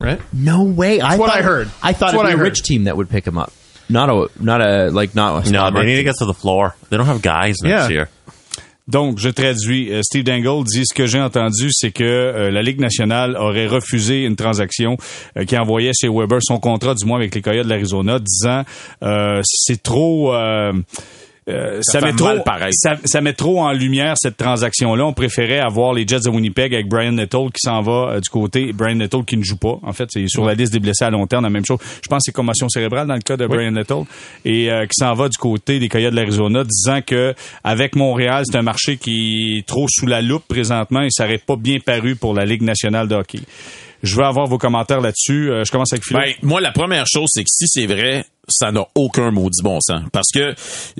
Right? 0.00 0.20
no 0.32 0.62
way. 0.62 1.00
I 1.00 1.16
what 1.16 1.28
thought, 1.30 1.38
I 1.38 1.42
heard. 1.42 1.66
I 1.82 1.92
thought 1.92 2.12
That's 2.12 2.14
it'd 2.14 2.16
what 2.18 2.22
be 2.24 2.28
I 2.30 2.34
a 2.34 2.36
heard. 2.36 2.44
rich 2.44 2.62
team 2.62 2.84
that 2.84 2.96
would 2.96 3.10
pick 3.10 3.26
him 3.26 3.36
up. 3.36 3.52
Not 3.90 4.08
a, 4.10 4.26
not 4.40 4.60
a, 4.60 4.90
like, 4.90 5.14
not 5.14 5.46
a 5.46 5.50
No, 5.50 5.70
they 5.70 5.84
need 5.86 5.96
to 5.96 6.04
get 6.04 6.14
to 6.18 6.26
the 6.26 6.34
floor. 6.34 6.74
They 6.90 6.96
don't 6.98 7.06
have 7.08 7.22
guys 7.22 7.56
next 7.62 7.88
Yeah. 7.88 7.90
year. 7.90 8.08
Donc, 8.86 9.18
je 9.18 9.28
traduis. 9.28 9.90
Euh, 9.92 10.00
Steve 10.02 10.24
Dangle 10.24 10.64
dit 10.64 10.84
ce 10.86 10.94
que 10.94 11.06
j'ai 11.06 11.20
entendu, 11.20 11.68
c'est 11.72 11.90
que 11.90 12.04
euh, 12.04 12.50
la 12.50 12.62
Ligue 12.62 12.80
nationale 12.80 13.36
aurait 13.36 13.66
refusé 13.66 14.24
une 14.24 14.34
transaction 14.34 14.96
euh, 15.36 15.44
qui 15.44 15.58
envoyait 15.58 15.92
chez 15.98 16.08
Weber 16.08 16.38
son 16.42 16.58
contrat, 16.58 16.94
du 16.94 17.04
moins 17.04 17.18
avec 17.18 17.34
les 17.34 17.42
Coyotes 17.42 17.64
de 17.66 17.70
l'Arizona, 17.70 18.18
disant 18.18 18.62
euh, 19.02 19.40
c'est 19.44 19.82
trop. 19.82 20.32
Euh, 21.48 21.78
ça, 21.82 22.00
met 22.00 22.12
trop, 22.12 22.28
ça, 22.72 22.96
ça 23.04 23.20
met 23.20 23.32
trop 23.32 23.60
en 23.60 23.72
lumière 23.72 24.14
cette 24.18 24.36
transaction-là. 24.36 25.06
On 25.06 25.12
préférait 25.12 25.60
avoir 25.60 25.94
les 25.94 26.06
Jets 26.06 26.20
de 26.24 26.30
Winnipeg 26.30 26.74
avec 26.74 26.88
Brian 26.88 27.12
Nettle 27.12 27.46
qui 27.46 27.60
s'en 27.60 27.80
va 27.80 28.12
euh, 28.12 28.20
du 28.20 28.28
côté. 28.28 28.72
Brian 28.72 28.96
Nettle 28.96 29.24
qui 29.24 29.36
ne 29.36 29.42
joue 29.42 29.56
pas. 29.56 29.78
En 29.82 29.92
fait, 29.92 30.08
c'est 30.10 30.26
sur 30.28 30.44
la 30.44 30.54
liste 30.54 30.72
des 30.72 30.78
blessés 30.78 31.04
à 31.04 31.10
long 31.10 31.26
terme, 31.26 31.44
la 31.44 31.50
même 31.50 31.64
chose. 31.64 31.78
Je 32.02 32.08
pense 32.08 32.18
que 32.18 32.24
c'est 32.26 32.32
commotion 32.32 32.68
cérébrale 32.68 33.06
dans 33.06 33.14
le 33.14 33.20
cas 33.20 33.36
de 33.36 33.46
Brian 33.46 33.70
Nettle. 33.70 34.04
Et 34.44 34.70
euh, 34.70 34.84
qui 34.84 34.94
s'en 34.98 35.14
va 35.14 35.28
du 35.28 35.38
côté 35.38 35.78
des 35.78 35.88
Coyotes 35.88 36.10
de 36.10 36.16
l'Arizona, 36.16 36.64
disant 36.64 37.00
que 37.00 37.34
avec 37.64 37.96
Montréal, 37.96 38.44
c'est 38.46 38.58
un 38.58 38.62
marché 38.62 38.96
qui 38.98 39.58
est 39.58 39.66
trop 39.66 39.86
sous 39.88 40.06
la 40.06 40.20
loupe 40.20 40.46
présentement 40.48 41.02
et 41.02 41.10
ça 41.10 41.24
n'aurait 41.24 41.38
pas 41.38 41.56
bien 41.56 41.78
paru 41.84 42.14
pour 42.16 42.34
la 42.34 42.44
Ligue 42.44 42.62
nationale 42.62 43.08
de 43.08 43.14
hockey. 43.14 43.40
Je 44.02 44.14
veux 44.14 44.24
avoir 44.24 44.46
vos 44.46 44.58
commentaires 44.58 45.00
là-dessus. 45.00 45.50
Je 45.64 45.70
commence 45.70 45.92
avec 45.92 46.04
Philippe. 46.04 46.22
Ben, 46.22 46.48
moi, 46.48 46.60
la 46.60 46.70
première 46.70 47.04
chose, 47.06 47.26
c'est 47.28 47.42
que 47.42 47.50
si 47.50 47.66
c'est 47.66 47.86
vrai, 47.86 48.24
ça 48.48 48.72
n'a 48.72 48.86
aucun 48.94 49.30
maudit 49.30 49.62
bon 49.62 49.80
sens. 49.80 50.02
Parce 50.12 50.28
que 50.32 50.54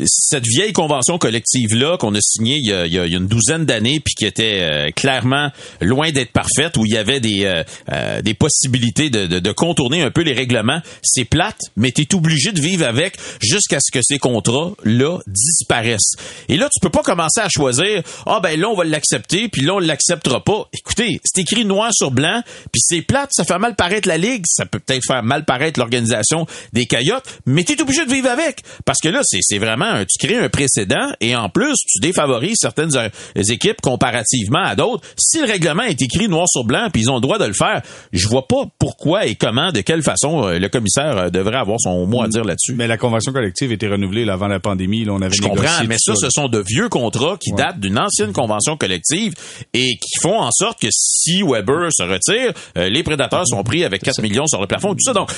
cette 0.07 0.45
vieille 0.47 0.73
convention 0.73 1.19
collective-là 1.19 1.97
qu'on 1.99 2.15
a 2.15 2.21
signée 2.21 2.57
il 2.59 2.69
y 2.69 2.73
a, 2.73 2.87
il 2.87 2.93
y 2.93 2.99
a- 2.99 3.05
une 3.07 3.27
douzaine 3.27 3.65
d'années, 3.65 4.01
puis 4.01 4.15
qui 4.15 4.25
était 4.27 4.59
euh, 4.61 4.91
clairement 4.91 5.51
loin 5.81 6.11
d'être 6.13 6.33
parfaite, 6.33 6.77
où 6.77 6.85
il 6.87 6.93
y 6.93 6.97
avait 6.97 7.21
des, 7.21 7.45
euh, 7.45 7.63
euh, 7.93 8.23
des 8.23 8.35
possibilités 8.35 9.11
de, 9.11 9.27
de- 9.27 9.39
de 9.39 9.53
contourner 9.53 10.03
un 10.03 10.11
peu 10.11 10.23
les 10.23 10.33
règlements, 10.35 10.81
c'est 11.03 11.25
plate, 11.25 11.59
mais 11.77 11.91
tu 11.91 12.03
es 12.03 12.15
obligé 12.15 12.53
de 12.53 12.61
vivre 12.61 12.87
avec 12.87 13.17
jusqu'à 13.41 13.79
ce 13.81 13.91
que 13.91 14.01
ces 14.03 14.19
contrats-là 14.19 15.19
disparaissent. 15.27 16.13
Et 16.49 16.57
là, 16.57 16.69
tu 16.73 16.81
peux 16.81 16.91
pas 16.91 17.03
commencer 17.03 17.41
à 17.41 17.49
choisir, 17.49 18.03
ah 18.27 18.41
ben 18.43 18.59
là, 18.61 18.69
on 18.69 18.77
va 18.77 18.85
l'accepter, 18.85 19.49
puis 19.49 19.63
là, 19.63 19.75
on 19.75 19.79
l'acceptera 19.79 20.43
pas. 20.45 20.69
Écoutez, 20.73 21.21
c'est 21.25 21.41
écrit 21.41 21.65
noir 21.65 21.91
sur 21.93 22.11
blanc, 22.11 22.43
puis 22.73 22.81
c'est 22.83 23.03
plate, 23.03 23.31
ça 23.33 23.45
fait 23.45 23.59
mal 23.59 23.75
paraître 23.75 24.07
la 24.09 24.19
Ligue, 24.19 24.45
ça 24.47 24.67
peut 24.67 24.79
peut-être 24.81 25.05
faire 25.07 25.23
mal 25.23 25.45
paraître 25.45 25.79
l'organisation 25.79 26.47
des 26.73 26.87
Coyotes, 26.87 27.25
mais 27.47 27.65
tu 27.65 27.73
es 27.73 27.83
obligé 27.83 28.05
de 28.07 28.11
vivre 28.13 28.29
avec. 28.29 28.63
Parce 28.85 28.99
que 29.01 29.09
là, 29.09 29.21
c'est 29.25 29.39
c'est 29.43 29.59
vraiment, 29.59 29.87
un- 29.87 30.05
tu 30.05 30.19
crées 30.27 30.37
un 30.39 30.49
précédent, 30.49 31.09
et 31.21 31.35
en 31.37 31.49
plus, 31.49 31.75
tu 31.87 32.01
défavorises 32.01 32.57
certaines 32.61 32.95
euh, 32.97 33.09
équipes 33.37 33.81
comparativement 33.81 34.63
à 34.65 34.75
d'autres. 34.77 35.07
Si 35.19 35.39
le 35.41 35.47
règlement 35.47 35.83
est 35.85 36.01
écrit 36.03 36.29
noir 36.29 36.47
sur 36.49 36.65
blanc, 36.65 36.89
puis 36.93 37.03
ils 37.03 37.11
ont 37.11 37.15
le 37.17 37.21
droit 37.21 37.39
de 37.39 37.45
le 37.45 37.53
faire, 37.55 37.83
je 38.13 38.27
vois 38.29 38.47
pas 38.47 38.65
pourquoi 38.79 39.27
et 39.27 39.35
comment, 39.35 39.73
de 39.73 39.81
quelle 39.81 40.03
façon 40.03 40.45
euh, 40.47 40.59
le 40.59 40.69
commissaire 40.69 41.17
euh, 41.19 41.31
devrait 41.31 41.57
avoir 41.59 41.79
son 41.81 42.07
mot 42.07 42.23
à 42.23 42.29
dire 42.29 42.45
là-dessus. 42.45 42.75
Mais 42.75 42.87
la 42.87 42.97
convention 42.97 43.33
collective 43.33 43.71
a 43.71 43.75
été 43.75 43.89
renouvelée 43.89 44.25
là, 44.25 44.35
avant 44.35 44.49
la 44.49 44.61
pandémie. 44.61 45.05
Là, 45.05 45.13
on 45.15 45.23
avait 45.23 45.35
Je 45.35 45.43
comprends, 45.43 45.85
mais 45.87 45.97
ça, 45.99 46.15
ce 46.17 46.29
sont 46.31 46.49
de 46.49 46.63
vieux 46.67 46.89
contrats 46.89 47.37
qui 47.41 47.53
Ouais. 47.53 47.59
datent 47.59 47.81
d'une 47.81 47.99
ancienne 47.99 48.33
convention 48.33 48.77
collective 48.77 49.33
et 49.75 49.97
qui 49.97 50.21
font 50.23 50.39
en 50.41 50.51
sorte 50.51 50.81
que 50.81 50.89
si 50.91 51.43
Weber 51.43 51.89
se 51.93 52.03
retire, 52.03 52.53
euh, 52.77 52.89
les 52.89 53.03
prédateurs 53.03 53.47
sont 53.47 53.63
pris 53.63 53.85
avec 53.85 54.03
4 54.03 54.21
millions 54.23 54.47
sur 54.47 54.61
le 54.61 54.67
plafond, 54.67 54.91
tout 54.93 55.01
ça. 55.05 55.13
Donc, 55.13 55.31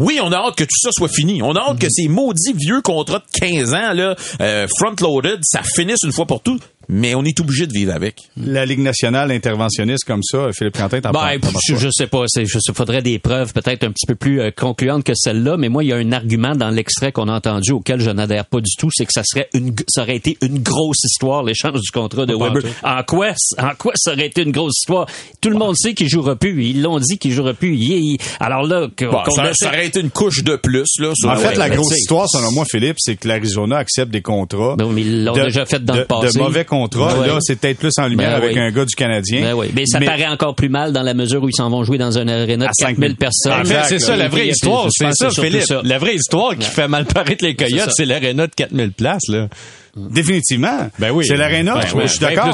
oui, 0.00 0.18
on 0.22 0.32
a 0.32 0.36
hâte 0.36 0.56
que 0.56 0.64
tout 0.64 0.78
ça 0.80 0.90
soit 0.92 1.08
fini. 1.08 1.42
On 1.42 1.54
a 1.54 1.60
hâte 1.60 1.78
que 1.78 1.88
ces 1.90 2.08
maudits 2.08 2.54
vieux 2.54 2.80
contrats 2.80 3.18
de 3.18 3.38
15 3.38 3.74
ans, 3.74 3.92
là, 3.92 4.16
euh, 4.40 4.66
front-loaded, 4.78 5.40
ça 5.42 5.62
finisse 5.62 6.02
une 6.04 6.12
fois 6.12 6.26
pour 6.26 6.42
toutes, 6.42 6.62
mais 6.90 7.14
on 7.14 7.24
est 7.24 7.38
obligé 7.40 7.66
de 7.66 7.72
vivre 7.72 7.92
avec. 7.94 8.16
La 8.36 8.66
Ligue 8.66 8.80
nationale 8.80 9.30
interventionniste 9.30 10.04
comme 10.04 10.22
ça, 10.22 10.48
Philippe 10.52 10.76
Quentin, 10.76 11.00
t'en 11.00 11.12
Ben, 11.12 11.38
penses 11.40 11.62
je, 11.68 11.76
je 11.76 11.88
sais 11.90 12.06
pas. 12.06 12.24
C'est, 12.26 12.44
je 12.46 12.58
faudrait 12.74 13.02
des 13.02 13.18
preuves 13.18 13.52
peut-être 13.52 13.84
un 13.84 13.92
petit 13.92 14.06
peu 14.06 14.14
plus 14.14 14.40
euh, 14.40 14.50
concluantes 14.50 15.04
que 15.04 15.12
celle-là. 15.14 15.56
Mais 15.56 15.68
moi, 15.68 15.84
il 15.84 15.88
y 15.88 15.92
a 15.92 15.96
un 15.96 16.12
argument 16.12 16.54
dans 16.54 16.70
l'extrait 16.70 17.12
qu'on 17.12 17.28
a 17.28 17.32
entendu 17.34 17.72
auquel 17.72 18.00
je 18.00 18.10
n'adhère 18.10 18.44
pas 18.46 18.60
du 18.60 18.74
tout, 18.78 18.88
c'est 18.92 19.06
que 19.06 19.12
ça 19.12 19.22
serait 19.24 19.48
une, 19.54 19.74
ça 19.88 20.02
aurait 20.02 20.16
été 20.16 20.36
une 20.42 20.58
grosse 20.58 21.04
histoire 21.04 21.42
l'échange 21.44 21.80
du 21.80 21.90
contrat 21.92 22.26
de 22.26 22.34
Weber. 22.34 22.62
En 22.82 23.02
quoi, 23.04 23.32
en 23.58 23.70
quoi 23.78 23.92
ça 23.96 24.12
aurait 24.12 24.26
été 24.26 24.42
une 24.42 24.52
grosse 24.52 24.78
histoire? 24.80 25.06
Tout 25.40 25.50
le 25.50 25.56
monde 25.58 25.76
sait 25.76 25.94
qu'il 25.94 26.08
jouera 26.08 26.36
plus. 26.36 26.64
Ils 26.64 26.82
l'ont 26.82 26.98
dit 26.98 27.18
qu'il 27.18 27.32
jouera 27.32 27.54
plus. 27.54 27.76
Il- 27.76 27.92
il- 28.14 28.18
alors 28.40 28.64
là, 28.64 28.88
Bon, 29.00 29.22
ça, 29.34 29.52
ça 29.54 29.68
aurait 29.68 29.86
été 29.86 30.00
une 30.00 30.10
couche 30.10 30.42
de 30.42 30.56
plus, 30.56 30.86
là. 30.98 31.12
sur 31.14 31.28
En 31.30 31.36
fait, 31.36 31.48
ouais, 31.48 31.56
la 31.56 31.68
grosse 31.70 31.96
histoire, 31.96 32.28
selon 32.28 32.50
moi, 32.52 32.64
Philippe, 32.70 32.96
c'est 32.98 33.16
que 33.16 33.28
l'Arizona 33.28 33.76
accepte 33.76 34.10
des 34.10 34.22
contrats. 34.22 34.74
Ben 34.76 34.86
oui, 34.86 34.92
mais 34.96 35.00
ils 35.02 35.24
l'ont 35.24 35.34
déjà 35.34 35.64
fait 35.66 35.84
dans 35.84 35.94
de- 35.94 35.98
le 36.00 36.04
passé. 36.06 36.38
De 36.38 36.42
mauvais 36.42 36.64
contrats. 36.64 36.79
Ben 36.88 37.26
Là, 37.26 37.38
c'est 37.40 37.56
peut-être 37.56 37.78
plus 37.78 37.92
en 37.98 38.06
lumière 38.06 38.30
Ben 38.30 38.36
avec 38.36 38.56
oui. 38.56 38.58
un 38.60 38.70
gars 38.70 38.84
du 38.84 38.94
Canadien. 38.94 39.40
Ben 39.42 39.54
oui, 39.54 39.70
mais 39.74 39.84
ça 39.86 40.00
paraît 40.00 40.26
encore 40.26 40.54
plus 40.54 40.68
mal 40.68 40.92
dans 40.92 41.02
la 41.02 41.14
mesure 41.14 41.42
où 41.42 41.48
ils 41.48 41.54
s'en 41.54 41.70
vont 41.70 41.84
jouer 41.84 41.98
dans 41.98 42.18
un 42.18 42.28
aréna 42.28 42.66
de 42.66 42.70
À 42.70 42.72
5 42.72 42.98
000 42.98 43.14
4000 43.14 43.16
personnes. 43.16 43.52
En 43.52 43.64
fait, 43.64 43.84
c'est 43.88 43.98
ça, 43.98 44.16
la 44.16 44.28
vraie 44.28 44.48
histoire, 44.48 44.86
c'est 44.90 45.12
ça, 45.14 45.30
Philippe. 45.30 45.64
La 45.84 45.98
vraie 45.98 46.14
histoire 46.14 46.56
qui 46.56 46.68
fait 46.68 46.88
mal 46.88 47.04
paraître 47.06 47.44
les 47.44 47.54
Coyotes, 47.54 47.90
c'est 47.96 48.04
l'aréna 48.04 48.46
de 48.46 48.54
4000 48.54 48.92
places, 48.92 49.28
là. 49.28 49.48
Définitivement. 49.96 50.88
Ben 50.98 51.10
oui. 51.10 51.24
C'est 51.26 51.36
l'aréna. 51.36 51.74
Ben 51.74 51.80
je, 51.82 52.06
suis 52.06 52.18
d'accord. 52.20 52.48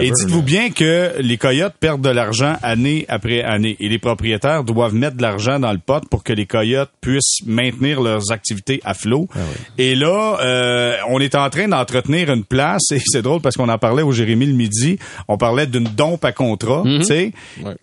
Et 0.00 0.10
dites-vous 0.10 0.42
bien 0.42 0.70
que 0.70 1.12
les 1.20 1.36
Coyotes 1.38 1.74
perdent 1.78 2.02
de 2.02 2.10
l'argent 2.10 2.56
année 2.62 3.06
après 3.08 3.42
année. 3.42 3.76
Et 3.80 3.88
les 3.88 3.98
propriétaires 3.98 4.64
doivent 4.64 4.94
mettre 4.94 5.16
de 5.16 5.22
l'argent 5.22 5.58
dans 5.58 5.72
le 5.72 5.78
pot 5.78 6.02
pour 6.10 6.22
que 6.24 6.32
les 6.32 6.46
Coyotes 6.46 6.90
puissent 7.00 7.40
maintenir 7.46 8.00
leurs 8.00 8.30
activités 8.32 8.80
à 8.84 8.94
flot. 8.94 9.28
Ah 9.34 9.38
Et 9.78 9.94
là, 9.94 10.38
euh, 10.42 10.96
on 11.08 11.20
est 11.20 11.34
en 11.34 11.48
train 11.50 11.68
d'entretenir 11.68 12.30
une 12.32 12.44
place. 12.44 12.90
Et 12.92 13.00
c'est 13.04 13.22
drôle 13.22 13.40
parce 13.40 13.56
qu'on 13.56 13.68
en 13.68 13.78
parlait 13.78 14.02
au 14.02 14.12
Jérémy 14.12 14.46
le 14.46 14.54
midi. 14.54 14.98
On 15.28 15.38
parlait 15.38 15.66
d'une 15.66 15.84
dompe 15.84 16.24
à 16.24 16.32
contrat, 16.32 16.82
Mm-hmm. 16.84 16.98
tu 17.00 17.04
sais. 17.04 17.32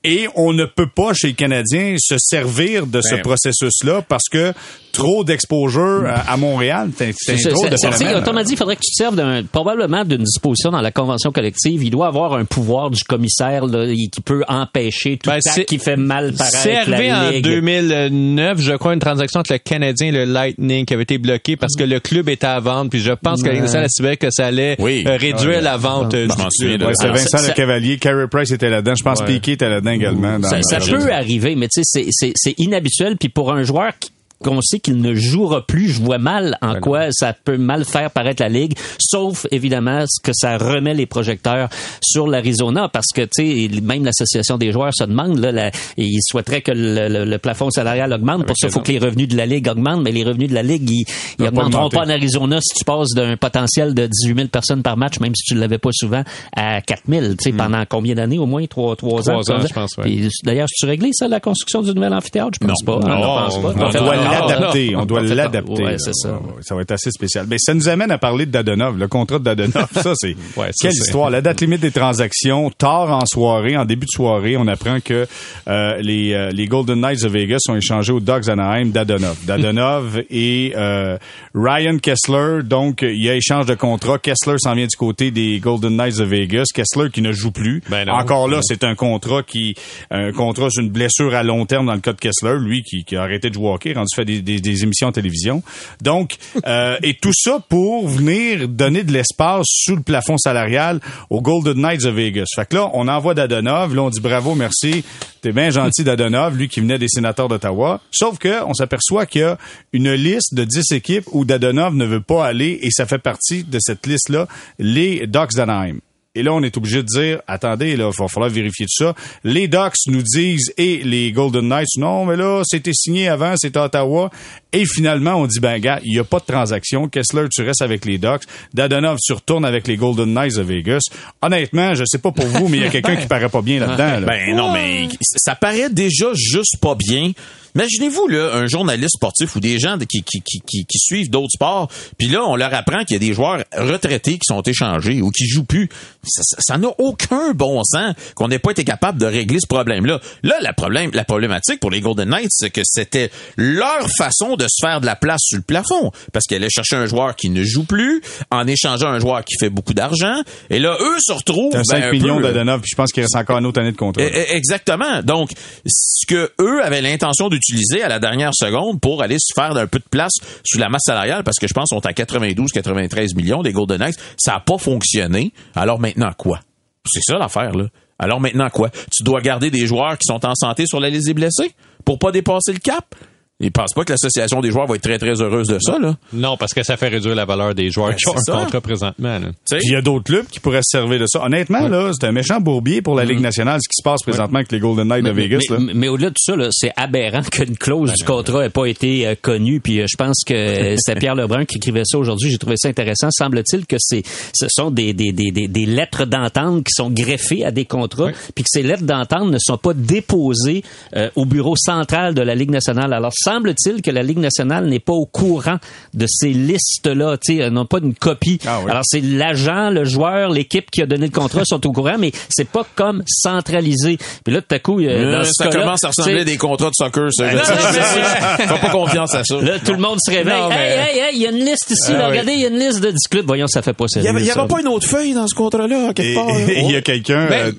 Et 0.04 0.28
on 0.36 0.54
ne 0.54 0.66
peut 0.66 0.88
pas, 0.88 1.14
chez 1.14 1.28
les 1.28 1.34
Canadiens, 1.34 1.96
se 2.00 2.16
servir 2.18 2.86
de 2.88 3.02
ce 3.02 3.16
Ben. 3.16 3.22
processus-là 3.22 4.02
parce 4.08 4.28
que 4.32 4.54
trop 4.92 5.24
d'exposure 5.24 6.04
à, 6.08 6.32
à 6.34 6.38
Montréal, 6.38 6.90
c'est 6.98 7.14
c'est 7.18 7.38
C'est- 7.38 7.50
un 7.50 7.52
drôle 7.54 7.66
c'est- 7.66 7.70
de 7.72 7.78
c'est- 7.78 7.92
phénomène. 7.92 8.22
Autrement 8.22 8.44
dit, 8.44 8.54
il 8.54 8.58
faudrait 8.58 8.76
que 8.76 8.82
tu 8.82 8.92
te 8.92 8.96
serves 9.04 9.16
d'un, 9.16 9.44
probablement 9.44 10.04
d'une 10.06 10.24
disposition 10.24 10.72
dans 10.72 10.82
la 10.82 10.92
convention 10.92 11.32
collective. 11.32 11.84
Il 11.84 11.90
doit 11.92 12.08
avoir 12.08 12.34
un 12.34 12.46
pouvoir 12.46 12.90
du 12.90 13.04
commissaire 13.04 13.66
là, 13.66 13.86
qui 13.94 14.22
peut 14.24 14.44
empêcher 14.48 15.18
tout 15.18 15.30
Ben, 15.30 15.36
acte 15.38 15.44
c'est- 15.54 15.66
qui 15.66 15.78
fait 15.80 15.96
mal 15.98 16.34
C'est 16.36 16.38
paraître 16.74 16.92
arrivé 16.94 17.08
la 17.10 17.28
en 17.28 17.30
Ligue. 17.30 17.44
2009, 17.44 18.60
je 18.62 18.74
crois, 18.74 18.94
une 18.94 19.00
transaction 19.00 19.40
entre 19.40 19.54
le 19.54 19.60
Canadien 19.60 20.08
et 20.08 20.12
le 20.12 20.26
Lightning 20.26 20.86
qui 20.86 20.94
avait 20.94 21.04
été 21.04 21.18
bloquée 21.18 21.56
parce 21.56 21.76
que 21.76 21.84
le 21.84 22.00
club 22.00 22.30
était 22.30 22.48
à 22.48 22.60
vendre. 22.60 22.90
Puis 22.90 23.00
je 23.00 23.12
pense 23.14 23.42
que 23.44 23.50
nationale 23.50 23.86
estimait 23.86 24.18
que 24.18 24.28
ça 24.32 24.48
allait 24.48 24.76
Oui. 24.80 25.04
euh, 25.08 25.18
réduire 25.18 25.62
la 25.62 25.78
vente 25.78 26.14
euh, 26.14 26.28
Je 26.30 26.36
du 26.36 26.42
m'en 26.42 26.48
souviens 26.52 26.78
club. 26.78 26.88
Ouais, 26.90 26.94
c'est 27.00 27.08
Vincent 27.10 27.38
ça- 27.38 27.48
Le 27.48 27.54
Cavalier, 27.54 27.98
Carey 27.98 28.26
Price 28.30 28.52
était 28.52 28.70
là-dedans. 28.70 28.96
Je 28.96 29.04
pense 29.04 29.22
que 29.22 29.26
Piquet 29.28 29.54
était 29.54 29.70
là-dedans 29.70 29.92
également. 29.92 30.40
dans 30.40 30.50
Ça, 30.50 30.62
ça 30.62 30.80
peut 30.80 31.12
arriver, 31.12 31.56
mais 31.56 31.68
tu 31.68 31.82
sais, 31.82 31.84
c'est- 31.86 32.08
c'est- 32.12 32.34
c'est 32.36 32.56
inhabituel. 32.58 33.18
Puis 33.18 33.30
pour 33.30 33.52
un 33.52 33.64
joueur 33.64 33.92
qui 34.00 34.12
qu'on 34.44 34.62
sait 34.62 34.80
qu'il 34.80 34.98
ne 35.02 35.14
jouera 35.16 35.66
plus, 35.66 35.90
je 35.90 36.02
vois 36.02 36.18
mal 36.18 36.58
en 36.62 36.74
quoi 36.80 37.08
ça 37.12 37.34
peut 37.34 37.58
mal 37.58 37.86
faire 37.86 38.10
paraître 38.12 38.42
la 38.42 38.50
ligue, 38.50 38.74
sauf 39.00 39.46
évidemment 39.52 40.04
ce 40.08 40.22
que 40.22 40.32
ça 40.34 40.58
remet 40.58 40.94
les 40.94 41.06
projecteurs 41.06 41.70
sur 42.02 42.28
l'Arizona, 42.28 42.90
parce 42.90 43.08
que 43.14 43.22
tu 43.22 43.68
sais 43.70 43.82
même 43.82 44.04
l'association 44.06 44.58
des 44.58 44.72
joueurs 44.72 44.94
se 44.94 45.04
demande 45.04 45.38
là, 45.40 45.52
la- 45.52 45.72
ils 45.98 46.20
souhaiteraient 46.24 46.62
que 46.62 46.72
le, 46.72 47.08
le- 47.10 47.26
le 47.26 47.38
plafond 47.38 47.70
salarial 47.70 48.12
augmente. 48.14 48.46
Pour 48.46 48.56
ça, 48.58 48.68
il 48.68 48.72
faut 48.72 48.80
que 48.80 48.92
les 48.92 49.00
revenus 49.00 49.28
de 49.28 49.36
la 49.38 49.46
ligue 49.46 49.68
augmentent, 49.68 50.04
mais 50.04 50.12
les 50.12 50.24
revenus 50.24 50.50
de 50.50 50.54
la 50.54 50.64
ligue 50.64 50.90
ils, 50.90 51.06
ils 51.40 51.46
va 51.46 51.52
pas 51.52 51.64
en 52.00 52.10
Arizona 52.10 52.60
si 52.62 52.76
tu 52.80 52.86
passes 52.86 53.10
d'un 53.16 53.36
potentiel 53.38 53.94
de 53.94 54.08
18 54.08 54.36
000 54.36 54.48
personnes 54.48 54.84
par 54.84 54.98
match, 54.98 55.20
même 55.20 55.36
si 55.36 55.44
tu 55.44 55.56
ne 55.56 55.60
l'avais 55.60 55.78
pas 55.78 55.90
souvent, 55.92 56.24
à 56.56 56.82
4 56.82 57.04
000. 57.10 57.26
Tu 57.32 57.36
sais 57.42 57.52
pendant 57.58 57.84
combien 57.88 58.16
d'années 58.16 58.40
au 58.40 58.46
moins? 58.46 58.66
Trois 58.68 58.96
trois 58.96 59.20
ans. 59.30 59.42
Trois 59.42 59.52
ans, 59.52 59.56
comme 59.56 59.62
ça? 59.64 59.68
je 59.68 59.74
pense, 59.74 59.98
ouais. 59.98 60.28
D'ailleurs, 60.44 60.68
tu 60.74 60.86
réglé 60.86 61.10
ça, 61.14 61.28
la 61.28 61.40
construction 61.40 61.82
du 61.82 61.94
nouvel 61.94 62.14
amphithéâtre? 62.14 62.58
Je 62.62 62.68
pense 62.68 62.84
pas. 62.84 63.00
Non, 63.00 63.16
on 63.16 63.20
ne 63.20 63.46
pense 63.46 63.58
pas. 63.92 64.29
L'adapter. 64.32 64.96
On 64.96 65.06
doit 65.06 65.22
l'adapter. 65.22 65.72
Ouais, 65.84 65.98
c'est 65.98 66.14
ça. 66.14 66.40
Ça 66.62 66.76
va 66.76 66.82
être 66.82 66.92
assez 66.92 67.12
spécial. 67.12 67.46
Mais 67.50 67.58
ça 67.60 67.74
nous 67.74 67.90
amène 67.90 68.12
à 68.12 68.18
parler 68.18 68.46
de 68.46 68.52
Dadonov, 68.52 68.98
le 68.98 69.08
contrat 69.08 69.40
de 69.40 69.44
Dadonov. 69.44 69.88
Ça, 69.94 70.14
c'est 70.16 70.36
Ouais, 70.58 70.72
quelle 70.82 70.92
c'est- 70.94 71.06
histoire. 71.06 71.30
La 71.30 71.42
date 71.42 71.62
limite 71.62 71.82
des 71.82 71.92
transactions, 71.92 72.70
tard 72.72 73.12
en 73.12 73.26
soirée, 73.26 73.78
en 73.78 73.86
début 73.86 74.06
de 74.06 74.12
soirée, 74.12 74.58
on 74.58 74.68
apprend 74.68 75.00
que 75.04 75.28
euh, 75.68 75.98
les, 76.02 76.34
euh, 76.34 76.50
les 76.52 76.68
Golden 76.68 77.00
Knights 77.02 77.24
de 77.24 77.30
Vegas 77.30 77.60
ont 77.70 77.76
échangé 77.76 78.12
aux 78.12 78.20
Dogs 78.20 78.50
Anaheim 78.50 78.90
Dadonov. 78.92 79.38
Dadonov 79.46 80.24
et 80.30 80.74
euh, 80.76 81.18
Ryan 81.54 81.98
Kessler. 81.98 82.64
Donc, 82.64 83.02
il 83.02 83.24
y 83.24 83.30
a 83.30 83.36
échange 83.36 83.66
de 83.66 83.76
contrat. 83.76 84.18
Kessler 84.20 84.56
s'en 84.58 84.74
vient 84.74 84.88
du 84.88 84.96
côté 84.98 85.32
des 85.32 85.60
Golden 85.60 85.96
Knights 85.96 86.18
de 86.20 86.24
Vegas. 86.26 86.66
Kessler 86.74 87.10
qui 87.12 87.22
ne 87.22 87.32
joue 87.32 87.52
plus. 87.52 87.82
Ben 87.90 88.06
non. 88.06 88.14
Encore 88.14 88.48
là, 88.48 88.60
c'est 88.62 88.84
un 88.84 88.96
contrat 88.96 89.44
qui, 89.44 89.76
un 90.12 90.32
contrat 90.32 90.70
sur 90.70 90.84
une 90.84 90.90
blessure 90.90 91.34
à 91.36 91.44
long 91.44 91.66
terme 91.66 91.86
dans 91.88 91.94
le 91.94 92.00
cas 92.00 92.14
de 92.14 92.20
Kessler, 92.20 92.56
lui 92.60 92.84
qui, 92.84 93.04
qui 93.04 93.16
a 93.16 93.22
arrêté 93.24 93.50
de 93.50 93.54
jouer 93.56 93.70
hockey, 93.70 93.94
rendu 93.94 94.08
des, 94.26 94.42
des, 94.42 94.60
des 94.60 94.84
émissions 94.84 95.08
en 95.08 95.12
télévision. 95.12 95.64
Donc, 96.02 96.36
euh, 96.66 96.98
et 97.04 97.16
tout 97.16 97.34
ça 97.34 97.60
pour 97.68 98.08
venir 98.08 98.68
donner 98.68 99.04
de 99.04 99.12
l'espace 99.12 99.66
sous 99.68 99.96
le 99.96 100.02
plafond 100.02 100.38
salarial 100.38 101.00
aux 101.30 101.42
Golden 101.42 101.78
Knights 101.80 102.04
de 102.04 102.10
Vegas. 102.10 102.46
Fait 102.56 102.68
que 102.68 102.76
là, 102.76 102.90
on 102.94 103.08
envoie 103.08 103.34
Dadonov, 103.34 103.96
là, 103.96 104.04
on 104.04 104.10
dit 104.10 104.22
bravo, 104.22 104.56
merci, 104.56 105.04
t'es 105.42 105.52
bien 105.52 105.70
gentil 105.70 106.04
Dadonov, 106.04 106.58
lui 106.58 106.68
qui 106.68 106.80
venait 106.80 107.00
des 107.00 107.08
sénateurs 107.08 107.48
d'Ottawa. 107.48 108.02
Sauf 108.12 108.38
que 108.38 108.64
on 108.66 108.74
s'aperçoit 108.74 109.26
qu'il 109.26 109.42
y 109.42 109.44
a 109.44 109.58
une 109.94 110.14
liste 110.14 110.54
de 110.54 110.64
10 110.64 110.92
équipes 110.92 111.26
où 111.32 111.46
Dadonov 111.46 111.96
ne 111.96 112.06
veut 112.06 112.22
pas 112.22 112.46
aller 112.46 112.80
et 112.82 112.90
ça 112.92 113.06
fait 113.06 113.20
partie 113.20 113.64
de 113.64 113.80
cette 113.80 114.06
liste-là, 114.06 114.48
les 114.78 115.28
Ducks 115.28 115.56
d'Anaheim. 115.56 116.00
Et 116.40 116.44
là, 116.44 116.54
on 116.54 116.64
est 116.64 116.78
obligé 116.78 117.04
de 117.04 117.08
dire, 117.08 117.42
attendez, 117.48 117.98
là, 117.98 118.10
il 118.16 118.18
va 118.18 118.28
falloir 118.30 118.50
vérifier 118.50 118.86
tout 118.86 119.04
ça. 119.04 119.14
Les 119.44 119.68
Ducks 119.68 119.98
nous 120.08 120.24
disent, 120.24 120.72
et 120.78 121.02
les 121.04 121.34
Golden 121.34 121.68
Knights, 121.68 121.98
non, 121.98 122.24
mais 122.24 122.38
là, 122.38 122.62
c'était 122.64 122.94
signé 122.94 123.28
avant, 123.28 123.56
c'était 123.58 123.80
Ottawa. 123.80 124.30
Et 124.72 124.86
finalement, 124.86 125.34
on 125.34 125.48
dit, 125.48 125.60
ben, 125.60 125.78
gars, 125.80 126.00
il 126.06 126.14
n'y 126.14 126.20
a 126.20 126.24
pas 126.24 126.40
de 126.40 126.46
transaction. 126.46 127.10
Kessler, 127.10 127.48
tu 127.54 127.62
restes 127.62 127.82
avec 127.82 128.06
les 128.06 128.18
Ducks. 128.18 128.44
Dadonov, 128.74 129.18
tu 129.22 129.34
retournes 129.34 129.66
avec 129.66 129.86
les 129.86 129.98
Golden 129.98 130.34
Knights 130.34 130.56
de 130.56 130.62
Vegas. 130.62 131.02
Honnêtement, 131.42 131.94
je 131.94 132.06
sais 132.08 132.20
pas 132.20 132.32
pour 132.32 132.46
vous, 132.46 132.70
mais 132.70 132.78
il 132.78 132.84
y 132.84 132.88
a 132.88 132.90
quelqu'un 132.90 133.18
qui 133.18 133.28
paraît 133.28 133.50
pas 133.50 133.62
bien 133.62 133.82
là-dedans. 133.82 134.22
là. 134.22 134.26
Ben 134.26 134.56
non, 134.56 134.72
mais 134.72 135.10
ça 135.20 135.56
paraît 135.56 135.90
déjà 135.90 136.28
juste 136.36 136.78
pas 136.80 136.96
bien. 136.96 137.34
Imaginez-vous 137.76 138.28
là 138.28 138.52
un 138.56 138.68
journaliste 138.68 139.16
sportif 139.16 139.56
ou 139.56 139.60
des 139.60 139.80
gens 139.80 139.98
de- 139.98 140.06
qui, 140.06 140.24
qui, 140.24 140.42
qui, 140.42 140.60
qui, 140.66 140.86
qui 140.86 141.00
suivent 141.00 141.30
d'autres 141.30 141.52
sports, 141.54 141.90
puis 142.18 142.28
là 142.28 142.44
on 142.46 142.56
leur 142.56 142.74
apprend 142.74 143.04
qu'il 143.04 143.14
y 143.14 143.16
a 143.16 143.20
des 143.20 143.34
joueurs 143.34 143.64
retraités 143.78 144.34
qui 144.34 144.46
sont 144.46 144.62
échangés 144.62 145.22
ou 145.22 145.30
qui 145.32 145.48
jouent 145.48 145.64
plus. 145.66 145.90
Ça 146.24 146.78
n'a 146.78 146.90
aucun 146.98 147.52
bon 147.54 147.84
sens 147.84 148.14
qu'on 148.36 148.48
n'ait 148.48 148.60
pas 148.60 148.72
été 148.72 148.84
capable 148.84 149.20
de 149.20 149.26
régler 149.26 149.60
ce 149.62 149.68
problème-là. 149.68 150.20
Là, 150.44 150.56
la 150.62 150.74
problème, 150.74 151.12
la 151.14 151.24
problématique 151.26 151.80
pour 151.80 151.92
les 151.92 152.02
Golden 152.02 152.30
Knights, 152.30 152.50
c'est 152.52 152.70
que 152.70 152.82
c'était 152.84 153.32
leur 153.58 154.08
façon 154.18 154.56
de 154.56 154.66
se 154.70 154.86
faire 154.86 155.02
de 155.02 155.06
la 155.06 155.16
place 155.16 155.42
sur 155.44 155.58
le 155.58 155.64
plafond, 155.64 156.12
parce 156.34 156.46
qu'elle 156.46 156.64
allait 156.64 156.70
chercher 156.70 156.96
un 156.96 157.06
joueur 157.06 157.36
qui 157.36 157.50
ne 157.50 157.64
joue 157.64 157.84
plus 157.86 158.22
en 158.52 158.68
échangeant 158.68 159.08
un 159.10 159.20
joueur 159.20 159.44
qui 159.46 159.56
fait 159.60 159.70
beaucoup 159.70 159.94
d'argent, 159.94 160.42
et 160.70 160.80
là 160.80 160.98
eux 161.00 161.18
se 161.20 161.32
retrouvent 161.32 161.72
5 161.74 162.00
ben, 162.00 162.04
un 162.08 162.12
millions 162.12 162.38
peu, 162.38 162.44
Dadonov, 162.44 162.82
puis 162.82 162.90
je 162.92 162.96
pense 162.96 163.12
qu'il 163.12 163.24
reste 163.24 163.36
encore 163.36 163.58
une 163.58 163.66
autre 163.66 163.80
année 163.80 163.92
de 163.92 163.98
contrat. 163.98 164.22
Eh, 164.24 164.32
eh, 164.34 164.56
Exactement. 164.56 165.22
Donc, 165.24 165.52
ce 165.86 166.26
que 166.28 166.52
eux 166.60 166.84
avaient 166.84 167.02
l'intention 167.02 167.50
d'utiliser 167.60 168.04
à 168.04 168.08
la 168.08 168.20
dernière 168.20 168.52
seconde 168.54 169.00
pour 169.00 169.22
aller 169.22 169.38
se 169.40 169.54
faire 169.54 169.76
un 169.76 169.88
peu 169.88 170.00
de 170.00 170.10
place 170.10 170.34
sous 170.66 170.80
la 170.80 170.90
masse 170.90 171.04
salariale, 171.06 171.44
parce 171.44 171.58
que 171.58 171.68
je 171.68 171.74
pense 171.74 171.90
qu'on 171.90 172.00
est 172.00 172.08
à 172.08 172.12
92-93 172.12 173.36
millions 173.36 173.62
des 173.62 173.72
Golden 173.72 174.00
Knights, 174.00 174.20
ça 174.38 174.54
n'a 174.54 174.60
pas 174.60 174.78
fonctionné. 174.78 175.52
Alors 175.76 176.00
maintenant 176.00 176.32
quoi? 176.38 176.60
C'est 177.06 177.22
ça 177.22 177.38
l'affaire, 177.38 177.74
là. 177.74 177.86
Alors 178.18 178.42
maintenant 178.42 178.70
quoi? 178.70 178.90
Tu 179.12 179.24
dois 179.24 179.42
garder 179.42 179.72
des 179.72 179.86
joueurs 179.88 180.18
qui 180.18 180.26
sont 180.26 180.46
en 180.46 180.56
santé 180.56 180.86
sur 180.86 181.00
la 181.00 181.10
liste 181.10 181.28
des 181.28 181.34
blessés 181.34 181.72
pour 182.04 182.20
pas 182.20 182.32
dépasser 182.32 182.74
le 182.74 182.80
cap? 182.80 183.16
Ils 183.62 183.72
pensent 183.74 183.94
pas 183.94 184.06
que 184.06 184.14
l'association 184.14 184.62
des 184.62 184.72
joueurs 184.72 184.88
va 184.88 184.96
être 184.96 185.02
très 185.02 185.18
très 185.18 185.42
heureuse 185.42 185.68
de 185.68 185.78
ça, 185.82 186.00
là. 186.00 186.16
Non, 186.32 186.56
parce 186.56 186.74
que 186.74 186.82
ça 186.82 186.96
fait 186.96 187.10
réduire 187.10 187.36
la 187.36 187.44
valeur 187.44 187.76
des 187.76 187.92
joueurs 187.92 188.10
Ben, 188.10 188.16
qui 188.16 188.30
ont 188.30 188.36
un 188.38 188.62
contrat 188.64 188.80
présentement. 188.80 189.38
là. 189.38 189.48
Tu 189.48 189.54
sais? 189.66 189.78
Puis 189.80 189.88
il 189.90 189.92
y 189.94 189.96
a 189.98 190.02
d'autres 190.02 190.24
clubs 190.24 190.46
qui 190.48 190.62
pourraient 190.62 190.82
se 190.82 190.98
servir 190.98 191.20
de 191.20 191.26
ça. 191.28 191.44
Honnêtement, 191.44 191.88
là, 191.90 192.12
c'est 192.18 192.26
un 192.26 192.32
méchant 192.32 192.62
bourbier 192.62 193.02
pour 193.02 193.16
la 193.16 193.26
Ligue 193.26 193.42
nationale, 193.42 193.80
ce 193.84 193.90
qui 193.90 193.98
se 193.98 194.04
passe 194.04 194.22
présentement 194.24 194.60
avec 194.60 194.72
les 194.72 194.80
Golden 194.80 195.08
Knights 195.10 195.26
de 195.26 195.32
Vegas. 195.32 195.60
mais- 195.72 195.78
là. 195.78 195.92
mais 195.94 196.08
au-delà 196.08 196.30
de 196.30 196.36
ça, 196.40 196.56
là, 196.56 196.70
c'est 196.72 196.92
aberrant 196.96 197.42
qu'une 197.52 197.76
clause 197.78 198.14
du 198.14 198.24
contrat 198.24 198.62
n'ait 198.64 198.70
pas 198.70 198.86
été 198.86 199.28
euh, 199.28 199.36
connue. 199.42 199.82
Puis 199.82 200.00
euh, 200.00 200.06
je 200.10 200.16
pense 200.16 200.42
que 200.46 200.96
c'est 200.98 201.16
Pierre 201.16 201.36
Lebrun 201.36 201.66
qui 201.66 201.78
écrivait 201.78 202.04
ça 202.06 202.18
aujourd'hui. 202.18 202.50
J'ai 202.52 202.58
trouvé 202.60 202.76
ça 202.78 202.88
intéressant. 202.88 203.28
Semble-t-il 203.30 203.86
que 203.86 203.98
c'est, 204.00 204.24
ce 204.54 204.68
sont 204.70 204.90
des, 204.90 205.12
des, 205.14 205.34
des, 205.34 205.52
des, 205.52 205.68
des 205.68 205.86
lettres 205.86 206.24
d'entente 206.26 206.86
qui 206.86 206.94
sont 206.94 207.10
greffées 207.10 207.66
à 207.66 207.72
des 207.72 207.84
contrats, 207.86 208.32
puis 208.56 208.64
que 208.64 208.70
ces 208.72 208.84
lettres 208.84 209.04
d'entente 209.04 209.52
ne 209.52 209.58
sont 209.60 209.78
pas 209.78 209.94
déposées 209.94 210.84
euh, 211.16 211.30
au 211.36 211.44
bureau 211.46 211.76
central 211.76 212.34
de 212.34 212.42
la 212.42 212.56
Ligue 212.56 212.72
nationale. 212.72 213.12
Alors 213.14 213.34
semble-t-il 213.54 214.02
que 214.02 214.12
la 214.12 214.22
Ligue 214.24 214.38
nationale 214.40 214.86
n'est 214.88 215.00
pas 215.00 215.14
au 215.14 215.26
courant 215.26 215.78
de 216.14 216.26
ces 216.28 216.50
listes-là. 216.50 217.38
Tu 217.38 217.56
sais, 217.56 217.62
elles 217.64 217.74
n'ont 217.74 217.86
pas 217.86 218.00
une 218.02 218.14
copie. 218.14 218.60
Ah 218.66 218.80
oui. 218.84 218.92
Alors 218.92 219.04
c'est 219.06 219.22
l'agent, 219.22 219.90
le 219.90 220.06
joueur, 220.06 220.50
l'équipe 220.50 220.90
qui 220.92 221.02
a 221.02 221.06
donné 221.06 221.26
le 221.28 221.32
contrat 221.32 221.62
sont 221.66 221.86
au 221.88 221.92
courant, 221.92 222.18
mais 222.20 222.32
c'est 222.50 222.68
pas 222.70 222.86
comme 222.96 223.24
centralisé. 223.28 224.18
Puis 224.44 224.54
là, 224.54 224.62
tout 224.62 224.76
à 224.76 224.80
coup, 224.80 225.00
euh, 225.00 225.32
dans 225.32 225.40
Euh, 225.40 225.44
ce 225.44 225.52
ça 225.64 225.68
commence 225.70 226.04
à 226.04 226.10
ressembler 226.10 226.42
à 226.42 226.44
des 226.44 226.58
contrats 226.58 226.90
de 226.90 226.96
soccer, 226.96 227.32
ça. 227.34 227.50
Je 227.50 227.58
Fais 228.64 228.68
pas 228.68 228.90
confiance 228.92 229.34
à 229.36 229.44
ça. 229.44 229.62
Là, 229.62 229.80
tout 229.80 229.94
le 229.94 230.00
monde 230.00 230.18
se 230.24 230.32
réveille. 230.32 230.54
Non, 230.62 230.70
mais- 230.70 230.76
Hey, 230.80 230.98
hey, 231.00 231.20
hey, 231.20 231.36
il 231.36 231.42
y 231.42 231.48
a 231.48 231.50
une 231.52 231.64
liste 231.66 231.90
ici. 231.92 232.12
là, 232.12 232.20
Ah 232.24 232.26
oui. 232.26 232.32
regardez, 232.32 232.54
il 232.54 232.60
y 232.62 232.66
a 232.66 232.70
une 232.70 232.80
liste 232.80 233.00
de 233.02 233.12
10 233.12 233.28
clubs. 233.30 233.46
Voyons, 233.46 233.68
ça 233.68 233.82
fait 233.82 233.94
pas 233.94 234.06
Il 234.06 234.22
sérieux. 234.22 234.40
il 234.40 234.46
y 234.46 234.48
ça. 234.48 234.60
avait 234.60 234.68
pas 234.68 234.80
une 234.82 234.88
autre 234.88 235.08
feuille 235.08 235.34
dans 235.34 235.48
ce 235.48 235.56
contrat-là, 235.56 236.14
quelque 236.14 236.28
Et 236.32 236.34
part. 236.36 236.48
il 236.86 236.92
y 236.92 236.96
a 236.96 237.02
quelqu'un 237.02 237.48
euh, 237.52 237.72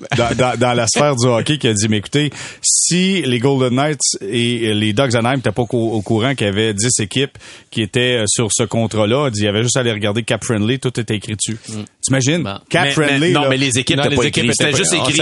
dans, 0.57 0.73
la 0.73 0.87
sphère 0.87 1.15
du 1.15 1.27
hockey 1.27 1.57
qui 1.57 1.67
a 1.67 1.73
dit, 1.73 1.87
mais 1.89 1.97
écoutez, 1.97 2.31
si 2.61 3.21
les 3.21 3.39
Golden 3.39 3.73
Knights 3.75 3.99
et 4.21 4.73
les 4.73 4.93
Ducks 4.93 5.15
Anaheim 5.15 5.37
n'étaient 5.37 5.51
pas 5.51 5.60
au, 5.73 5.91
au 5.93 6.01
courant 6.01 6.35
qu'il 6.35 6.47
y 6.47 6.49
avait 6.49 6.73
10 6.73 6.99
équipes 6.99 7.37
qui 7.69 7.81
étaient 7.81 8.21
euh, 8.21 8.25
sur 8.27 8.49
ce 8.51 8.63
contrat-là, 8.63 9.29
il 9.35 9.43
y 9.43 9.47
avait 9.47 9.63
juste 9.63 9.77
à 9.77 9.81
aller 9.81 9.91
regarder 9.91 10.23
Cap 10.23 10.43
Friendly, 10.43 10.79
tout 10.79 10.99
était 10.99 11.15
écrit 11.15 11.35
dessus. 11.35 11.57
T'imagines? 12.01 12.41
Bon. 12.43 12.55
Cap 12.69 12.83
Mais- 12.85 12.91
Friendly, 12.91 13.19
mais- 13.19 13.29
non, 13.31 13.41
là. 13.43 13.49
mais 13.49 13.57
les 13.57 13.77
équipes 13.77 13.97
Non, 13.97 14.03
les 14.09 14.15
pas 14.15 14.23
équipes. 14.25 14.51
C'était 14.51 14.69
étaient 14.69 14.77
juste 14.77 14.93
écrit. 14.93 15.13
10 15.13 15.19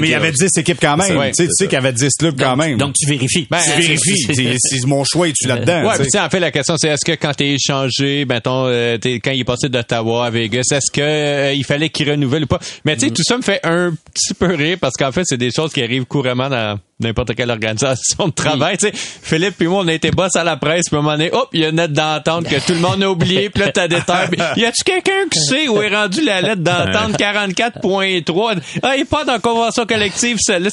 Mais 0.00 0.08
il 0.08 0.10
y 0.10 0.14
avait 0.14 0.32
10 0.32 0.48
équipes 0.56 0.78
quand 0.80 0.96
même. 0.96 1.16
Ouais. 1.16 1.30
tu 1.30 1.36
sais, 1.36 1.44
tu 1.46 1.50
sais 1.56 1.64
qu'il 1.66 1.74
y 1.74 1.76
avait 1.76 1.92
10 1.92 2.08
clubs 2.18 2.38
quand 2.38 2.56
même. 2.56 2.78
Donc, 2.78 2.94
tu 2.94 3.06
vérifies. 3.08 3.46
Ben, 3.50 3.58
tu 3.58 3.70
c'est- 3.70 3.76
vérifies. 3.80 4.58
c'est 4.58 4.86
mon 4.86 5.04
choix, 5.04 5.28
es-tu 5.28 5.46
là-dedans? 5.46 5.82
Ouais, 5.84 5.90
tu 5.92 5.96
puis 5.96 6.04
sais? 6.04 6.04
tu 6.04 6.18
sais, 6.18 6.20
en 6.20 6.30
fait, 6.30 6.40
la 6.40 6.50
question, 6.50 6.74
c'est 6.78 6.88
est-ce 6.88 7.04
que 7.04 7.12
quand 7.12 7.32
t'es 7.34 7.48
échangé, 7.50 8.26
ton, 8.42 8.64
euh, 8.66 8.98
t'es- 8.98 9.20
quand 9.20 9.30
il 9.30 9.40
est 9.40 9.44
passé 9.44 9.68
d'Ottawa 9.68 10.26
à 10.26 10.30
Vegas, 10.30 10.62
est-ce 10.72 10.90
que 10.90 11.00
euh, 11.00 11.52
il 11.54 11.64
fallait 11.64 11.90
qu'il 11.90 12.10
renouvelle 12.10 12.44
ou 12.44 12.46
pas? 12.46 12.58
Mais 12.84 12.96
tu 12.96 13.06
sais, 13.06 13.10
tout 13.12 13.22
ça 13.22 13.36
me 13.36 13.42
fait 13.42 13.60
un 13.62 13.92
petit 14.12 14.34
peu 14.34 14.54
rire 14.54 14.78
parce 14.80 14.94
qu'en 14.96 15.12
fait, 15.12 15.22
c'est 15.24 15.36
des 15.36 15.50
choses 15.54 15.72
qui 15.72 15.82
arrivent 15.82 16.06
couramment 16.06 16.48
dans 16.48 16.78
n'importe 17.00 17.34
quelle 17.34 17.50
organisation 17.50 18.28
de 18.28 18.32
travail. 18.32 18.76
Tu 18.78 18.86
sais, 18.86 18.92
Philippe 18.94 19.56
puis 19.58 19.66
moi, 19.66 19.82
on 19.84 19.88
a 19.88 19.92
été 19.92 20.10
boss 20.12 20.34
à 20.36 20.44
la 20.44 20.56
presse, 20.56 20.84
puis 20.88 20.96
à 20.96 21.00
un 21.00 21.02
moment 21.02 21.16
donné, 21.16 21.30
hop, 21.32 21.48
il 21.52 21.60
y 21.60 21.64
a 21.64 21.68
une 21.70 21.76
lettre 21.76 21.92
d'entente 21.94 22.48
que 22.48 22.56
tout 22.64 22.74
le 22.74 22.78
monde 22.80 23.02
a 23.02 23.10
oublié, 23.10 23.50
puis 23.50 23.62
là, 23.64 23.72
t'as 23.72 23.88
des 23.88 24.00
terres. 24.00 24.30
Y 24.56 24.64
a-tu 24.64 24.84
quelqu'un 24.84 25.28
qui 25.30 25.40
sait 25.40 25.68
où 25.68 25.80
est 25.82 25.88
rendu 25.94 26.21
la 26.26 26.40
lettre 26.40 26.62
d'entente 26.62 27.18
44.3? 27.18 28.58
Ah, 28.82 28.96
il 28.96 29.06
pas 29.06 29.24
dans 29.24 29.32
la 29.34 29.38
convention 29.38 29.86
collective, 29.86 30.38
celle-là. 30.40 30.70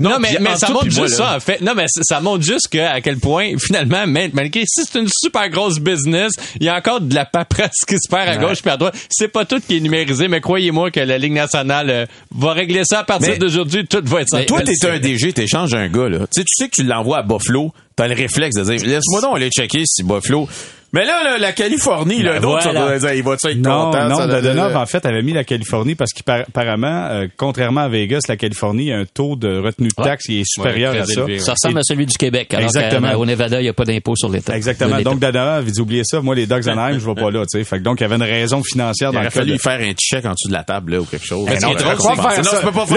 Non, 0.00 0.18
mais, 0.18 0.36
mais 0.40 0.56
ça 0.56 0.68
montre 0.70 0.86
moi, 0.96 1.06
juste 1.06 1.16
ça, 1.16 1.36
en 1.36 1.40
fait. 1.40 1.60
Non, 1.60 1.72
mais 1.74 1.86
ça 1.88 2.20
montre 2.20 2.44
juste 2.44 2.68
que, 2.68 2.78
à 2.78 3.00
quel 3.00 3.18
point, 3.18 3.52
finalement, 3.58 4.06
même- 4.06 4.30
malgré 4.34 4.62
si 4.66 4.82
c'est 4.84 4.98
une 4.98 5.08
super 5.10 5.48
grosse 5.50 5.78
business, 5.78 6.32
il 6.60 6.66
y 6.66 6.68
a 6.68 6.76
encore 6.76 7.00
de 7.00 7.14
la 7.14 7.24
paperasse 7.24 7.84
qui 7.86 7.94
se 7.94 8.08
perd 8.08 8.28
à 8.28 8.36
gauche 8.36 8.62
puis 8.62 8.70
à 8.70 8.76
droite. 8.76 8.94
C'est 9.10 9.28
pas 9.28 9.44
tout 9.44 9.60
qui 9.60 9.76
est 9.76 9.80
numérisé, 9.80 10.28
mais 10.28 10.40
croyez-moi 10.40 10.90
que 10.90 11.00
la 11.00 11.18
Ligue 11.18 11.32
nationale 11.32 11.90
euh, 11.90 12.06
va 12.34 12.52
régler 12.52 12.82
ça 12.84 13.00
à 13.00 13.04
partir 13.04 13.38
d'aujourd'hui. 13.38 13.86
Tout 13.86 14.00
va 14.04 14.22
être 14.22 14.28
Mais 14.32 14.46
toi, 14.46 14.62
t'es 14.62 14.86
un 14.88 14.98
DG, 14.98 15.32
t'échanges 15.32 15.74
un 15.74 15.88
gars, 15.88 16.08
là. 16.08 16.18
Tu 16.20 16.40
sais, 16.40 16.44
tu 16.44 16.54
sais 16.56 16.68
que 16.68 16.74
tu 16.76 16.82
l'envoies 16.82 17.18
à 17.18 17.22
Buffalo, 17.22 17.72
t'as 17.96 18.08
le 18.08 18.14
réflexe 18.14 18.56
de 18.56 18.62
dire, 18.64 18.86
laisse-moi 18.86 19.20
donc 19.20 19.36
aller 19.36 19.50
checker 19.50 19.82
si 19.86 20.02
Buffalo. 20.02 20.48
Mais 20.92 21.04
là, 21.04 21.22
là, 21.24 21.38
la 21.38 21.52
Californie, 21.52 22.22
là, 22.22 22.32
Ben 22.34 22.40
d'autres, 22.42 22.62
ça 22.62 22.72
voilà. 22.72 22.86
doit 22.88 22.98
dire, 22.98 23.14
il 23.14 23.22
va 23.22 23.34
être 23.34 23.54
Non, 23.56 23.84
content? 23.86 24.08
non, 24.08 24.16
ça, 24.16 24.26
Dadonov, 24.26 24.76
en 24.76 24.86
fait, 24.86 25.06
avait 25.06 25.22
mis 25.22 25.32
la 25.32 25.44
Californie 25.44 25.94
parce 25.94 26.10
qu'apparemment, 26.12 27.06
euh, 27.10 27.26
contrairement 27.36 27.82
à 27.82 27.88
Vegas, 27.88 28.20
la 28.28 28.36
Californie 28.36 28.92
a 28.92 28.98
un 28.98 29.04
taux 29.04 29.36
de 29.36 29.58
retenue 29.60 29.88
de 29.88 30.02
taxe 30.02 30.26
qui 30.26 30.40
est 30.40 30.44
supérieur 30.44 30.92
Ouais, 30.94 31.00
à 31.00 31.06
ça. 31.06 31.12
élevé, 31.12 31.38
Ça 31.38 31.52
ressemble 31.52 31.78
à 31.78 31.82
celui 31.84 32.06
du 32.06 32.16
Québec. 32.16 32.52
Alors 32.54 32.64
Exactement. 32.66 33.12
Au 33.14 33.24
Nevada, 33.24 33.60
il 33.60 33.64
n'y 33.64 33.68
a 33.68 33.72
pas 33.72 33.84
d'impôt 33.84 34.16
sur 34.16 34.28
l'État. 34.30 34.56
Exactement. 34.56 35.00
Donc, 35.02 35.20
Dadonov, 35.20 35.64
il 35.66 35.72
dit, 35.72 35.80
oubliez 35.80 36.02
ça, 36.04 36.20
moi, 36.20 36.34
les 36.34 36.46
Dogs 36.46 36.68
Anaheim, 36.68 36.98
je 36.98 37.06
vais 37.06 37.14
pas 37.14 37.30
là, 37.30 37.44
tu 37.50 37.58
sais. 37.58 37.64
Fait 37.64 37.78
que 37.78 37.82
donc, 37.84 38.00
il 38.00 38.02
y 38.02 38.06
avait 38.06 38.16
une 38.16 38.22
raison 38.22 38.62
financière 38.62 39.10
Il 39.10 39.14
dans 39.14 39.18
aurait 39.20 39.26
le 39.26 39.30
cas 39.30 39.40
fallu 39.40 39.52
de... 39.52 39.58
faire 39.58 39.80
un 39.80 39.92
check 39.92 40.24
en 40.24 40.32
dessous 40.32 40.48
de 40.48 40.52
la 40.52 40.64
table, 40.64 40.92
là, 40.94 41.00
ou 41.00 41.04
quelque 41.04 41.24
chose. 41.26 41.46
Ben 41.46 41.58
non, 41.60 41.74
tu 41.74 41.82
ça. 41.84 41.88
Là, 41.90 41.94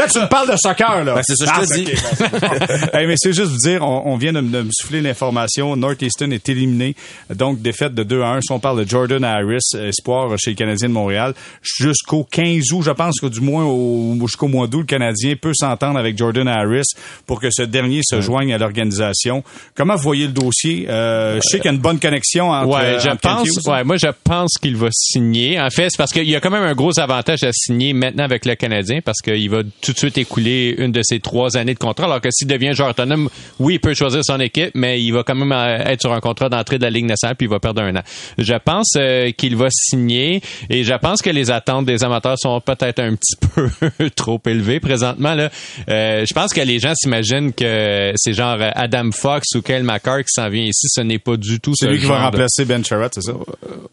tu 0.07 0.11
ça. 0.13 0.21
me 0.23 0.27
parles 0.29 0.51
de 0.51 0.57
soccer, 0.57 1.03
là. 1.03 1.13
Ben, 1.15 1.21
c'est 1.23 1.35
ça 1.35 1.45
que 1.45 1.61
je 1.61 1.67
te 1.67 1.73
dis. 1.75 2.97
mais 3.07 3.15
c'est 3.17 3.33
juste 3.33 3.51
vous 3.51 3.57
dire, 3.69 3.83
on, 3.83 4.15
vient 4.17 4.33
de, 4.33 4.41
me- 4.41 4.49
de 4.51 4.61
me 4.63 4.69
souffler 4.71 5.01
l'information. 5.01 5.75
Northeastern 5.75 6.31
est 6.33 6.49
éliminé. 6.49 6.95
Donc, 7.33 7.61
défaite 7.83 7.95
de 7.95 8.03
2 8.03 8.21
à 8.21 8.29
1. 8.35 8.41
Si 8.41 8.51
on 8.51 8.59
parle 8.59 8.83
de 8.83 8.89
Jordan 8.89 9.23
Harris, 9.23 9.59
espoir 9.75 10.37
chez 10.37 10.51
les 10.51 10.55
Canadiens 10.55 10.87
de 10.87 10.93
Montréal, 10.93 11.33
jusqu'au 11.61 12.23
15 12.23 12.71
août, 12.71 12.81
je 12.83 12.91
pense 12.91 13.19
que 13.19 13.27
du 13.27 13.41
moins 13.41 13.65
au, 13.65 14.15
jusqu'au 14.21 14.47
mois 14.47 14.67
d'août, 14.67 14.81
le 14.81 14.85
Canadien 14.85 15.35
peut 15.39 15.53
s'entendre 15.53 15.99
avec 15.99 16.17
Jordan 16.17 16.47
Harris 16.47 16.85
pour 17.25 17.39
que 17.39 17.49
ce 17.51 17.63
dernier 17.63 18.01
se 18.03 18.21
joigne 18.21 18.53
à 18.53 18.57
l'organisation. 18.57 19.43
Comment 19.75 19.95
vous 19.95 20.03
voyez 20.03 20.27
le 20.27 20.33
dossier? 20.33 20.85
Euh, 20.89 21.39
je 21.43 21.49
sais 21.49 21.57
qu'il 21.57 21.65
y 21.65 21.69
a 21.69 21.73
une 21.73 21.81
bonne 21.81 21.99
connexion 21.99 22.51
entre, 22.51 22.67
Ouais, 22.67 22.99
je 22.99 23.09
entre 23.09 23.21
Kent 23.21 23.35
pense, 23.37 23.47
Hughes. 23.47 23.71
ouais, 23.71 23.83
moi, 23.83 23.97
je 23.97 24.07
pense 24.23 24.53
qu'il 24.61 24.77
va 24.77 24.87
signer. 24.91 25.59
En 25.59 25.69
fait, 25.69 25.89
c'est 25.89 25.97
parce 25.97 26.11
qu'il 26.11 26.29
y 26.29 26.35
a 26.35 26.39
quand 26.39 26.51
même 26.51 26.63
un 26.63 26.73
gros 26.73 26.97
avantage 26.99 27.43
à 27.43 27.51
signer 27.51 27.93
maintenant 27.93 28.23
avec 28.23 28.45
le 28.45 28.55
Canadien 28.55 28.99
parce 29.03 29.19
qu'il 29.21 29.49
va 29.49 29.63
tout 29.81 29.93
de 29.93 29.97
suite 29.97 30.17
écouler 30.17 30.75
une 30.77 30.91
de 30.91 31.01
ses 31.03 31.19
trois 31.19 31.57
années 31.57 31.73
de 31.73 31.79
contrat. 31.79 32.05
Alors 32.05 32.21
que 32.21 32.29
s'il 32.31 32.47
devient 32.47 32.73
joueur 32.73 32.89
autonome, 32.89 33.29
oui, 33.59 33.75
il 33.75 33.79
peut 33.79 33.93
choisir 33.93 34.21
son 34.23 34.39
équipe, 34.39 34.71
mais 34.75 35.01
il 35.01 35.11
va 35.11 35.23
quand 35.23 35.35
même 35.35 35.51
euh, 35.51 35.77
être 35.85 36.01
sur 36.01 36.13
un 36.13 36.19
contrat 36.19 36.49
d'entrée 36.49 36.77
de 36.77 36.83
la 36.83 36.89
Ligue 36.89 37.05
nationale 37.05 37.35
puis 37.35 37.47
il 37.47 37.49
va 37.49 37.59
perdre 37.59 37.72
un 37.81 37.95
an. 37.95 38.01
Je 38.37 38.53
pense 38.55 38.93
euh, 38.97 39.31
qu'il 39.31 39.55
va 39.55 39.67
signer 39.71 40.41
et 40.69 40.83
je 40.83 40.93
pense 40.95 41.21
que 41.21 41.29
les 41.29 41.51
attentes 41.51 41.85
des 41.85 42.03
amateurs 42.03 42.37
sont 42.37 42.59
peut-être 42.61 42.99
un 42.99 43.15
petit 43.15 43.35
peu 43.97 44.09
trop 44.09 44.41
élevées 44.45 44.79
présentement. 44.79 45.33
Là. 45.35 45.49
Euh, 45.89 46.25
je 46.27 46.33
pense 46.33 46.53
que 46.53 46.61
les 46.61 46.79
gens 46.79 46.93
s'imaginent 46.95 47.53
que 47.53 48.11
c'est 48.15 48.33
genre 48.33 48.57
Adam 48.75 49.09
Fox 49.11 49.55
ou 49.55 49.61
Kyle 49.61 49.83
McCarr 49.83 50.19
qui 50.19 50.29
s'en 50.33 50.49
vient 50.49 50.63
ici. 50.63 50.87
Ce 50.89 51.01
n'est 51.01 51.19
pas 51.19 51.37
du 51.37 51.59
tout 51.59 51.73
C'est 51.75 51.85
ce 51.87 51.91
lui 51.91 51.99
qui 51.99 52.05
va 52.05 52.17
de- 52.19 52.23
remplacer 52.23 52.65
Ben 52.65 52.83
Sherratt, 52.83 53.13
c'est 53.13 53.21
ça? 53.21 53.33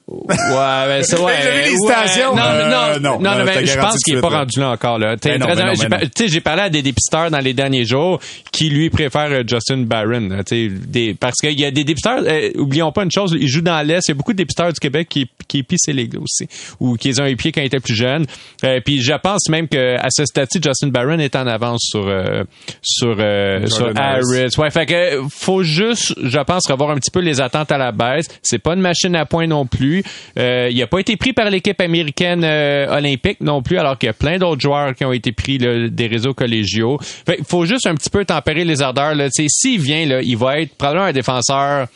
Ouais, 0.08 0.26
ben 0.28 1.02
ça, 1.02 1.20
ouais. 1.22 1.32
T'as 1.42 1.50
vu 1.50 1.62
les 1.64 1.70
ouais. 1.70 1.76
citations? 1.76 2.34
Non, 2.36 2.42
mais 2.42 2.60
Euh, 2.60 2.98
non, 2.98 3.18
non, 3.18 3.20
non, 3.20 3.30
euh, 3.40 3.44
mais 3.44 3.66
je 3.66 3.78
pense 3.78 3.96
qu'il 3.98 4.14
de 4.14 4.18
est 4.18 4.22
pas 4.22 4.30
là. 4.30 4.38
rendu 4.38 4.60
là 4.60 4.70
encore, 4.70 4.98
là. 4.98 5.16
Ben 5.22 5.38
non, 5.38 5.46
ben 5.46 5.66
non, 5.66 5.72
j'ai 5.74 5.88
ben 5.88 6.00
non. 6.02 6.26
j'ai 6.26 6.40
parlé 6.40 6.62
à 6.62 6.70
des 6.70 6.82
dépisteurs 6.82 7.30
dans 7.30 7.38
les 7.38 7.54
derniers 7.54 7.84
jours 7.84 8.20
qui 8.52 8.68
lui 8.70 8.90
préfèrent 8.90 9.30
euh, 9.32 9.42
Justin 9.46 9.78
Barron, 9.82 10.28
des, 10.50 11.14
parce 11.14 11.36
qu'il 11.40 11.58
y 11.58 11.64
a 11.64 11.70
des 11.70 11.84
dépisteurs, 11.84 12.22
euh, 12.26 12.50
oublions 12.56 12.92
pas 12.92 13.04
une 13.04 13.10
chose, 13.10 13.36
ils 13.38 13.48
jouent 13.48 13.60
dans 13.62 13.69
l'Est, 13.82 14.08
il 14.08 14.10
y 14.10 14.12
a 14.12 14.14
beaucoup 14.14 14.32
de 14.32 14.38
dépisteurs 14.38 14.72
du 14.72 14.80
Québec 14.80 15.08
qui, 15.08 15.28
qui 15.46 15.58
épissaient 15.58 15.92
les 15.92 16.08
gars 16.08 16.18
aussi, 16.20 16.46
ou 16.78 16.96
qui 16.96 17.08
les 17.08 17.20
ont 17.20 17.26
épiés 17.26 17.52
quand 17.52 17.60
ils 17.60 17.66
étaient 17.66 17.80
plus 17.80 17.94
jeunes. 17.94 18.26
Euh, 18.64 18.80
puis 18.84 19.00
je 19.00 19.12
pense 19.14 19.48
même 19.48 19.68
que 19.68 19.96
à 19.96 20.08
ce 20.10 20.24
statut, 20.24 20.60
Justin 20.62 20.88
Barron 20.88 21.18
est 21.18 21.36
en 21.36 21.46
avance 21.46 21.86
sur, 21.90 22.06
euh, 22.06 22.44
sur, 22.82 23.16
euh, 23.18 23.66
sur 23.66 23.92
Harris. 23.96 24.50
Ouais, 24.58 24.70
fait 24.70 24.86
que 24.86 25.22
faut 25.30 25.62
juste, 25.62 26.14
je 26.22 26.38
pense, 26.40 26.66
revoir 26.70 26.90
un 26.90 26.96
petit 26.96 27.10
peu 27.10 27.20
les 27.20 27.40
attentes 27.40 27.72
à 27.72 27.78
la 27.78 27.92
baisse. 27.92 28.26
C'est 28.42 28.58
pas 28.58 28.74
une 28.74 28.80
machine 28.80 29.14
à 29.16 29.24
point 29.26 29.46
non 29.46 29.66
plus. 29.66 30.02
Euh, 30.38 30.68
il 30.70 30.82
a 30.82 30.86
pas 30.86 30.98
été 30.98 31.16
pris 31.16 31.32
par 31.32 31.50
l'équipe 31.50 31.80
américaine 31.80 32.44
olympique 32.44 33.40
non 33.40 33.62
plus, 33.62 33.78
alors 33.78 33.98
qu'il 33.98 34.08
y 34.08 34.10
a 34.10 34.14
plein 34.14 34.38
d'autres 34.38 34.60
joueurs 34.60 34.94
qui 34.94 35.04
ont 35.04 35.12
été 35.12 35.32
pris 35.32 35.58
là, 35.58 35.88
des 35.88 36.06
réseaux 36.06 36.34
collégiaux. 36.34 36.98
Fait 37.00 37.38
faut 37.46 37.64
juste 37.64 37.86
un 37.86 37.94
petit 37.94 38.10
peu 38.10 38.24
tempérer 38.24 38.64
les 38.64 38.82
ardeurs. 38.82 39.14
S'il 39.48 39.80
vient, 39.80 40.06
là, 40.06 40.20
il 40.22 40.36
va 40.36 40.60
être 40.60 40.74
probablement 40.76 41.06
un 41.06 41.12
défenseur. 41.12 41.88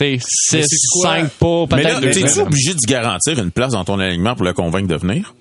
6, 0.00 0.20
c'est 0.20 0.62
quoi? 0.92 1.20
5 1.20 1.30
pas, 1.30 1.76
Mais 1.76 1.82
là, 1.82 2.00
peut-être 2.00 2.14
t'es-tu 2.14 2.40
obligé 2.40 2.74
de 2.74 2.86
garantir 2.86 3.38
une 3.38 3.50
place 3.50 3.72
dans 3.72 3.84
ton 3.84 3.98
alignement 3.98 4.34
pour 4.34 4.44
le 4.44 4.52
convaincre 4.52 4.88
de 4.88 4.96
venir? 4.96 5.34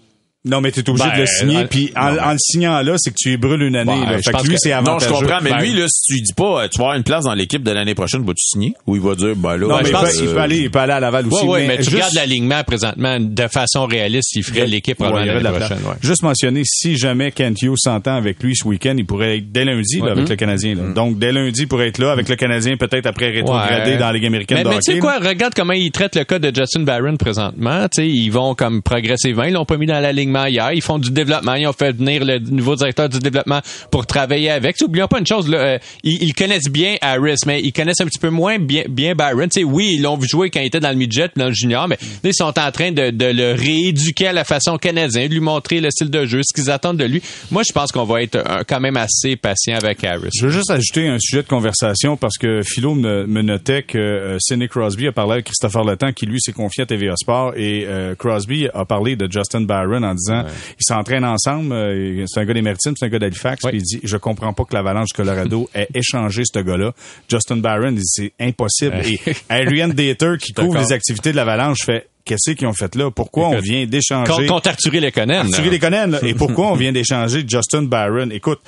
Non, 0.46 0.62
mais 0.62 0.72
t'es 0.72 0.90
obligé 0.90 1.10
Ben, 1.10 1.16
de 1.18 1.22
le 1.22 1.28
signer, 1.28 1.58
euh, 1.58 1.68
puis 1.70 1.92
en, 1.98 2.18
en 2.18 2.32
le 2.32 2.38
signant 2.40 2.82
là, 2.82 2.94
c'est 2.98 3.10
que 3.10 3.16
tu 3.18 3.34
y 3.34 3.36
brûles 3.38 3.62
une 3.62 3.76
année. 3.76 3.92
Ouais, 3.92 4.06
là. 4.14 4.18
Fait 4.22 4.32
que 4.32 4.48
lui, 4.48 4.56
c'est 4.58 4.70
Non, 4.82 4.98
je 4.98 5.10
comprends, 5.10 5.40
mais 5.44 5.50
Ben, 5.52 5.60
lui, 5.60 5.74
là, 5.74 5.86
si 5.90 6.02
tu 6.06 6.14
lui 6.14 6.22
dis 6.22 6.34
pas, 6.34 6.64
euh, 6.64 6.68
tu 6.72 6.78
vas 6.78 6.86
avoir 6.86 6.96
une 6.98 7.04
place 7.04 7.26
dans 7.26 7.34
l'équipe 7.34 7.62
de 7.62 7.72
l'année 7.72 7.94
prochaine, 7.94 8.22
vas-tu 8.24 8.42
signer? 8.46 8.74
Ou 8.88 8.96
il 8.96 9.02
va 9.02 9.16
dire, 9.16 9.36
ben 9.36 9.58
là, 9.58 9.68
Non, 9.68 9.76
ben, 9.76 9.78
mais 9.80 9.84
je 9.84 9.90
il, 9.90 9.92
pense 9.92 10.04
peut, 10.04 10.24
il 10.24 10.28
euh, 10.30 10.34
peut 10.34 10.40
aller, 10.40 10.58
il 10.60 10.72
peut 10.72 10.80
aller 10.80 10.94
à 10.94 11.00
Laval 11.02 11.28
aussi. 11.28 11.44
Ouais, 11.44 11.50
ouais, 11.50 11.68
mais, 11.68 11.76
tu 11.80 11.84
juste- 11.84 11.94
regardes 11.96 12.14
l'alignement 12.14 12.64
présentement 12.64 13.18
de 13.20 13.48
façon 13.48 13.86
réaliste, 13.86 14.34
il 14.38 14.44
ferait 14.44 14.66
l'équipe 14.66 14.98
Ouais, 15.02 15.08
probablement 15.08 15.34
la 15.42 15.52
l'année 15.52 15.58
prochaine. 15.60 15.78
ouais. 15.86 15.96
Juste 16.02 16.24
mentionner, 16.24 16.62
si 16.64 16.96
jamais 16.98 17.32
Kent 17.34 17.62
Hughes 17.62 17.76
s'entend 17.78 18.16
avec 18.16 18.42
lui 18.42 18.56
ce 18.56 18.66
week-end, 18.66 18.96
il 18.98 19.06
pourrait 19.06 19.40
être 19.40 19.52
dès 19.52 19.66
lundi 19.66 20.00
là, 20.00 20.12
avec 20.14 20.30
le 20.30 20.36
Canadien. 20.38 20.76
là. 20.76 20.84
Donc, 20.96 21.20
dès 21.20 21.34
lundi, 21.34 21.64
il 21.64 21.68
pourrait 21.68 21.90
être 21.90 21.98
là 21.98 22.14
avec 22.14 22.30
le 22.30 22.38
Canadien, 22.38 22.78
peut-être 22.78 23.08
après 23.08 23.30
rétrograder 23.30 23.92
Ouais. 23.92 23.98
dans 23.98 24.08
la 24.08 24.14
Ligue 24.14 24.26
américaine 24.28 24.64
Mais, 24.66 24.80
tu 24.80 24.94
sais 24.94 25.00
quoi, 25.00 25.20
regarde 25.20 25.54
comment 25.54 25.74
ils 25.74 25.92
traitent 25.92 26.16
le 26.16 26.24
cas 26.24 26.40
de 26.40 26.50
Justin 26.56 26.84
Barron 26.84 27.18
présentement. 27.18 27.82
Tu 27.94 28.04
sais, 28.04 28.08
ils 28.08 28.30
vont 28.30 28.56
comme 28.56 28.82
progressivement. 28.82 29.44
Ils 29.44 29.52
l'ont 29.54 29.66
pas 29.66 29.76
mis 29.76 29.86
dans 29.86 30.00
l'alignement 30.30 30.46
hier. 30.46 30.72
Ils 30.74 30.82
font 30.82 31.00
du 31.00 31.12
développement. 31.12 31.56
Ils 31.56 31.68
ont 31.68 31.74
fait 31.74 31.92
venir 31.92 32.24
le 32.24 32.40
nouveau 32.40 32.76
directeur 32.76 33.10
du 33.10 33.20
développement 33.20 33.62
pour 33.92 34.06
travailler 34.06 34.50
avec. 34.50 34.76
Tu 34.76 34.80
sais, 34.80 34.86
Oublions 34.86 35.08
pas 35.08 35.20
une 35.20 35.28
chose, 35.28 35.50
euh, 35.54 35.78
ils, 36.04 36.34
connaissent 36.34 36.70
bien 36.70 36.96
Harris, 37.02 37.38
mais 37.46 37.62
ils 37.62 37.72
connaissent 37.72 38.02
un 38.02 38.06
petit 38.06 38.20
peu 38.20 38.30
moins 38.30 38.58
bien, 38.58 38.84
bien 38.90 39.14
Barron. 39.14 39.44
Tu 39.44 39.62
sais, 39.62 39.64
oui, 39.64 39.96
ils 39.98 40.02
l'ont 40.02 40.18
vu 40.18 40.28
jouer 40.28 40.50
quand 40.50 40.60
il 40.60 40.68
était 40.68 40.80
dans 40.80 40.90
le 40.90 40.96
midget 40.96 41.30
dans 41.36 41.48
le 41.48 41.54
junior, 41.54 41.88
mais 41.88 41.98
ils 42.24 42.34
sont 42.34 42.46
en 42.46 42.72
train 42.72 42.92
de, 42.92 43.12
le 43.12 43.54
rééduquer 43.54 44.28
à 44.28 44.34
la 44.34 44.44
façon 44.44 44.78
canadienne, 44.78 45.28
de 45.28 45.34
lui 45.34 45.40
montrer 45.40 45.80
le 45.80 45.92
style 45.92 46.10
de 46.10 46.26
jeu, 46.26 46.42
ce 46.44 46.54
qu'ils 46.54 46.72
attendent 46.72 46.98
de 46.98 47.06
lui. 47.06 47.22
Moi, 47.52 47.62
je 47.68 47.72
pense 47.72 47.92
qu'on 47.92 48.04
va 48.04 48.22
être 48.24 48.44
quand 48.68 48.80
même 48.80 48.98
assez 48.98 49.36
patient 49.36 49.78
avec 49.78 50.04
Harris. 50.04 50.30
Je 50.36 50.46
veux 50.46 50.52
juste 50.52 50.72
ajouter 50.72 51.08
un 51.08 51.20
sujet 51.20 51.44
de 51.44 51.48
conversation 51.48 52.18
parce 52.18 52.38
que 52.38 52.62
Philo 52.64 52.96
me, 52.96 53.26
notait 53.42 53.84
que 53.84 53.98
euh, 53.98 54.68
Crosby 54.68 55.08
a 55.08 55.12
parlé 55.12 55.34
avec 55.34 55.46
Christopher 55.46 55.84
Letang 55.84 56.14
qui 56.14 56.26
lui 56.26 56.40
s'est 56.40 56.54
confié 56.54 56.84
à 56.84 56.86
TVA 56.86 57.16
Sport 57.16 57.54
et 57.56 57.86
euh, 57.88 58.16
Crosby 58.16 58.68
a 58.74 58.86
parlé 58.86 59.16
de 59.16 59.30
Justin 59.32 59.62
Barron 59.62 60.04
en 60.04 60.16
disant 60.20 60.44
ils 60.80 60.84
s'entraînent 60.86 61.26
ensemble, 61.26 61.74
euh, 61.74 62.26
c'est 62.28 62.40
un 62.42 62.46
gars 62.46 62.54
des 62.54 62.62
Maritimes, 62.62 62.94
c'est 62.98 63.06
un 63.06 63.10
gars 63.10 63.20
d'Halifax, 63.20 63.64
Ouais. 63.64 63.72
puis 63.72 63.80
il 63.80 63.84
dit 63.84 64.00
je 64.04 64.18
comprends 64.18 64.54
pas 64.54 64.64
que 64.66 64.74
l'Avalanche 64.76 65.08
du 65.10 65.14
Colorado 65.16 65.70
ait 65.76 65.88
échangé 65.94 66.44
ce 66.46 66.60
gars-là. 66.60 66.94
Justin 67.30 67.58
Barron, 67.58 67.90
il 67.90 67.96
dit 67.96 68.04
c'est 68.06 68.34
impossible 68.40 69.02
et 69.06 69.20
Ariane 69.50 69.94
Dater 69.94 70.36
qui 70.40 70.54
couvre 70.54 70.78
les 70.80 70.92
activités 70.92 71.32
de 71.32 71.36
l'Avalanche 71.38 71.80
fait 71.86 72.08
qu'est-ce 72.26 72.52
qu'ils 72.52 72.68
ont 72.68 72.74
fait 72.74 72.94
là? 72.96 73.10
Pourquoi 73.10 73.50
on 73.50 73.60
vient 73.60 73.86
d'échanger? 73.88 74.46
Contre, 74.46 74.70
Arthurie 74.70 75.00
Lekonen. 75.00 75.48
Arthurie. 75.48 75.70
Lekonen, 75.72 76.12
là. 76.12 76.20
Et 76.22 76.36
pourquoi 76.36 76.68
on 76.72 76.76
vient 76.76 76.92
d'échanger 76.92 77.44
Justin 77.48 77.84
Barron? 77.84 78.30
Écoute, 78.30 78.60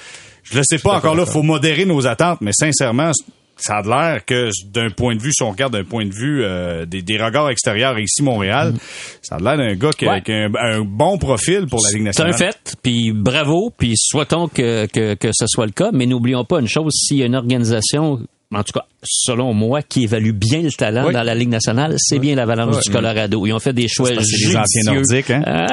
je 0.44 0.58
le 0.58 0.64
sais 0.64 0.80
pas 0.80 0.96
encore 0.96 1.14
là, 1.16 1.26
faut 1.28 1.44
modérer 1.44 1.86
nos 1.86 2.08
attentes, 2.08 2.42
mais 2.42 2.54
sincèrement, 2.54 3.12
ça 3.58 3.78
a 3.78 3.82
l'air 3.84 4.26
que 4.26 4.50
d'un 4.72 4.90
point 4.90 5.16
de 5.16 5.22
vue, 5.22 5.32
si 5.34 5.44
on 5.44 5.52
regarde 5.52 5.74
d'un 5.74 5.84
point 5.84 6.06
de 6.06 6.12
vue 6.14 6.44
euh, 6.44 6.86
des, 6.86 7.02
des 7.02 7.22
regards 7.22 7.50
extérieurs 7.50 8.00
ici 8.00 8.24
Montréal, 8.24 8.74
ça 9.22 9.36
a 9.36 9.40
l'air 9.40 9.58
d'un 9.58 9.76
gars 9.76 9.92
qui 9.92 10.08
Ouais. 10.08 10.22
qui 10.22 10.32
a 10.32 10.46
un, 10.46 10.52
un 10.56 10.82
bon 10.82 11.18
profil 11.18 11.68
pour 11.68 11.80
la 11.84 11.92
Ligue 11.92 12.10
C'est 12.12 12.24
un 12.24 12.34
fait, 12.34 12.76
puis 12.82 13.12
bravo, 13.14 13.72
puis 13.78 13.94
souhaitons 13.96 14.48
que, 14.48 14.88
que, 14.88 15.14
que 15.14 15.30
ce 15.32 15.46
soit 15.48 15.66
le 15.68 15.72
cas, 15.74 15.92
mais 15.94 16.06
n'oublions 16.08 16.44
pas 16.44 16.60
une 16.60 16.68
chose, 16.68 16.92
s'il 16.94 17.18
y 17.18 17.24
a 17.24 17.28
une 17.28 17.36
organisation, 17.36 18.20
en 18.54 18.64
tout 18.64 18.74
cas, 18.74 18.86
selon 19.04 19.54
moi, 19.54 19.82
qui 19.82 20.04
évalue 20.04 20.32
bien 20.32 20.62
le 20.62 20.72
talent 20.72 21.08
Oui. 21.08 21.14
dans 21.14 21.24
la 21.24 21.34
Ligue 21.36 21.50
nationale, 21.50 21.96
c'est 21.98 22.20
bien 22.20 22.36
l'Avalanche 22.36 22.84
du 22.84 22.90
Colorado. 22.92 23.46
Ils 23.46 23.54
ont 23.54 23.60
fait 23.60 23.74
des 23.74 23.88
choix 23.88 24.10
judicieux. 24.14 24.54
nordiques, 24.86 25.30
hein? 25.32 25.42
Ah. 25.46 25.66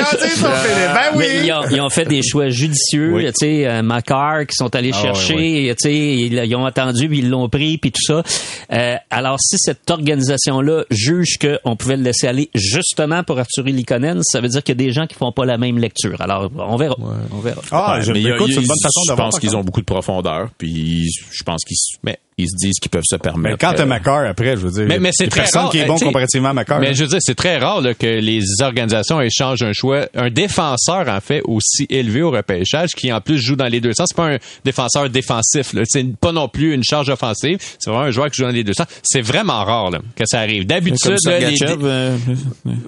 Ah, 0.00 0.04
Philippe. 0.16 0.42
Ben 0.42 1.16
oui! 1.18 1.24
Ils, 1.44 1.52
ont, 1.52 1.62
ils 1.70 1.80
ont 1.80 1.88
fait 1.88 2.04
des 2.04 2.22
choix 2.22 2.48
judicieux, 2.50 3.14
Oui. 3.14 3.24
tu 3.26 3.32
sais, 3.36 3.66
euh, 3.66 3.82
Macar 3.82 4.46
qui 4.46 4.54
sont 4.54 4.74
allés 4.74 4.90
Ah, 4.94 5.00
chercher, 5.02 5.74
tu 5.78 5.82
sais, 5.82 5.94
ils, 5.94 6.34
ils 6.34 6.56
ont 6.56 6.66
attendu 6.66 7.08
puis 7.08 7.20
ils 7.20 7.30
l'ont 7.30 7.48
pris 7.48 7.78
puis 7.78 7.90
tout 7.92 8.02
ça. 8.02 8.22
Euh, 8.72 8.96
alors 9.10 9.38
si 9.40 9.56
cette 9.58 9.90
organisation-là 9.90 10.84
juge 10.90 11.38
qu'on 11.38 11.76
pouvait 11.76 11.96
le 11.96 12.02
laisser 12.02 12.26
aller 12.26 12.50
justement 12.54 13.22
pour 13.24 13.38
Arthurie 13.38 13.72
Likonen, 13.72 14.20
ça 14.22 14.40
veut 14.40 14.48
dire 14.48 14.62
qu'il 14.62 14.78
y 14.78 14.82
a 14.82 14.86
des 14.86 14.92
gens 14.92 15.06
qui 15.06 15.14
font 15.14 15.32
pas 15.32 15.44
la 15.44 15.56
même 15.58 15.78
lecture. 15.78 16.20
Alors 16.20 16.50
on 16.56 16.76
verra, 16.76 16.96
on 17.32 17.38
verra. 17.38 17.60
Ah, 17.70 17.98
je, 18.02 18.12
mais 18.12 18.20
il 18.20 18.26
y 18.26 18.30
a- 18.30 18.34
écoute, 18.34 18.50
a- 18.50 18.60
une 18.60 18.66
bonne 18.66 18.76
façon 18.82 19.00
Je 19.08 19.14
pense 19.14 19.38
qu'ils 19.38 19.56
ont 19.56 19.62
beaucoup 19.64 19.80
de 19.80 19.86
profondeur, 19.86 20.50
puis 20.58 21.08
je 21.32 21.42
pense 21.44 21.64
qu'ils 21.64 21.76
se- 21.76 21.96
Mais- 22.02 22.18
ils 22.36 22.48
se 22.48 22.56
disent 22.56 22.78
qu'ils 22.80 22.90
peuvent 22.90 23.02
se 23.08 23.16
permettre. 23.16 23.52
Mais 23.52 23.58
quand 23.58 23.74
t'as 23.76 23.82
euh, 23.84 23.86
Macar 23.86 24.24
après, 24.26 24.52
je 24.56 24.62
veux 24.62 24.70
dire, 24.70 24.84
Mais, 24.88 24.98
mais 24.98 25.10
c'est 25.12 25.28
très 25.28 25.42
personne 25.42 25.62
rare. 25.62 25.70
qui 25.70 25.78
est 25.78 25.84
euh, 25.84 25.86
bon 25.86 25.98
comparativement 25.98 26.48
à 26.48 26.52
Macar. 26.52 26.80
Mais 26.80 26.88
là. 26.88 26.92
je 26.92 27.02
veux 27.04 27.08
dire, 27.08 27.18
c'est 27.20 27.34
très 27.34 27.58
rare 27.58 27.80
là, 27.80 27.94
que 27.94 28.06
les 28.06 28.42
organisations 28.60 29.20
échangent 29.20 29.62
un 29.62 29.72
choix, 29.72 30.06
un 30.14 30.30
défenseur 30.30 31.08
en 31.08 31.20
fait 31.20 31.42
aussi 31.44 31.86
élevé 31.90 32.22
au 32.22 32.30
repêchage, 32.30 32.90
qui 32.96 33.12
en 33.12 33.20
plus 33.20 33.38
joue 33.38 33.56
dans 33.56 33.66
les 33.68 33.80
deux 33.80 33.92
sens. 33.92 34.08
C'est 34.10 34.16
pas 34.16 34.32
un 34.34 34.38
défenseur 34.64 35.08
défensif, 35.10 35.74
c'est 35.88 36.16
pas 36.16 36.32
non 36.32 36.48
plus 36.48 36.74
une 36.74 36.82
charge 36.84 37.08
offensive. 37.08 37.58
C'est 37.78 37.90
vraiment 37.90 38.06
un 38.06 38.10
joueur 38.10 38.30
qui 38.30 38.36
joue 38.38 38.44
dans 38.44 38.50
les 38.50 38.64
deux 38.64 38.74
sens. 38.74 38.86
C'est 39.02 39.22
vraiment 39.22 39.64
rare 39.64 39.90
là, 39.90 39.98
que 40.16 40.24
ça 40.26 40.40
arrive. 40.40 40.66
D'habitude, 40.66 41.16
les- 41.26 41.56
euh, 41.62 42.16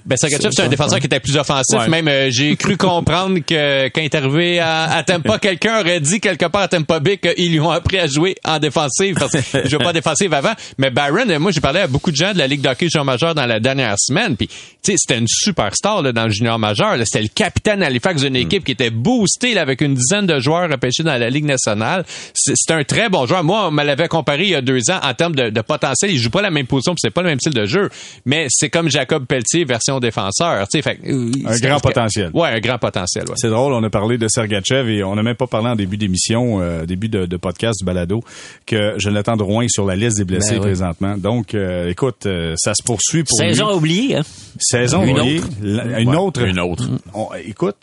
ben, 0.05 0.17
Sergachev, 0.17 0.49
c'est 0.51 0.63
un 0.63 0.67
défenseur 0.67 0.99
qui 0.99 1.05
était 1.05 1.19
plus 1.19 1.37
offensif. 1.37 1.79
Ouais. 1.79 1.87
Même, 1.89 2.07
euh, 2.07 2.29
j'ai 2.31 2.55
cru 2.55 2.77
comprendre 2.77 3.39
que 3.39 3.85
quand 3.89 4.01
il 4.01 4.05
est 4.05 4.15
arrivé 4.15 4.59
à, 4.59 4.83
à 4.91 5.03
Tampa, 5.03 5.37
quelqu'un 5.41 5.79
aurait 5.79 5.99
dit 5.99 6.19
quelque 6.19 6.45
part 6.45 6.63
à 6.63 6.67
Tampa 6.67 6.99
Bay 6.99 7.17
qu'ils 7.17 7.51
lui 7.51 7.59
ont 7.59 7.71
appris 7.71 7.97
à 7.97 8.07
jouer 8.07 8.35
en 8.43 8.59
défensive 8.59 9.15
parce 9.17 9.36
qu'il 9.41 9.69
jouait 9.69 9.79
pas 9.79 9.89
en 9.89 9.93
défensive 9.93 10.33
avant. 10.33 10.53
Mais 10.77 10.89
Byron, 10.89 11.37
moi, 11.39 11.51
j'ai 11.51 11.61
parlé 11.61 11.79
à 11.79 11.87
beaucoup 11.87 12.11
de 12.11 12.15
gens 12.15 12.33
de 12.33 12.37
la 12.37 12.47
Ligue 12.47 12.61
d'hockey 12.61 12.87
junior 12.89 13.05
majeur 13.05 13.35
dans 13.35 13.45
la 13.45 13.59
dernière 13.59 13.95
semaine. 13.97 14.35
Puis, 14.35 14.47
tu 14.47 14.55
sais, 14.83 14.95
c'était 14.97 15.19
une 15.19 15.27
superstar 15.27 16.01
là, 16.01 16.11
dans 16.11 16.25
le 16.25 16.31
junior 16.31 16.59
majeur. 16.59 16.95
C'était 17.05 17.21
le 17.21 17.29
capitaine 17.29 17.83
Halifax 17.83 18.21
d'une 18.21 18.35
équipe 18.35 18.63
qui 18.63 18.71
était 18.71 18.89
boostée 18.89 19.53
là, 19.53 19.61
avec 19.61 19.81
une 19.81 19.93
dizaine 19.93 20.25
de 20.25 20.39
joueurs 20.39 20.69
repêchés 20.69 21.03
dans 21.03 21.17
la 21.17 21.29
Ligue 21.29 21.45
nationale. 21.45 22.05
C'est 22.33 22.71
un 22.71 22.83
très 22.83 23.09
bon 23.09 23.25
joueur. 23.25 23.43
Moi, 23.43 23.67
on 23.67 23.71
me 23.71 23.83
l'avait 23.83 24.07
comparé 24.07 24.43
il 24.43 24.49
y 24.49 24.55
a 24.55 24.61
deux 24.61 24.89
ans 24.91 24.99
en 25.03 25.13
termes 25.13 25.35
de, 25.35 25.49
de 25.49 25.61
potentiel. 25.61 26.11
Il 26.11 26.17
joue 26.17 26.29
pas 26.29 26.41
la 26.41 26.51
même 26.51 26.67
position, 26.67 26.93
puis 26.93 27.01
c'est 27.01 27.13
pas 27.13 27.21
le 27.21 27.29
même 27.29 27.39
style 27.39 27.53
de 27.53 27.65
jeu. 27.65 27.89
Mais 28.25 28.47
c'est 28.49 28.69
comme 28.69 28.89
Jacob 28.89 29.25
Pelletier 29.25 29.65
version 29.65 29.99
défenseur. 29.99 30.67
Tu 30.67 30.77
sais, 30.77 30.81
fait, 30.81 30.99
euh, 31.07 31.31
Un 31.45 31.57
grand 31.57 31.79
potentiel. 31.79 32.31
Ouais, 32.33 32.49
un 32.49 32.59
grand 32.59 32.77
potentiel. 32.77 33.25
Ouais. 33.27 33.35
C'est 33.37 33.49
drôle, 33.49 33.73
on 33.73 33.83
a 33.83 33.89
parlé 33.89 34.17
de 34.17 34.27
Sergachev 34.27 34.89
et 34.89 35.03
on 35.03 35.15
n'a 35.15 35.23
même 35.23 35.35
pas 35.35 35.47
parlé 35.47 35.69
en 35.69 35.75
début 35.75 35.97
d'émission, 35.97 36.61
euh, 36.61 36.85
début 36.85 37.09
de, 37.09 37.25
de 37.25 37.37
podcast 37.37 37.79
du 37.79 37.85
balado, 37.85 38.21
que 38.65 38.93
Jonathan 39.27 39.43
Drouin 39.43 39.63
est 39.63 39.69
sur 39.69 39.85
la 39.85 39.95
liste 39.97 40.17
des 40.17 40.23
blessés 40.23 40.51
Ben 40.51 40.55
oui. 40.59 40.61
présentement. 40.67 41.17
Donc, 41.17 41.53
euh, 41.53 41.89
écoute, 41.89 42.25
euh, 42.25 42.53
ça 42.57 42.73
se 42.73 42.81
poursuit 42.83 43.23
pour 43.25 43.37
Saison 43.37 43.69
lui. 43.71 43.75
oubliée, 43.75 44.15
hein? 44.15 44.21
Saison 44.59 45.03
Une 45.03 45.19
oubliée. 45.19 45.39
autre? 45.39 45.47
La- 45.61 45.99
Une 45.99 46.09
Ouais, 46.09 46.15
autre. 46.15 46.41
une 46.45 46.59
autre. 46.61 46.89
On- 47.13 47.27
écoute, 47.45 47.75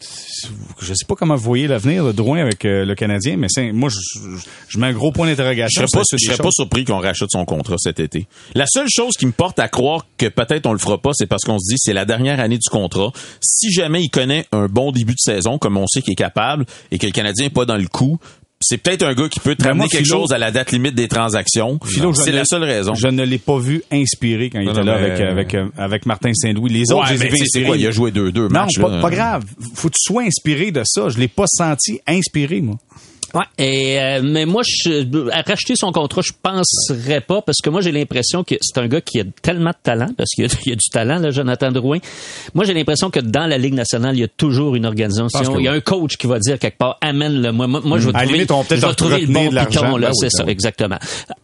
je 0.81 0.95
sais 0.95 1.05
pas 1.07 1.15
comment 1.17 1.37
vous 1.37 1.43
voyez 1.45 1.67
l'avenir 1.67 2.05
de 2.05 2.13
Drouin 2.13 2.41
avec 2.41 2.65
euh, 2.65 2.85
le 2.87 2.95
Canadien, 2.95 3.37
mais 3.37 3.49
c'est, 3.51 3.73
moi, 3.73 3.91
je, 3.91 3.97
je- 4.21 4.49
je 4.69 4.79
mets 4.79 4.87
un 4.87 4.93
gros 4.93 5.13
point 5.13 5.27
Je 5.27 5.33
d'interrogation. 5.33 5.87
serais 5.87 6.01
pas, 6.01 6.03
je 6.11 6.25
serais 6.25 6.37
pas 6.39 6.51
surpris 6.51 6.85
qu'on 6.87 6.99
rachète 6.99 7.29
son 7.31 7.45
contrat 7.45 7.77
cet 7.79 8.01
été. 8.01 8.27
La 8.55 8.65
seule 8.67 8.89
chose 8.89 9.15
qui 9.19 9.27
me 9.27 9.33
porte 9.33 9.59
à 9.59 9.69
croire 9.69 10.07
que 10.17 10.27
peut-être 10.27 10.65
on 10.67 10.73
le 10.73 10.79
fera 10.79 10.97
pas, 10.99 11.11
c'est 11.13 11.27
parce 11.27 11.43
qu'on 11.45 11.59
se 11.59 11.69
dit 11.69 11.77
c'est 11.79 11.93
la 11.93 12.07
dernière 12.07 12.41
année 12.41 12.59
du 12.59 12.69
contrat. 12.71 13.13
Si 13.43 13.71
jamais 13.71 14.01
il 14.03 14.09
connaît 14.09 14.47
un 14.53 14.67
bon 14.67 14.93
début 14.93 15.15
de 15.15 15.19
saison, 15.21 15.59
comme 15.59 15.77
on 15.77 15.87
sait 15.87 16.01
qu'il 16.01 16.13
est 16.13 16.17
capable, 16.17 16.65
et 16.91 16.99
que 16.99 17.07
le 17.07 17.13
Canadien 17.13 17.47
est 17.47 17.51
pas 17.51 17.67
dans 17.67 17.77
le 17.77 17.87
coup, 17.87 18.19
c'est 18.67 18.79
peut-être 18.79 19.03
un 19.05 19.15
gars 19.15 19.29
qui 19.29 19.41
peut 19.41 19.55
te 19.55 19.63
Ben, 19.63 19.71
ramener 19.71 19.89
quelque 19.89 20.05
Philo- 20.05 20.21
chose 20.21 20.33
à 20.33 20.39
la 20.39 20.51
date 20.51 20.73
limite 20.73 20.95
des 20.95 21.09
transactions. 21.09 21.79
C'est 22.15 22.31
ne- 22.31 22.37
la 22.37 22.45
seule 22.45 22.65
raison. 22.65 22.95
Je 22.95 23.09
ne 23.09 23.23
l'ai 23.25 23.39
pas 23.39 23.59
vu 23.59 23.83
inspiré 23.93 24.51
quand 24.51 24.61
il 24.61 24.67
Non, 24.67 24.73
était 24.73 24.81
non, 24.81 24.87
là 24.87 24.95
avec, 25.31 25.55
euh, 25.55 25.67
avec 25.77 26.07
Martin 26.07 26.33
Saint-Louis. 26.35 26.71
Les 26.71 26.91
autres, 26.93 27.07
je 27.09 27.15
les 27.15 27.59
ai 27.61 27.65
quoi, 27.65 27.77
il 27.77 27.87
a 27.87 27.91
joué 27.91 28.11
deux, 28.11 28.33
deux 28.33 28.49
Non, 28.49 28.61
matchs. 28.61 28.79
pas, 28.81 28.89
là. 28.89 29.01
pas 29.01 29.11
grave. 29.11 29.45
Faut 29.75 29.89
que 29.89 29.95
tu 29.95 30.13
sois 30.13 30.23
inspiré 30.23 30.71
de 30.71 30.83
ça. 30.85 31.09
Je 31.09 31.19
l'ai 31.19 31.29
pas 31.29 31.45
senti 31.47 32.01
inspiré, 32.07 32.61
moi. 32.61 32.77
Ouais. 33.35 33.45
Et 33.59 34.01
euh, 34.01 34.21
mais 34.23 34.47
moi, 34.47 34.63
je, 34.65 35.31
à 35.31 35.43
racheter 35.43 35.75
son 35.77 35.93
contrat, 35.93 36.23
je 36.25 36.33
penserais 36.41 37.21
pas 37.21 37.43
parce 37.43 37.59
que 37.63 37.69
moi 37.71 37.81
j'ai 37.81 37.93
l'impression 37.93 38.45
que 38.45 38.55
c'est 38.61 38.79
un 38.79 38.87
gars 38.87 39.01
qui 39.01 39.21
a 39.21 39.25
tellement 39.43 39.71
de 39.71 39.77
talent 39.83 40.09
parce 40.17 40.31
qu'il 40.31 40.45
y 40.45 40.49
a, 40.49 40.55
il 40.67 40.69
y 40.71 40.73
a 40.73 40.77
du 40.77 40.89
talent, 40.91 41.19
là, 41.19 41.31
Jonathan 41.31 41.73
Drouin. 41.73 41.99
Moi, 42.55 42.65
j'ai 42.65 42.75
l'impression 42.75 43.11
que 43.11 43.21
dans 43.21 43.47
la 43.47 43.59
Ligue 43.59 43.75
nationale, 43.75 44.17
il 44.17 44.21
y 44.21 44.25
a 44.25 44.29
toujours 44.29 44.77
une 44.77 44.87
organisation. 44.87 45.59
Il 45.59 45.65
y 45.65 45.69
a 45.69 45.73
oui. 45.73 45.77
un 45.79 45.81
coach 45.81 46.17
qui 46.17 46.27
va 46.27 46.39
dire 46.39 46.59
quelque 46.59 46.79
part, 46.79 46.99
amène-le. 47.01 47.53
Moi, 47.53 47.67
moi, 47.67 47.81
moi, 47.85 47.99
je 47.99 48.07
vais 48.07 48.13
la 48.13 48.21
trouver, 48.21 48.35
limite, 48.35 48.51
je 48.71 48.75
vais 48.87 48.95
trouver 48.95 49.21
le 49.21 49.33
bon 49.33 49.51
piton, 49.51 49.97
là, 49.97 50.09
Ben 50.09 50.15
c'est 50.15 50.27
ben 50.27 50.31
ça, 50.31 50.45
oui. 50.45 50.53
exactement. 50.53 50.99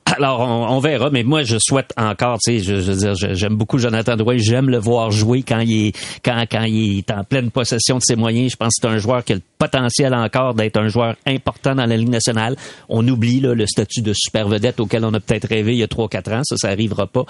Alors, 0.07 0.41
on, 0.41 0.77
on 0.77 0.79
verra, 0.81 1.11
mais 1.11 1.23
moi, 1.23 1.43
je 1.43 1.57
souhaite 1.61 1.93
encore, 1.97 2.39
tu 2.45 2.59
sais, 2.59 2.65
je, 2.65 2.81
je 2.81 2.93
veux 2.93 3.15
dire, 3.15 3.35
j'aime 3.35 3.55
beaucoup 3.55 3.79
Jonathan 3.79 4.17
Drouin, 4.17 4.37
j'aime 4.39 4.69
le 4.69 4.79
voir 4.79 5.11
jouer 5.11 5.43
quand 5.43 5.61
il 5.61 5.89
est, 5.89 5.93
quand, 6.25 6.45
quand 6.51 6.65
il 6.65 6.99
est 6.99 7.11
en 7.11 7.25
pleine 7.25 7.51
possession 7.51 7.99
de 7.99 8.03
ses 8.03 8.17
moyens. 8.17 8.53
Je 8.53 8.57
pense 8.57 8.75
que 8.75 8.83
c'est 8.83 8.95
un 8.95 8.99
joueur 8.99 9.25
qui 9.25 9.33
a 9.33 9.37
le 9.37 9.43
potentiel 9.59 10.15
encore 10.15 10.55
d'être 10.55 10.79
un 10.79 10.89
joueur 10.89 11.17
important 11.27 11.75
dans 11.81 11.87
la 11.87 11.97
Ligue 11.97 12.09
nationale. 12.11 12.57
On 12.89 13.07
oublie 13.09 13.41
là, 13.41 13.55
le 13.55 13.67
statut 13.67 14.03
de 14.03 14.13
super 14.15 14.49
vedette 14.49 14.81
auquel 14.81 15.05
on 15.05 15.13
a 15.15 15.21
peut-être 15.21 15.49
rêvé 15.49 15.73
il 15.73 15.79
y 15.79 15.83
a 15.83 15.89
trois 15.89 16.09
quatre 16.09 16.31
ans. 16.33 16.43
Ça, 16.45 16.57
ça 16.57 16.69
arrivera 16.69 17.07
pas. 17.07 17.25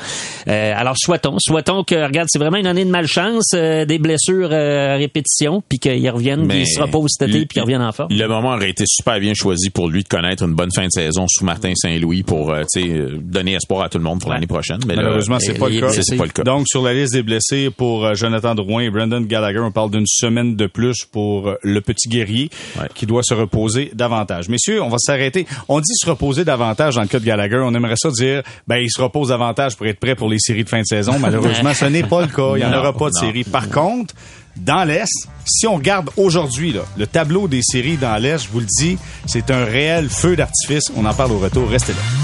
Euh, 0.49 0.73
alors, 0.77 0.95
souhaitons, 0.99 1.37
souhaitons 1.39 1.85
que, 1.85 1.95
regarde, 2.07 2.29
c'est 2.31 2.39
vraiment 2.39 2.57
une 2.57 2.67
année 2.67 2.85
de 2.85 2.91
malchance, 2.91 3.53
euh, 3.55 3.85
des 3.85 3.99
blessures 3.99 4.51
euh, 4.53 4.95
à 4.95 4.97
répétition, 4.97 5.63
puis 5.69 5.79
qu'il 5.79 6.09
revienne, 6.11 6.45
Mais 6.47 6.55
qu'il 6.65 6.67
se 6.69 6.81
repose 6.81 7.11
cet 7.19 7.29
été, 7.29 7.39
puis 7.41 7.49
qu'il 7.55 7.63
revienne 7.63 7.83
en 7.83 7.93
forme. 7.93 8.13
Le 8.13 8.27
moment 8.27 8.55
aurait 8.55 8.71
été 8.71 8.85
super 8.87 9.21
bien 9.21 9.33
choisi 9.35 9.71
pour 9.71 9.89
lui 9.89 10.03
de 10.03 10.09
connaître 10.09 10.43
une 10.45 10.55
bonne 10.55 10.71
fin 10.75 10.85
de 10.87 10.91
saison 10.91 11.27
sous 11.29 11.45
Martin 11.45 11.73
Saint-Louis 11.75 12.23
pour 12.23 12.53
tu 12.73 12.83
sais, 12.83 13.05
donner 13.21 13.55
espoir 13.55 13.83
à 13.85 13.89
tout 13.89 13.99
le 13.99 14.05
monde 14.05 14.21
pour 14.21 14.31
l'année 14.33 14.47
prochaine. 14.47 14.81
Mais 14.87 14.97
Malheureusement, 14.97 15.39
c'est 15.41 15.55
pas 15.59 15.69
le 15.69 15.77
est 15.77 15.81
cas. 15.81 16.17
pas 16.17 16.25
le 16.25 16.31
cas. 16.31 16.43
Donc, 16.43 16.67
sur 16.69 16.83
la 16.83 16.95
liste 16.95 17.13
des 17.13 17.23
blessés 17.23 17.71
pour 17.71 18.15
Jonathan 18.15 18.55
Drouin 18.55 18.83
et 18.83 18.91
Brandon 18.91 19.21
Gallagher, 19.21 19.61
on 19.61 19.73
parle 19.73 19.91
d'une 19.91 20.07
semaine 20.07 20.57
de 20.57 20.67
plus 20.67 21.05
pour 21.11 21.55
le 21.63 21.81
petit 21.81 22.09
guerrier 22.09 22.51
Ouais. 22.79 22.87
qui 22.95 23.07
doit 23.07 23.23
se 23.23 23.35
reposer 23.35 23.91
davantage. 23.95 24.40
Messieurs, 24.49 24.83
on 24.83 24.89
va 24.89 24.99
s'arrêter. 24.99 25.47
On 25.69 25.81
dit 25.81 25.93
se 25.95 26.09
reposer 26.09 26.45
davantage 26.45 26.95
dans 26.95 27.03
le 27.03 27.09
cas 27.09 27.19
de 27.19 27.25
Gallagher. 27.25 27.61
On 27.65 27.75
aimerait 27.75 27.97
ça 27.97 28.11
dire, 28.11 28.43
ben, 28.67 28.77
il 28.77 28.91
se 28.91 29.01
repose 29.01 29.29
davantage 29.29 29.77
pour 29.77 29.87
être 29.87 30.01
prêt 30.01 30.15
pour 30.15 30.29
les 30.29 30.39
séries 30.39 30.65
de 30.65 30.69
fin 30.69 30.81
de 30.81 30.87
saison. 30.87 31.19
Malheureusement, 31.21 31.75
ce 31.75 31.87
n'est 31.87 32.03
pas 32.03 32.23
le 32.23 32.29
cas. 32.29 32.53
Il 32.57 32.59
n'y 32.59 32.65
en 32.65 32.77
aura 32.77 32.93
pas 32.93 33.11
de 33.11 33.15
non. 33.15 33.21
série. 33.21 33.45
Par 33.45 33.69
contre, 33.69 34.15
dans 34.57 34.85
l'Est, 34.85 35.29
si 35.47 35.67
on 35.67 35.77
regarde 35.77 36.11
aujourd'hui 36.17 36.73
là, 36.73 36.83
le 36.97 37.07
tableau 37.07 37.49
des 37.49 37.63
séries 37.63 37.97
dans 37.97 38.17
l'Est, 38.17 38.45
je 38.45 38.49
vous 38.51 38.61
le 38.61 38.67
dis, 38.67 38.99
c'est 39.27 39.51
un 39.51 39.65
réel 39.65 40.09
feu 40.09 40.37
d'artifice. 40.37 40.91
On 40.97 41.05
en 41.05 41.15
parle 41.15 41.33
au 41.33 41.39
retour. 41.39 41.69
Restez 41.69 41.93
là. 41.93 42.20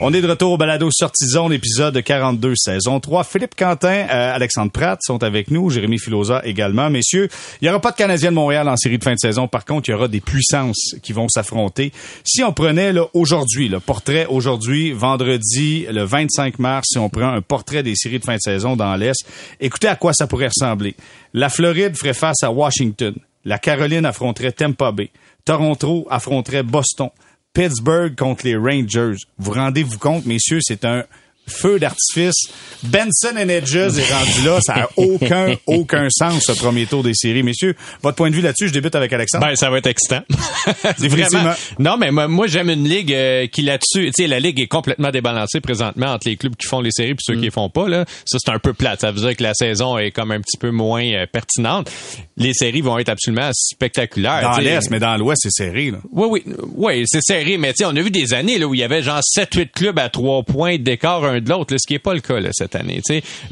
On 0.00 0.12
est 0.12 0.20
de 0.20 0.28
retour 0.28 0.52
au 0.52 0.56
balado 0.56 0.88
Sortie 0.92 1.26
Zone, 1.26 1.52
épisode 1.52 2.00
42, 2.00 2.52
saison 2.54 3.00
3. 3.00 3.24
Philippe 3.24 3.56
Quentin, 3.56 4.06
euh, 4.08 4.32
Alexandre 4.32 4.70
Pratt 4.70 5.00
sont 5.02 5.24
avec 5.24 5.50
nous, 5.50 5.70
Jérémy 5.70 5.98
Filosa 5.98 6.40
également. 6.44 6.88
Messieurs, 6.88 7.28
il 7.60 7.64
n'y 7.64 7.68
aura 7.68 7.80
pas 7.80 7.90
de 7.90 7.96
Canadien 7.96 8.30
de 8.30 8.36
Montréal 8.36 8.68
en 8.68 8.76
série 8.76 8.98
de 8.98 9.02
fin 9.02 9.14
de 9.14 9.18
saison. 9.18 9.48
Par 9.48 9.64
contre, 9.64 9.88
il 9.88 9.92
y 9.92 9.94
aura 9.94 10.06
des 10.06 10.20
puissances 10.20 10.94
qui 11.02 11.12
vont 11.12 11.28
s'affronter. 11.28 11.90
Si 12.22 12.44
on 12.44 12.52
prenait 12.52 12.92
là, 12.92 13.06
aujourd'hui, 13.12 13.68
le 13.68 13.80
portrait 13.80 14.26
aujourd'hui, 14.26 14.92
vendredi, 14.92 15.86
le 15.90 16.04
25 16.04 16.60
mars, 16.60 16.86
si 16.92 16.98
on 16.98 17.08
prend 17.08 17.32
un 17.32 17.42
portrait 17.42 17.82
des 17.82 17.96
séries 17.96 18.20
de 18.20 18.24
fin 18.24 18.36
de 18.36 18.40
saison 18.40 18.76
dans 18.76 18.94
l'Est, 18.94 19.26
écoutez 19.58 19.88
à 19.88 19.96
quoi 19.96 20.12
ça 20.12 20.28
pourrait 20.28 20.50
ressembler. 20.56 20.94
La 21.34 21.48
Floride 21.48 21.96
ferait 21.96 22.14
face 22.14 22.44
à 22.44 22.52
Washington. 22.52 23.16
La 23.44 23.58
Caroline 23.58 24.06
affronterait 24.06 24.52
Tampa 24.52 24.92
Bay. 24.92 25.10
Toronto 25.44 26.06
affronterait 26.08 26.62
Boston. 26.62 27.08
Pittsburgh 27.52 28.14
contre 28.16 28.44
les 28.44 28.56
Rangers. 28.56 29.16
Vous 29.38 29.52
rendez-vous 29.52 29.98
compte, 29.98 30.26
messieurs, 30.26 30.60
c'est 30.62 30.84
un 30.84 31.04
feu 31.48 31.78
d'artifice. 31.78 32.34
Benson 32.82 33.36
and 33.36 33.48
Edges 33.48 33.76
est 33.76 34.12
rendu 34.12 34.42
là. 34.44 34.60
Ça 34.60 34.74
n'a 34.76 34.88
aucun, 34.96 35.54
aucun 35.66 36.08
sens, 36.10 36.44
ce 36.46 36.52
premier 36.52 36.86
tour 36.86 37.02
des 37.02 37.14
séries. 37.14 37.42
Messieurs, 37.42 37.74
votre 38.02 38.16
point 38.16 38.30
de 38.30 38.36
vue 38.36 38.42
là-dessus, 38.42 38.68
je 38.68 38.72
débute 38.72 38.94
avec 38.94 39.12
Alexandre. 39.12 39.46
Ben, 39.46 39.56
ça 39.56 39.70
va 39.70 39.78
être 39.78 39.86
excitant. 39.86 40.22
Vraiment. 40.98 41.52
Non, 41.78 41.96
mais 41.96 42.10
moi, 42.10 42.28
moi, 42.28 42.46
j'aime 42.46 42.70
une 42.70 42.88
ligue 42.88 43.12
euh, 43.12 43.46
qui 43.46 43.62
là-dessus, 43.62 44.06
tu 44.06 44.22
sais, 44.22 44.26
la 44.26 44.40
ligue 44.40 44.60
est 44.60 44.66
complètement 44.66 45.10
débalancée 45.10 45.60
présentement 45.60 46.06
entre 46.06 46.28
les 46.28 46.36
clubs 46.36 46.54
qui 46.54 46.66
font 46.66 46.80
les 46.80 46.90
séries 46.90 47.10
et 47.10 47.16
ceux 47.20 47.34
qui 47.34 47.42
les 47.42 47.50
font 47.50 47.68
pas. 47.68 47.88
Là, 47.88 48.04
ça 48.24 48.38
c'est 48.40 48.52
un 48.52 48.58
peu 48.58 48.72
plate. 48.72 49.00
Ça 49.00 49.10
veut 49.10 49.20
dire 49.20 49.36
que 49.36 49.42
la 49.42 49.54
saison 49.54 49.98
est 49.98 50.10
comme 50.10 50.30
un 50.30 50.40
petit 50.40 50.56
peu 50.56 50.70
moins 50.70 51.04
euh, 51.04 51.26
pertinente. 51.30 51.90
Les 52.36 52.52
séries 52.54 52.80
vont 52.80 52.98
être 52.98 53.08
absolument 53.08 53.50
spectaculaires. 53.52 54.42
dans 54.42 54.58
l'Est, 54.58 54.90
mais 54.90 55.00
dans 55.00 55.16
l'Ouest, 55.16 55.42
c'est 55.42 55.64
serré. 55.64 55.90
Là. 55.90 55.98
Oui, 56.12 56.28
oui, 56.30 56.54
oui, 56.76 57.04
c'est 57.06 57.22
serré, 57.22 57.58
mais 57.58 57.72
tu 57.72 57.78
sais, 57.78 57.84
on 57.86 57.96
a 57.96 58.00
vu 58.00 58.10
des 58.10 58.34
années 58.34 58.58
là 58.58 58.66
où 58.66 58.74
il 58.74 58.80
y 58.80 58.84
avait 58.84 59.02
genre 59.02 59.20
7-8 59.20 59.70
clubs 59.70 59.98
à 59.98 60.08
trois 60.08 60.42
points 60.42 60.78
d'écart 60.78 61.24
un 61.24 61.37
de 61.40 61.48
l'autre, 61.50 61.74
ce 61.78 61.86
qui 61.86 61.94
est 61.94 61.98
pas 61.98 62.14
le 62.14 62.20
cas 62.20 62.40
là, 62.40 62.50
cette 62.52 62.74
année. 62.74 63.00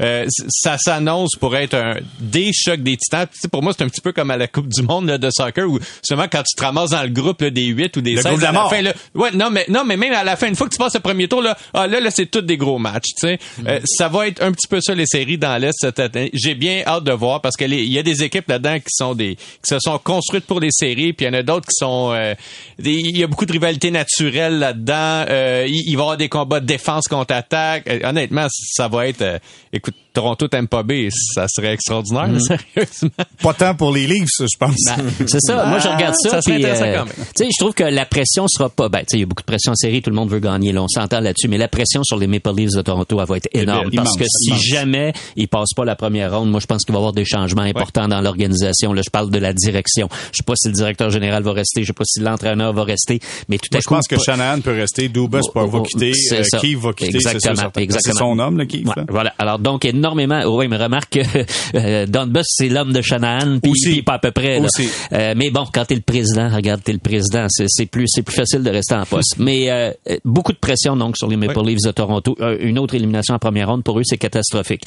Euh, 0.01 0.25
ça 0.49 0.77
s'annonce 0.77 1.31
pour 1.39 1.55
être 1.55 1.73
un 1.75 1.95
des 2.19 2.51
chocs 2.53 2.81
des 2.81 2.97
titans. 2.97 3.27
Pour 3.51 3.63
moi, 3.63 3.73
c'est 3.77 3.83
un 3.83 3.89
petit 3.89 4.01
peu 4.01 4.11
comme 4.11 4.31
à 4.31 4.37
la 4.37 4.47
Coupe 4.47 4.67
du 4.67 4.81
Monde 4.81 5.07
là, 5.07 5.17
de 5.17 5.29
soccer 5.31 5.65
où 5.69 5.79
seulement 6.01 6.27
quand 6.31 6.43
tu 6.43 6.55
te 6.55 6.63
ramasses 6.63 6.91
dans 6.91 7.03
le 7.03 7.09
groupe 7.09 7.41
là, 7.41 7.49
des 7.49 7.65
8 7.65 7.97
ou 7.97 8.01
des 8.01 8.13
Le 8.13 8.21
16 8.21 8.25
groupe 8.31 8.37
de 8.39 8.43
la 8.43 8.49
à 8.49 8.53
la 8.53 8.59
mort. 8.59 8.69
fin, 8.69 8.81
là, 8.81 8.93
ouais, 9.15 9.31
non, 9.33 9.49
mais 9.49 9.65
non, 9.69 9.83
mais 9.85 9.97
même 9.97 10.13
à 10.13 10.23
la 10.23 10.35
fin, 10.35 10.47
une 10.47 10.55
fois 10.55 10.67
que 10.67 10.73
tu 10.73 10.77
passes 10.79 10.93
le 10.95 10.99
premier 10.99 11.27
tour 11.27 11.41
là, 11.41 11.57
ah, 11.73 11.87
là, 11.87 11.99
là, 11.99 12.11
c'est 12.11 12.25
tous 12.27 12.41
des 12.41 12.57
gros 12.57 12.77
matchs. 12.79 13.09
Euh, 13.23 13.79
ça 13.85 14.07
va 14.07 14.27
être 14.27 14.41
un 14.43 14.51
petit 14.51 14.67
peu 14.67 14.79
ça 14.81 14.93
les 14.95 15.05
séries 15.05 15.37
dans 15.37 15.57
l'est 15.61 15.73
cette 15.77 15.99
année. 15.99 16.29
J'ai 16.33 16.55
bien 16.55 16.83
hâte 16.85 17.03
de 17.03 17.11
voir 17.13 17.41
parce 17.41 17.55
que 17.55 17.65
les- 17.65 17.83
il 17.83 17.91
y 17.91 17.99
a 17.99 18.03
des 18.03 18.23
équipes 18.23 18.47
là-dedans 18.49 18.77
qui 18.79 18.89
sont 18.89 19.13
des 19.15 19.35
qui 19.35 19.69
se 19.69 19.77
sont 19.79 19.97
construites 19.99 20.45
pour 20.45 20.59
des 20.59 20.71
séries, 20.71 21.13
puis 21.13 21.25
il 21.25 21.29
y 21.29 21.31
en 21.31 21.39
a 21.39 21.43
d'autres 21.43 21.67
qui 21.67 21.75
sont 21.75 22.11
euh, 22.13 22.33
il 22.83 23.17
y 23.17 23.23
a 23.23 23.27
beaucoup 23.27 23.45
de 23.45 23.51
rivalité 23.51 23.91
naturelle 23.91 24.59
là-dedans. 24.59 25.25
Euh, 25.29 25.65
il, 25.67 25.83
il 25.87 25.95
va 25.95 26.01
y 26.01 26.03
avoir 26.03 26.17
des 26.17 26.29
combats 26.29 26.59
de 26.59 26.65
défense 26.65 27.07
contre 27.07 27.33
attaque. 27.33 27.76
Honnêtement, 28.03 28.47
ça 28.49 28.87
va 28.87 29.07
être 29.07 29.21
euh, 29.21 29.39
écoute 29.71 29.95
Toronto 30.17 30.47
Tampa 30.47 30.81
Bay, 30.81 31.09
ça 31.11 31.45
serait 31.47 31.73
extraordinaire, 31.73 32.27
Mm. 32.29 32.39
sérieusement. 32.39 33.09
Pas 33.43 33.53
tant 33.53 33.75
pour 33.75 33.91
les 33.91 34.07
livres, 34.07 34.27
ça, 34.29 34.45
je 34.51 34.57
pense. 34.57 34.75
C'est 35.27 35.39
ça. 35.41 35.65
Moi, 35.67 35.77
je 35.77 35.87
regarde 35.87 36.15
ça. 36.15 36.29
ça 36.31 36.41
serait 36.41 36.55
puis, 36.55 36.65
intéressant 36.65 36.85
euh, 36.85 36.95
quand 36.97 37.05
même. 37.05 37.13
Tu 37.35 37.43
sais, 37.45 37.49
je 37.51 37.59
trouve 37.63 37.73
que 37.75 37.83
la 37.83 38.05
pression 38.05 38.47
sera 38.47 38.69
pas. 38.69 38.89
Ben, 38.89 38.99
tu 39.01 39.05
sais, 39.09 39.17
il 39.17 39.19
y 39.19 39.23
a 39.23 39.25
beaucoup 39.27 39.43
de 39.43 39.45
pression 39.45 39.73
en 39.73 39.75
série. 39.75 40.01
Tout 40.01 40.09
le 40.09 40.15
monde 40.15 40.29
veut 40.31 40.39
gagner. 40.39 40.71
Là, 40.71 40.81
on 40.81 40.87
s'entend 40.87 41.19
là-dessus. 41.19 41.47
Mais 41.47 41.59
la 41.59 41.67
pression 41.67 42.03
sur 42.03 42.17
les 42.17 42.25
Maple 42.25 42.51
Leafs 42.55 42.71
de 42.75 42.81
Toronto, 42.81 43.19
elle 43.21 43.27
va 43.27 43.37
être 43.37 43.49
énorme. 43.53 43.89
bien, 43.89 44.01
parce 44.03 44.15
immense, 44.15 44.19
que 44.19 44.25
si 44.27 44.49
immense. 44.49 44.61
jamais 44.63 45.13
ils 45.35 45.47
passent 45.47 45.73
pas 45.75 45.85
la 45.85 45.95
première 45.95 46.35
ronde, 46.35 46.49
moi, 46.49 46.59
je 46.59 46.65
pense 46.65 46.83
qu'il 46.83 46.93
va 46.93 46.97
y 46.97 47.01
avoir 47.01 47.13
des 47.13 47.25
changements 47.25 47.61
importants 47.61 48.07
dans 48.07 48.21
l'organisation. 48.21 48.93
Là, 48.93 49.03
je 49.05 49.09
parle 49.11 49.29
de 49.29 49.37
la 49.37 49.53
direction. 49.53 50.09
Je 50.31 50.37
sais 50.37 50.43
pas 50.43 50.53
si 50.55 50.67
le 50.69 50.73
directeur 50.73 51.11
général 51.11 51.43
va 51.43 51.53
rester. 51.53 51.81
Je 51.83 51.87
sais 51.87 51.93
pas 51.93 52.05
si 52.05 52.21
l'entraîneur 52.21 52.73
va 52.73 52.83
rester. 52.83 53.19
Mais 53.49 53.57
tout 53.59 53.67
Moi, 53.71 53.77
à 53.77 53.81
je 53.81 53.87
coup, 53.87 53.93
pense 53.93 54.07
que 54.07 54.15
pas- 54.15 54.23
Shanahan 54.23 54.61
peut 54.61 54.73
rester, 54.73 55.09
Dubas 55.09 55.41
Oh, 55.53 55.67
va 55.67 55.77
oh, 55.77 55.83
quitter, 55.83 56.13
c'est 56.13 56.55
euh. 56.55 56.59
Keefe 56.59 56.79
va 56.79 56.93
quitter, 56.93 57.11
c'est 57.19 57.19
sûr, 57.19 57.31
Exactement, 57.51 57.71
exactement. 57.83 58.13
C'est 58.15 58.19
son 58.19 58.39
homme, 58.39 58.57
le 58.57 58.65
Keefe. 58.65 58.87
Ouais, 58.87 58.93
là. 58.95 59.03
voilà. 59.09 59.33
Alors 59.37 59.59
donc 59.59 59.85
énormément. 60.11 60.41
Oui, 60.45 60.67
mais 60.67 60.77
remarque 60.77 61.13
que 61.13 61.19
euh, 61.75 62.05
Don 62.07 62.27
Bus 62.27 62.45
c'est 62.47 62.69
l'homme 62.69 62.93
de 62.93 63.01
Shanahan, 63.01 63.59
puis 63.59 64.01
pas 64.01 64.13
à 64.13 64.19
peu 64.19 64.31
près. 64.31 64.59
là. 64.59 64.67
Euh, 65.13 65.33
mais 65.35 65.49
bon, 65.49 65.65
quand 65.73 65.85
t'es 65.85 65.95
le 65.95 66.01
président, 66.01 66.49
regarde, 66.49 66.81
t'es 66.83 66.93
le 66.93 66.99
président, 66.99 67.47
c'est 67.49 67.85
plus 67.85 68.05
c'est 68.07 68.21
plus 68.23 68.35
facile 68.35 68.63
de 68.63 68.69
rester 68.69 68.95
en 68.95 69.05
poste. 69.05 69.35
mais 69.39 69.69
euh, 69.69 69.91
beaucoup 70.25 70.53
de 70.53 70.57
pression 70.57 70.95
donc 70.95 71.17
sur 71.17 71.27
les 71.27 71.37
Maple 71.37 71.61
Leafs 71.65 71.81
de 71.85 71.91
Toronto. 71.91 72.35
Euh, 72.41 72.57
une 72.61 72.79
autre 72.79 72.95
élimination 72.95 73.35
en 73.35 73.39
première 73.39 73.67
ronde 73.69 73.83
pour 73.83 73.99
eux, 73.99 74.03
c'est 74.05 74.17
catastrophique. 74.17 74.83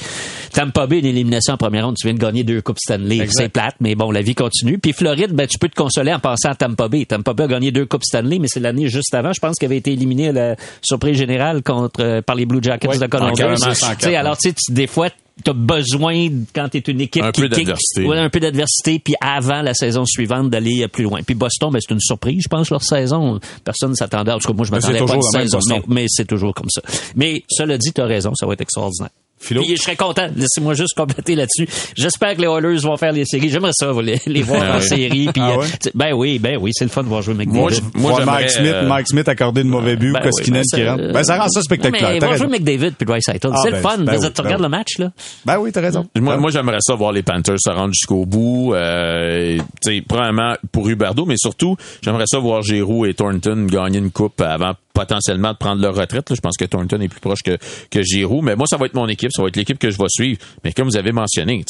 Tampa 0.53 0.87
Bay, 0.87 0.99
une 0.99 1.05
élimination 1.05 1.53
en 1.53 1.57
première 1.57 1.85
ronde, 1.85 1.95
tu 1.97 2.07
viens 2.07 2.13
de 2.15 2.19
gagner 2.19 2.43
deux 2.43 2.61
coupes 2.61 2.79
Stanley, 2.79 3.27
c'est 3.29 3.49
plate, 3.49 3.75
mais 3.79 3.95
bon, 3.95 4.11
la 4.11 4.21
vie 4.21 4.35
continue. 4.35 4.77
Puis 4.79 4.93
Floride, 4.93 5.31
ben 5.33 5.47
tu 5.47 5.57
peux 5.59 5.69
te 5.69 5.75
consoler 5.75 6.13
en 6.13 6.19
pensant 6.19 6.49
à 6.49 6.55
Tampa 6.55 6.87
Bay. 6.87 7.05
Tampa 7.05 7.33
Bay 7.33 7.43
a 7.43 7.47
gagné 7.47 7.71
deux 7.71 7.85
coupes 7.85 8.03
Stanley, 8.03 8.39
mais 8.39 8.47
c'est 8.47 8.59
l'année 8.59 8.87
juste 8.87 9.13
avant, 9.13 9.33
je 9.33 9.39
pense 9.39 9.57
qu'il 9.57 9.65
avait 9.67 9.77
été 9.77 9.91
éliminé 9.93 10.29
à 10.29 10.31
la 10.31 10.55
surprise 10.81 11.17
générale 11.17 11.61
contre 11.63 12.01
euh, 12.01 12.21
par 12.21 12.35
les 12.35 12.45
Blue 12.45 12.59
Jackets 12.61 12.87
Ouais, 12.89 12.97
de 12.97 13.05
Columbus. 13.07 13.35
alors 14.15 14.37
tu 14.37 14.49
sais, 14.49 14.55
tu- 14.55 14.71
des 14.73 14.87
fois 14.87 15.09
t'as 15.43 15.53
besoin 15.53 16.29
quand 16.53 16.69
t'es 16.69 16.79
une 16.79 17.01
équipe 17.01 17.23
Un 17.23 17.31
qui 17.31 17.41
peu 17.41 17.49
d'adversité. 17.49 18.05
ouais, 18.05 18.17
un 18.17 18.29
peu 18.29 18.39
d'adversité 18.39 18.99
puis 18.99 19.15
avant 19.21 19.61
la 19.61 19.73
saison 19.73 20.05
suivante 20.05 20.49
d'aller 20.49 20.87
plus 20.87 21.03
loin. 21.03 21.21
Puis 21.23 21.35
Boston 21.35 21.71
ben 21.71 21.79
c'est 21.81 21.93
une 21.93 21.99
surprise, 21.99 22.41
je 22.43 22.49
pense 22.49 22.69
leur 22.69 22.83
saison, 22.83 23.39
personne 23.63 23.91
ne 23.91 23.95
s'attendait 23.95 24.31
en 24.31 24.39
tout 24.39 24.47
cas 24.47 24.53
moi 24.53 24.65
je 24.65 24.71
m'attendais 24.71 24.99
pas 24.99 25.13
à 25.13 25.15
une 25.15 25.21
saison, 25.21 25.59
mais, 25.69 25.81
mais 25.87 26.05
c'est 26.07 26.25
toujours 26.25 26.53
comme 26.53 26.69
ça. 26.69 26.81
Mais 27.15 27.43
cela 27.49 27.77
dit, 27.77 27.91
tu 27.93 28.01
as 28.01 28.05
raison, 28.05 28.33
ça 28.35 28.45
va 28.45 28.53
être 28.53 28.61
extraordinaire. 28.61 29.09
Philo? 29.41 29.61
Puis 29.63 29.75
je 29.75 29.81
serais 29.81 29.95
content. 29.95 30.27
Laissez-moi 30.35 30.73
juste 30.75 30.93
compléter 30.95 31.35
là-dessus. 31.35 31.67
J'espère 31.97 32.35
que 32.35 32.41
les 32.41 32.47
Oilers 32.47 32.79
vont 32.81 32.95
faire 32.97 33.11
les 33.11 33.25
séries. 33.25 33.49
J'aimerais 33.49 33.71
ça, 33.73 33.91
les, 34.01 34.19
les 34.27 34.41
voir 34.43 34.61
Ah 34.63 34.75
en 34.75 34.79
oui. 34.79 34.87
série. 34.87 35.29
Puis, 35.33 35.41
Ah 35.41 35.51
euh, 35.59 35.65
ben 35.95 36.13
oui, 36.13 36.39
ben 36.39 36.57
oui, 36.61 36.71
c'est 36.73 36.85
le 36.85 36.89
fun 36.91 37.03
de 37.03 37.07
voir 37.07 37.21
jouer 37.21 37.33
McDavid. 37.33 37.59
Moi, 37.59 37.71
je- 37.71 37.99
moi, 37.99 38.25
Mike 38.25 38.49
Smith, 38.49 38.71
euh, 38.73 38.87
Mike 38.87 39.07
Smith 39.07 39.27
accorder 39.27 39.63
de 39.63 39.69
mauvais 39.69 39.95
buts, 39.95 40.11
Ben 40.13 40.19
oui, 40.23 40.29
Koskinen 40.31 40.61
ben 40.71 40.77
qui 40.79 40.87
rentre. 40.87 41.03
euh, 41.03 41.11
Ben, 41.13 41.23
ça 41.23 41.37
rend 41.37 41.47
ça 41.49 41.59
Non, 41.59 41.63
spectaculaire. 41.63 42.17
mais 42.21 42.37
jouer 42.37 42.47
McDavid 42.47 42.91
puis 42.91 43.05
Dreisaitl. 43.05 43.49
Ah, 43.51 43.55
c'est 43.63 43.71
ben, 43.71 43.77
le 43.77 43.81
fun. 43.81 43.97
ben 43.97 44.03
dire, 44.03 44.13
oui, 44.21 44.27
tu 44.27 44.33
ben 44.41 44.43
regardes 44.43 44.61
le 44.63 44.69
match, 44.69 44.97
là. 44.99 45.11
Ben 45.45 45.57
oui, 45.59 45.71
t'as 45.71 45.81
raison. 45.81 46.05
Moi, 46.19 46.37
moi 46.37 46.51
j'aimerais 46.51 46.77
ça 46.81 46.95
voir 46.95 47.11
les 47.11 47.23
Panthers 47.23 47.57
se 47.59 47.69
rendre 47.69 47.93
jusqu'au 47.93 48.25
bout. 48.25 48.73
Euh, 48.73 49.57
tu 49.57 49.63
sais, 49.97 50.03
premièrement 50.07 50.53
pour 50.71 50.87
Huberdo, 50.87 51.25
mais 51.25 51.35
surtout, 51.37 51.75
j'aimerais 52.01 52.25
ça 52.27 52.39
voir 52.39 52.61
Giroud 52.61 53.07
et 53.09 53.13
Thornton 53.13 53.65
gagner 53.69 53.99
une 53.99 54.11
coupe 54.11 54.39
avant 54.41 54.73
potentiellement 54.93 55.51
de 55.53 55.57
prendre 55.57 55.81
leur 55.81 55.95
retraite. 55.95 56.29
là. 56.29 56.35
Je 56.35 56.41
pense 56.41 56.57
que 56.57 56.65
Thornton 56.65 56.99
est 57.01 57.07
plus 57.07 57.19
proche 57.19 57.41
que, 57.43 57.57
que 57.89 58.01
Giroud. 58.01 58.43
Mais 58.43 58.55
moi, 58.55 58.65
ça 58.67 58.77
va 58.77 58.85
être 58.85 58.93
mon 58.93 59.07
équipe. 59.07 59.29
Ça 59.35 59.41
va 59.41 59.47
être 59.49 59.55
l'équipe 59.55 59.79
que 59.79 59.89
je 59.89 59.97
vais 59.97 60.05
suivre. 60.09 60.39
Mais 60.63 60.71
comme 60.73 60.87
vous 60.87 60.97
avez 60.97 61.11
mentionné, 61.11 61.63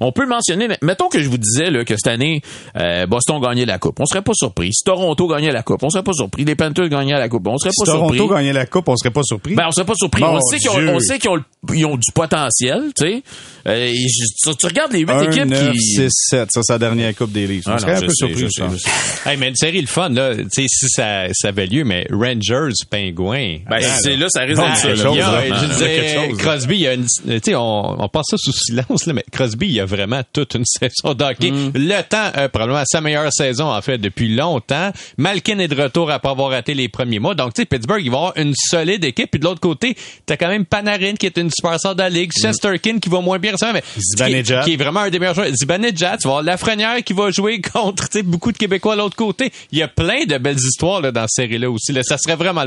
on 0.00 0.12
peut 0.12 0.26
mentionner, 0.26 0.68
mettons 0.82 1.08
que 1.08 1.20
je 1.22 1.28
vous 1.28 1.38
disais 1.38 1.70
là, 1.70 1.84
que 1.84 1.94
cette 1.96 2.06
année, 2.12 2.42
euh, 2.76 3.06
Boston 3.06 3.40
gagnait 3.40 3.66
la 3.66 3.78
coupe. 3.78 3.98
On 4.00 4.06
serait 4.06 4.22
pas 4.22 4.32
surpris. 4.34 4.72
Si 4.72 4.84
Toronto 4.84 5.26
gagnait 5.28 5.52
la 5.52 5.62
coupe, 5.62 5.82
on 5.82 5.90
serait 5.90 6.02
pas 6.02 6.12
surpris. 6.12 6.44
Les 6.44 6.54
Panthers 6.54 6.88
gagnaient 6.88 7.18
la 7.18 7.28
coupe, 7.28 7.46
on 7.46 7.58
serait 7.58 7.70
Si 7.70 7.80
pas 7.84 7.90
surpris. 7.92 8.16
Toronto 8.18 8.34
gagnait 8.34 8.52
la 8.52 8.66
coupe, 8.66 8.88
on 8.88 8.96
serait 8.96 9.10
pas 9.10 9.22
surpris. 9.22 9.54
Ben, 9.54 9.66
on 9.68 9.72
serait 9.72 9.86
pas 9.86 9.94
surpris. 9.96 10.22
On 10.24 10.40
sait 10.40 10.58
qu'ils 10.58 10.70
ont, 10.70 10.94
on 10.94 11.00
sait 11.00 11.18
qu'ils 11.18 11.30
ont, 11.30 11.36
le- 11.36 11.44
ils 11.74 11.84
ont 11.86 11.96
du 11.96 12.12
potentiel, 12.12 12.82
tu 12.96 13.06
sais. 13.06 13.22
Euh, 13.66 13.90
tu, 13.92 14.56
tu 14.56 14.66
regardes 14.66 14.92
les 14.92 15.00
huit 15.00 15.10
1, 15.10 15.22
équipes 15.30 15.44
9, 15.46 15.72
qui... 15.72 15.80
6, 15.80 16.08
7, 16.10 16.48
ça, 16.52 16.60
c'est 16.62 16.72
la 16.72 16.78
dernière 16.78 17.14
coupe 17.14 17.32
des 17.32 17.46
Leafs. 17.46 17.64
On 17.66 17.72
Ah 17.72 17.78
serait 17.78 17.92
non, 17.92 17.98
un 17.98 18.00
peu 18.02 18.08
sais, 18.08 18.14
surpris, 18.26 18.38
je 18.40 18.46
je 18.46 18.50
sais, 18.50 18.62
pense. 18.62 18.72
je 18.74 18.78
sais. 18.78 19.30
Hey, 19.30 19.36
mais 19.36 19.48
une 19.48 19.56
série 19.56 19.80
le 19.80 19.86
fun 19.86 20.08
là, 20.10 20.34
tu 20.36 20.44
sais 20.50 20.66
si 20.68 20.86
ça 20.88 21.26
ça 21.32 21.48
avait 21.48 21.66
lieu 21.66 21.84
mais 21.84 22.06
Rangers 22.10 22.67
Pingouins. 22.90 23.58
Ben, 23.68 23.76
Attends, 23.76 23.86
c'est 24.02 24.16
là, 24.16 24.26
ça 24.28 24.42
risque 24.42 24.60
d'être 24.62 24.76
ça. 24.76 24.94
je 24.94 25.66
disais. 25.66 26.28
Crosby, 26.38 26.74
il 26.76 26.80
y 26.80 26.86
a 26.86 26.94
une, 26.94 27.06
tu 27.06 27.40
sais, 27.42 27.54
on, 27.54 28.02
on 28.02 28.08
passe 28.08 28.26
ça 28.30 28.36
sous 28.38 28.52
silence, 28.52 29.06
là, 29.06 29.12
mais 29.12 29.24
Crosby, 29.30 29.66
il 29.66 29.72
y 29.74 29.80
a 29.80 29.84
vraiment 29.84 30.22
toute 30.32 30.54
une 30.54 30.64
saison 30.66 31.14
d'hockey. 31.14 31.50
Le 31.74 32.02
temps, 32.02 32.30
euh, 32.36 32.48
probablement 32.48 32.84
sa 32.86 33.00
meilleure 33.00 33.32
saison, 33.32 33.72
en 33.72 33.80
fait, 33.82 33.98
depuis 33.98 34.34
longtemps. 34.34 34.92
Malkin 35.16 35.58
est 35.58 35.68
de 35.68 35.80
retour 35.80 36.10
après 36.10 36.30
avoir 36.30 36.50
raté 36.50 36.74
les 36.74 36.88
premiers 36.88 37.18
mois. 37.18 37.34
Donc, 37.34 37.54
tu 37.54 37.62
sais, 37.62 37.66
Pittsburgh, 37.66 38.00
il 38.04 38.10
va 38.10 38.16
avoir 38.18 38.32
une 38.36 38.54
solide 38.54 39.04
équipe. 39.04 39.30
Puis 39.30 39.40
de 39.40 39.44
l'autre 39.44 39.60
côté, 39.60 39.96
t'as 40.26 40.36
quand 40.36 40.48
même 40.48 40.64
Panarin, 40.64 41.14
qui 41.14 41.26
est 41.26 41.36
une 41.38 41.50
superstar 41.50 41.94
de 41.94 42.02
la 42.02 42.10
ligue. 42.10 42.30
Chesterkin, 42.40 42.98
qui 42.98 43.08
va 43.08 43.20
moins 43.20 43.38
bien 43.38 43.52
récemment, 43.52 43.74
mais 43.74 43.82
Zibanejad. 43.96 44.64
Qui, 44.64 44.70
qui 44.70 44.74
est 44.74 44.82
vraiment 44.82 45.00
un 45.00 45.10
des 45.10 45.18
meilleurs 45.18 45.34
joueurs. 45.34 45.48
Zibanejad, 45.54 46.18
tu 46.20 46.28
vas 46.28 46.38
avoir 46.38 46.42
Lafrenière 46.42 47.02
qui 47.04 47.12
va 47.12 47.30
jouer 47.30 47.60
contre, 47.72 48.08
tu 48.08 48.18
sais, 48.18 48.22
beaucoup 48.22 48.52
de 48.52 48.58
Québécois 48.58 48.94
à 48.94 48.96
l'autre 48.96 49.16
côté. 49.16 49.52
Il 49.72 49.78
y 49.78 49.82
a 49.82 49.88
plein 49.88 50.24
de 50.24 50.38
belles 50.38 50.58
histoires, 50.58 51.00
là, 51.00 51.10
dans 51.12 51.26
cette 51.28 51.48
série-là 51.48 51.70
aussi. 51.70 51.92
Là. 51.92 52.02
Ça 52.02 52.16
serait 52.18 52.36
vraiment 52.36 52.57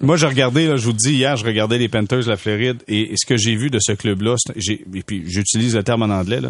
Moi, 0.00 0.16
j'ai 0.16 0.26
regardé, 0.26 0.76
je 0.76 0.84
vous 0.84 0.92
dis, 0.92 1.14
hier, 1.14 1.36
je 1.36 1.44
regardais 1.44 1.78
les 1.78 1.88
Panthers 1.88 2.24
de 2.24 2.28
la 2.28 2.36
Floride 2.36 2.82
et, 2.88 3.12
ce 3.16 3.26
que 3.26 3.36
j'ai 3.36 3.56
vu 3.56 3.70
de 3.70 3.78
ce 3.80 3.92
club-là, 3.92 4.36
et 4.56 5.02
puis 5.02 5.24
j'utilise 5.26 5.76
le 5.76 5.82
terme 5.82 6.02
en 6.02 6.10
anglais, 6.10 6.40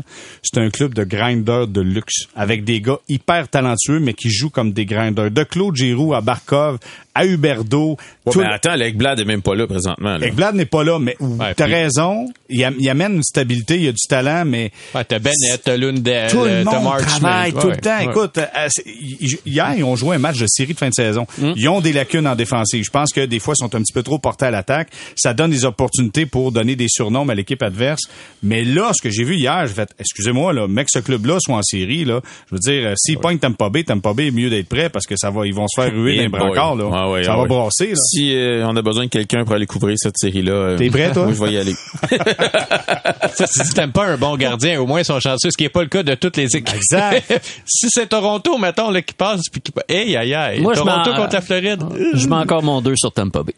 c'est 0.42 0.58
un 0.58 0.70
club 0.70 0.94
de 0.94 1.04
grinders 1.04 1.68
de 1.68 1.80
luxe 1.80 2.26
avec 2.34 2.64
des 2.64 2.80
gars 2.80 2.98
hyper 3.08 3.48
talentueux 3.48 4.00
mais 4.00 4.14
qui 4.14 4.30
jouent 4.30 4.50
comme 4.50 4.72
des 4.72 4.86
grinders. 4.86 5.30
De 5.30 5.42
Claude 5.44 5.76
Giroux 5.76 6.14
à 6.14 6.20
Barkov, 6.20 6.78
à 7.18 7.26
Huberdo. 7.26 7.96
Ouais, 8.26 8.32
mais 8.36 8.44
attends, 8.44 8.74
Blad 8.94 9.20
est 9.20 9.24
même 9.24 9.42
pas 9.42 9.54
là 9.54 9.66
présentement. 9.66 10.16
Là. 10.18 10.26
Ekblad 10.26 10.54
n'est 10.54 10.66
pas 10.66 10.84
là, 10.84 10.98
mais 10.98 11.16
Ouais, 11.20 11.54
t'as 11.54 11.64
puis- 11.64 11.74
raison. 11.74 12.26
Il, 12.50 12.64
am- 12.64 12.74
il 12.78 12.88
amène 12.88 13.16
une 13.16 13.22
stabilité, 13.22 13.78
il 13.78 13.88
a 13.88 13.92
du 13.92 14.06
talent, 14.08 14.44
mais 14.46 14.70
Ouais, 14.94 15.04
t'as 15.04 15.18
Bennett, 15.18 15.60
t'as 15.64 15.76
Lundell, 15.76 16.30
tout 16.30 16.44
le 16.44 16.64
t'as 16.64 16.80
monde 16.80 16.98
travaille 17.00 17.52
tout 17.52 17.58
Ouais, 17.66 17.70
le 17.74 17.76
temps. 17.76 17.98
ouais. 17.98 18.04
Écoute, 18.04 18.38
euh, 18.38 18.68
hi- 18.86 19.38
hier, 19.46 19.74
ils 19.76 19.84
ont 19.84 19.96
joué 19.96 20.16
un 20.16 20.18
match 20.18 20.38
de 20.38 20.46
série 20.48 20.72
de 20.74 20.78
fin 20.78 20.88
de 20.88 20.94
saison. 20.94 21.26
Hmm. 21.38 21.52
Ils 21.56 21.68
ont 21.68 21.80
des 21.80 21.92
lacunes 21.92 22.26
en 22.26 22.34
défensive. 22.34 22.84
Je 22.84 22.90
pense 22.90 23.12
que 23.12 23.24
des 23.26 23.38
fois, 23.38 23.54
ils 23.56 23.60
sont 23.62 23.74
un 23.74 23.80
petit 23.82 23.92
peu 23.92 24.02
trop 24.02 24.18
portés 24.18 24.46
à 24.46 24.50
l'attaque. 24.50 24.88
Ça 25.16 25.34
donne 25.34 25.50
des 25.50 25.64
opportunités 25.64 26.26
pour 26.26 26.52
donner 26.52 26.76
des 26.76 26.88
surnoms 26.88 27.28
à 27.28 27.34
l'équipe 27.34 27.62
adverse. 27.62 28.00
Mais 28.42 28.64
là, 28.64 28.92
ce 28.94 29.02
que 29.02 29.10
j'ai 29.10 29.24
vu 29.24 29.36
hier, 29.36 29.66
j'ai 29.66 29.74
fait, 29.74 29.90
excusez-moi, 29.98 30.52
là, 30.52 30.66
mec, 30.68 30.88
ce 30.90 30.98
club-là 31.00 31.38
soit 31.40 31.56
en 31.56 31.62
série, 31.62 32.04
là, 32.04 32.20
je 32.50 32.54
veux 32.54 32.60
dire, 32.60 32.88
euh, 32.90 32.94
s'ils 32.96 33.18
pognent 33.18 33.38
Tampa 33.38 33.68
Bay, 33.68 33.84
Tampa 33.84 34.14
Bay 34.14 34.28
est 34.28 34.30
mieux 34.32 34.48
d'être 34.50 34.68
prêt 34.68 34.88
parce 34.88 35.06
que 35.06 35.14
ça 35.16 35.30
va, 35.30 35.46
ils 35.46 35.54
vont 35.54 35.66
se 35.68 35.80
faire 35.80 35.92
ruer 35.94 36.14
Yeah, 36.16 36.24
d'un 36.24 36.30
brancard, 36.30 36.76
là. 36.76 36.84
Boy. 37.08 37.18
Ouais, 37.20 37.24
ça 37.24 37.30
ouais, 37.32 37.36
va 37.36 37.42
ouais. 37.42 37.48
brasser, 37.48 37.86
là. 37.88 37.94
Si 37.96 38.34
euh, 38.34 38.66
on 38.66 38.76
a 38.76 38.82
besoin 38.82 39.04
de 39.04 39.10
quelqu'un 39.10 39.44
pour 39.44 39.54
aller 39.54 39.66
couvrir 39.66 39.96
cette 39.98 40.16
série-là, 40.16 40.52
euh, 40.52 40.76
T'es 40.76 40.90
prêt, 40.90 41.12
toi? 41.12 41.24
Moi, 41.24 41.34
je 41.34 41.44
vais 41.44 41.52
y 41.52 41.58
aller. 41.58 41.74
Ça, 43.34 43.46
si 43.46 43.74
t'aimes 43.74 43.92
pas 43.92 44.06
un 44.06 44.16
bon 44.16 44.36
gardien, 44.36 44.80
au 44.80 44.86
moins 44.86 45.00
ils 45.00 45.04
sont 45.04 45.20
chanceux, 45.20 45.50
ce 45.50 45.56
qui 45.56 45.64
n'est 45.64 45.70
pas 45.70 45.82
le 45.82 45.88
cas 45.88 46.02
de 46.02 46.14
toutes 46.14 46.36
les 46.36 46.56
équipes. 46.56 46.74
Exact. 46.74 47.40
si 47.66 47.88
c'est 47.90 48.08
Toronto, 48.08 48.58
mettons, 48.58 48.90
là, 48.90 49.02
qui 49.02 49.14
passe, 49.14 49.42
puis 49.50 49.60
qui... 49.60 49.72
Hey, 49.88 50.16
aïe, 50.16 50.34
aïe. 50.34 50.60
Moi, 50.60 50.74
je 50.74 50.80
Toronto 50.80 51.14
contre 51.14 51.34
la 51.34 51.40
Floride. 51.40 51.82
Je 52.14 52.26
mets 52.26 52.36
encore 52.36 52.62
mon 52.62 52.80
2 52.80 52.94
sur 52.96 53.12
Tampa 53.12 53.42
Bay. 53.42 53.54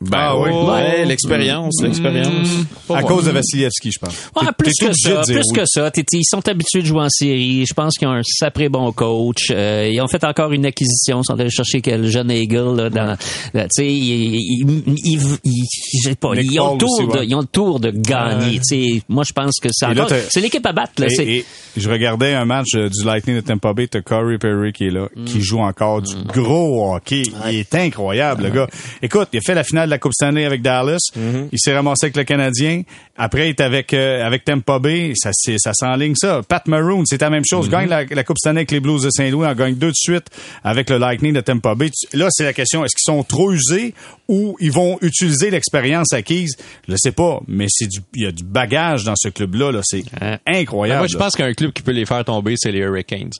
Ben 0.00 0.10
Ah 0.16 0.38
oui. 0.38 0.50
ouais, 0.50 1.04
l'expérience, 1.06 1.82
l'expérience. 1.82 2.48
À 2.94 3.02
cause 3.02 3.24
de 3.24 3.30
Vassilievski, 3.32 3.90
je 3.90 3.98
pense. 3.98 4.30
Ouais, 4.36 4.48
plus 4.56 4.72
que 4.80 4.92
ça, 4.96 5.22
plus 5.22 5.34
oui. 5.34 5.52
que 5.56 5.62
ça. 5.66 5.90
T'es- 5.90 6.04
Ils 6.12 6.22
sont 6.24 6.46
habitués 6.48 6.82
de 6.82 6.86
jouer 6.86 7.00
en 7.02 7.08
série. 7.08 7.64
Je 7.66 7.74
pense 7.74 7.96
qu'ils 7.98 8.06
ont 8.06 8.12
un 8.12 8.22
sacré 8.22 8.68
bon 8.68 8.92
coach. 8.92 9.48
Euh, 9.50 9.88
ils 9.92 10.00
ont 10.00 10.06
fait 10.06 10.22
encore 10.22 10.52
une 10.52 10.66
acquisition. 10.66 11.20
Ils 11.22 11.24
sont 11.24 11.40
allés 11.40 11.50
chercher 11.50 11.80
quel 11.80 12.06
jeune 12.06 12.30
Eagle 12.30 12.76
là, 12.76 12.90
dans. 12.90 13.16
là, 13.54 13.64
Tu 13.64 13.68
sais, 13.72 13.86
ils, 13.86 14.36
ils, 14.36 14.84
ils, 15.04 15.20
ils- 15.44 15.64
je 16.04 16.08
sais 16.10 16.14
pas. 16.14 16.30
Ils 16.36 16.60
ont, 16.60 16.74
le 16.74 16.78
tour 16.78 16.90
aussi, 16.92 17.06
de, 17.06 17.12
ouais. 17.18 17.26
ils 17.26 17.34
ont 17.34 17.40
le 17.40 17.46
tour 17.46 17.80
de 17.80 17.90
gagner. 17.90 18.60
Sais, 18.62 19.02
moi, 19.08 19.24
je 19.26 19.32
pense 19.32 19.58
que 19.60 19.68
c'est 19.72 19.92
t'as- 19.94 20.20
C'est 20.30 20.40
l'équipe 20.40 20.64
à 20.64 20.72
battre. 20.72 20.92
Là, 20.98 21.08
c'est- 21.08 21.24
Et, 21.26 21.38
et 21.38 21.44
je 21.76 21.90
regardais 21.90 22.34
un 22.34 22.44
match 22.44 22.68
euh, 22.76 22.88
du 22.88 23.04
Lightning 23.04 23.34
de 23.36 23.40
Tampa 23.40 23.72
Bay, 23.72 23.88
t'as 23.88 24.00
Corey 24.00 24.38
Perry 24.38 24.72
qui 24.72 24.84
est 24.86 24.90
là, 24.90 25.08
Mm. 25.16 25.24
qui 25.24 25.40
joue 25.42 25.58
encore 25.58 26.02
du 26.02 26.14
gros 26.24 26.94
hockey. 26.94 27.22
Il 27.50 27.56
est 27.56 27.74
incroyable, 27.74 28.44
le 28.44 28.50
gars. 28.50 28.68
Écoute, 29.02 29.28
il 29.32 29.38
a 29.38 29.40
fait 29.40 29.54
la 29.54 29.64
finale 29.64 29.87
de 29.88 29.90
la 29.90 29.98
Coupe 29.98 30.12
Stanley 30.12 30.44
avec 30.44 30.62
Dallas. 30.62 30.98
Mm-hmm. 31.16 31.48
Il 31.52 31.58
s'est 31.58 31.74
ramassé 31.74 32.06
avec 32.06 32.16
le 32.16 32.24
Canadien. 32.24 32.82
Après, 33.16 33.48
il 33.48 33.50
est 33.50 33.60
avec 33.60 33.92
euh, 33.92 34.24
avec 34.24 34.44
Tampa 34.44 34.78
Bay. 34.78 35.12
Ça, 35.16 35.30
ça 35.32 35.72
s'enligne 35.74 36.14
ça. 36.14 36.42
Pat 36.46 36.66
Maroon, 36.68 37.04
c'est 37.04 37.20
la 37.20 37.30
même 37.30 37.44
chose. 37.44 37.66
Mm-hmm. 37.66 37.70
Gagne 37.70 37.88
la, 37.88 38.04
la 38.04 38.24
Coupe 38.24 38.38
Stanley 38.38 38.60
avec 38.60 38.70
les 38.70 38.80
Blues 38.80 39.02
de 39.02 39.10
Saint-Louis. 39.10 39.46
En 39.46 39.54
gagne 39.54 39.74
deux 39.74 39.90
de 39.90 39.96
suite 39.96 40.26
avec 40.62 40.90
le 40.90 40.98
Lightning 40.98 41.32
de 41.32 41.40
Tampa 41.40 41.74
Bay. 41.74 41.90
Là, 42.12 42.28
c'est 42.30 42.44
la 42.44 42.52
question. 42.52 42.84
Est-ce 42.84 42.94
qu'ils 42.94 43.12
sont 43.12 43.24
trop 43.24 43.52
usés 43.52 43.94
ou 44.28 44.56
ils 44.60 44.72
vont 44.72 44.98
utiliser 45.02 45.50
l'expérience 45.50 46.12
acquise? 46.12 46.56
Je 46.86 46.92
le 46.92 46.98
sais 46.98 47.12
pas. 47.12 47.40
Mais 47.48 47.66
c'est 47.68 47.88
du, 47.88 47.98
il 48.14 48.24
y 48.24 48.26
a 48.26 48.32
du 48.32 48.44
bagage 48.44 49.04
dans 49.04 49.16
ce 49.16 49.28
club-là. 49.28 49.72
Là. 49.72 49.80
C'est 49.82 50.04
incroyable. 50.46 51.00
Moi, 51.00 51.08
je 51.10 51.16
pense 51.16 51.34
qu'un 51.34 51.52
club 51.52 51.72
qui 51.72 51.82
peut 51.82 51.92
les 51.92 52.06
faire 52.06 52.24
tomber, 52.24 52.54
c'est 52.56 52.72
les 52.72 52.80
Hurricanes. 52.80 53.30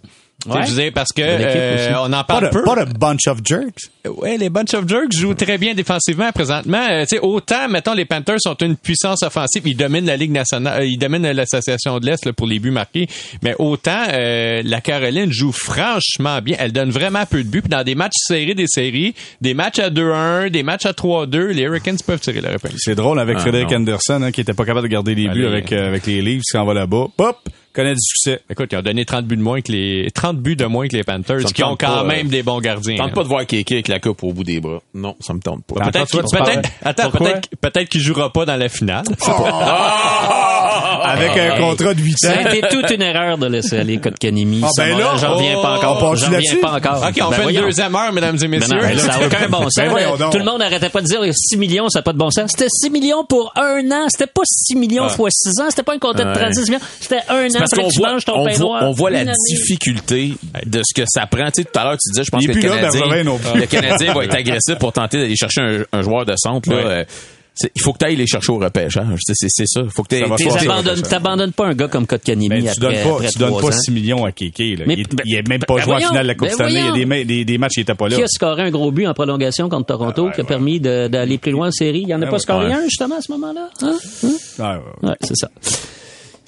Ouais. 0.47 0.64
Je 0.64 0.70
veux 0.72 0.82
dire, 0.82 0.93
parce 0.95 1.11
que 1.12 1.20
euh, 1.20 1.91
on 1.99 2.07
en 2.07 2.11
Pas 2.11 2.24
parle 2.24 2.45
de, 2.45 2.49
peu. 2.51 2.62
pas 2.62 2.84
de 2.84 2.93
bunch 2.97 3.26
of 3.26 3.39
jerks. 3.45 3.91
Ouais, 4.09 4.36
les 4.39 4.49
Bunch 4.49 4.72
of 4.74 4.89
Jerks 4.89 5.12
jouent 5.12 5.34
très 5.34 5.59
bien 5.59 5.74
défensivement 5.74 6.30
présentement. 6.32 6.86
Euh, 6.91 7.03
tu 7.03 7.16
sais, 7.16 7.18
autant, 7.20 7.68
mettons, 7.68 7.93
les 7.93 8.05
Panthers 8.05 8.39
sont 8.41 8.55
une 8.62 8.76
puissance 8.76 9.22
offensive, 9.24 9.62
ils 9.66 9.76
dominent 9.76 10.07
la 10.07 10.16
Ligue 10.16 10.30
nationale, 10.30 10.80
euh, 10.82 10.84
ils 10.86 10.97
dominent 10.97 11.30
l'association 11.32 11.99
de 11.99 12.07
l'Est 12.07 12.24
là, 12.24 12.32
pour 12.32 12.47
les 12.47 12.59
buts 12.61 12.70
marqués, 12.70 13.09
mais 13.43 13.55
autant 13.59 14.05
euh, 14.12 14.62
la 14.64 14.80
Caroline 14.80 15.30
joue 15.32 15.51
franchement 15.53 16.41
bien. 16.41 16.57
Elle 16.61 16.72
donne 16.72 16.91
vraiment 16.91 17.26
peu 17.26 17.43
de 17.43 17.49
buts. 17.49 17.61
Puis 17.61 17.68
dans 17.70 17.82
des 17.84 17.97
matchs 17.97 18.12
serrés 18.16 18.55
des 18.55 18.68
séries, 18.68 19.14
des 19.41 19.55
matchs 19.55 19.80
à 19.80 19.91
2-1, 19.91 20.51
des 20.51 20.62
matchs 20.62 20.86
à 20.86 20.93
3-2, 20.93 21.49
les 21.49 21.62
Hurricanes 21.64 21.99
peuvent 22.07 22.20
tirer 22.20 22.41
la 22.41 22.55
épingle. 22.55 22.76
C'est 22.78 22.95
drôle 22.95 23.18
avec 23.18 23.36
Ah, 23.39 23.41
Frédéric 23.41 23.70
non. 23.70 23.78
Anderson, 23.78 24.22
hein, 24.22 24.30
qui 24.30 24.41
était 24.41 24.55
pas 24.55 24.64
capable 24.64 24.86
de 24.89 24.93
garder 24.93 25.14
les 25.16 25.28
buts 25.28 25.45
Allez. 25.45 25.47
avec, 25.47 25.72
euh, 25.72 25.89
avec 25.89 26.07
les 26.07 26.22
livres, 26.22 26.43
qui 26.49 26.57
s'en 26.57 26.64
va 26.64 26.74
là-bas. 26.74 27.07
Pop! 27.16 27.36
Connaît 27.72 27.94
du 27.94 28.00
succès. 28.00 28.40
Écoute, 28.50 28.70
ils 28.72 28.76
ont 28.78 28.82
donné 28.82 29.04
30 29.04 29.24
buts 29.26 29.36
de 29.36 29.42
moins 29.42 29.60
que 29.60 29.70
les 29.70 30.10
30 30.12 30.38
buts 30.38 30.56
de 30.56 30.64
moins 30.64 30.88
que 30.88 30.96
les 30.96 31.04
Panthers, 31.04 31.44
qui 31.44 31.62
ont 31.62 31.76
quand 31.76 31.86
pas, 31.98 32.04
même 32.04 32.26
euh, 32.26 32.30
des 32.30 32.42
bons 32.42 32.58
gardiens. 32.60 32.96
Tente 32.96 33.14
pas 33.14 33.22
de 33.22 33.28
voir 33.28 33.46
Kéké 33.46 33.74
avec 33.76 33.88
la 33.88 34.00
coupe 34.00 34.22
au 34.24 34.32
bout 34.32 34.42
des 34.44 34.58
bras. 34.60 34.80
Non, 34.94 35.14
ça 35.20 35.32
me 35.34 35.40
tente 35.40 35.64
pas. 35.64 35.88
Peut-être 35.90 36.10
parles- 36.30 36.44
peut-être, 36.44 36.68
attends, 36.84 37.10
peut-être, 37.10 37.48
peut-être 37.60 37.88
qu'il 37.88 38.00
jouera 38.00 38.32
pas 38.32 38.44
dans 38.46 38.56
la 38.56 38.68
finale. 38.68 39.04
avec 41.02 41.36
un 41.36 41.56
contrat 41.58 41.94
de 41.94 42.00
8 42.00 42.14
Ça 42.18 42.32
a 42.32 42.36
ans. 42.42 42.50
été 42.52 42.68
toute 42.68 42.90
une 42.90 43.02
erreur 43.02 43.38
de 43.38 43.46
laisser 43.46 43.78
aller 43.78 43.98
Kotkanemi. 43.98 44.60
Ah, 44.64 44.68
ben 44.76 44.98
là, 44.98 45.14
j'en 45.20 45.34
reviens 45.36 45.60
pas 45.60 45.76
encore. 45.78 46.16
J'en 46.16 46.26
reviens 46.30 46.56
pas 46.60 46.72
encore. 46.76 46.96
OK, 47.08 47.18
on 47.20 47.30
Ben 47.30 47.36
fait 47.36 47.42
voyons. 47.42 47.60
une 47.60 47.66
deuxième 47.66 47.94
heure, 47.94 48.12
mesdames 48.12 48.36
et 48.36 48.48
Ben 48.48 48.50
messieurs. 48.60 48.76
non, 48.76 48.82
ben 48.82 48.98
ça 48.98 49.18
n'a 49.18 49.26
aucun 49.26 49.48
bon 49.48 49.62
sens. 49.70 49.76
Ben. 50.18 50.30
Tout 50.30 50.38
le 50.38 50.44
monde 50.44 50.62
arrêtait 50.62 50.88
pas 50.88 51.00
de 51.00 51.06
dire 51.06 51.20
6 51.32 51.56
millions, 51.56 51.88
ça 51.88 52.00
n'a 52.00 52.02
pas 52.02 52.12
de 52.12 52.18
bon 52.18 52.30
sens. 52.30 52.50
C'était 52.50 52.68
6 52.70 52.90
millions 52.90 53.24
pour 53.24 53.52
un 53.56 53.80
an. 53.90 54.06
C'était 54.08 54.26
pas 54.26 54.42
6 54.44 54.74
millions 54.76 55.08
fois 55.08 55.28
6 55.30 55.60
ans. 55.60 55.66
C'était 55.70 55.82
pas 55.82 55.94
un 55.94 55.98
contrat 55.98 56.24
de 56.24 56.28
Ouais. 56.30 56.34
36 56.34 56.70
millions. 56.70 56.80
C'était 57.00 57.20
un 57.28 57.46
an. 57.46 57.57
Parce 57.59 57.70
qu'on 57.72 57.88
tu 57.88 57.98
voit, 57.98 58.18
ton 58.20 58.32
on 58.40 58.44
pain 58.46 58.52
voit, 58.52 58.59
noir. 58.59 58.82
on 58.84 58.92
voit 58.92 59.11
la 59.11 59.24
difficulté 59.50 60.32
de 60.66 60.80
ce 60.84 60.94
que 60.94 61.06
ça 61.09 61.26
prend. 61.26 61.46
Tu 61.50 61.62
sais, 61.62 61.64
tout 61.64 61.78
à 61.78 61.84
l'heure, 61.84 61.96
tu 61.98 62.11
disais, 62.12 62.24
je 62.24 62.30
pense 62.30 62.46
que 62.46 62.52
le 62.52 62.61
Canadien, 62.61 63.24
le 63.54 63.66
Canadien 63.66 64.14
va 64.14 64.24
être 64.24 64.34
agressif 64.36 64.74
pour 64.78 64.92
tenter 64.92 65.18
d'aller 65.18 65.36
chercher 65.36 65.61
un, 65.61 65.82
un 65.98 66.02
joueur 66.02 66.24
de 66.24 66.34
centre. 66.36 66.68
Là, 66.70 66.76
Ouais. 66.78 66.84
Euh, 66.84 67.04
il 67.74 67.82
faut 67.82 67.92
que 67.92 67.98
tu 67.98 68.04
ailles 68.04 68.14
les 68.14 68.28
chercher 68.28 68.52
au 68.52 68.59
repêchage. 68.59 69.02
C'est, 69.18 69.32
c'est, 69.34 69.48
c'est 69.50 69.66
ça. 69.66 69.80
Il 69.82 69.90
faut 69.90 70.04
que 70.04 70.14
tu 70.14 71.02
T'abandonnes 71.09 71.50
pas 71.52 71.66
un 71.66 71.74
gars 71.74 71.88
comme 71.88 72.06
Kotkanemi 72.06 72.48
Ben, 72.48 72.62
tu 72.62 72.68
après, 72.68 72.80
donnes 72.80 73.02
pas, 73.02 73.14
après 73.16 73.28
tu 73.30 73.38
donnes 73.40 73.61
pas 73.61 73.66
ans. 73.66 73.80
6 73.80 73.90
millions 73.90 74.24
à 74.24 74.30
Kéké. 74.30 74.76
Là. 74.76 74.84
Mais- 74.86 74.94
il, 74.94 75.09
ben- 75.09 75.24
il 75.24 75.34
est 75.34 75.48
même 75.48 75.59
pas 75.66 75.74
ben 75.74 75.82
joué 75.82 75.94
en 75.94 75.98
finale 75.98 76.22
de 76.22 76.28
la 76.28 76.34
Coupe 76.36 76.46
ben 76.46 76.52
cette 76.52 76.61
année. 76.61 76.78
Il 76.94 77.00
y 77.00 77.02
a 77.02 77.16
des, 77.16 77.24
des, 77.24 77.44
des 77.44 77.59
matchs, 77.59 77.78
il 77.78 77.80
était 77.80 77.94
pas 77.96 78.09
là. 78.09 78.14
Qui 78.14 78.22
a 78.22 78.28
scoré 78.28 78.62
un 78.62 78.70
gros 78.70 78.92
but 78.92 79.09
en 79.09 79.14
prolongation 79.14 79.68
contre 79.68 79.86
Toronto 79.86 80.30
qui 80.32 80.40
a 80.40 80.44
permis 80.44 80.78
de- 80.78 81.09
d'aller 81.09 81.38
plus 81.38 81.50
loin 81.50 81.66
en 81.66 81.72
série? 81.72 82.02
Il 82.02 82.09
y 82.09 82.14
en 82.14 82.22
a 82.22 82.26
pas 82.26 82.34
ouais. 82.34 82.38
scoré 82.38 82.66
Ouais. 82.68 82.74
un, 82.74 82.84
justement, 82.84 83.16
à 83.16 83.22
ce 83.22 83.32
moment-là? 83.32 83.70
Hein? 83.82 83.96
Hein? 84.24 84.28
Ah, 84.61 84.72
ouais, 84.74 84.78
ouais. 85.02 85.09
Ouais, 85.09 85.16
c'est 85.22 85.36
ça. 85.36 85.48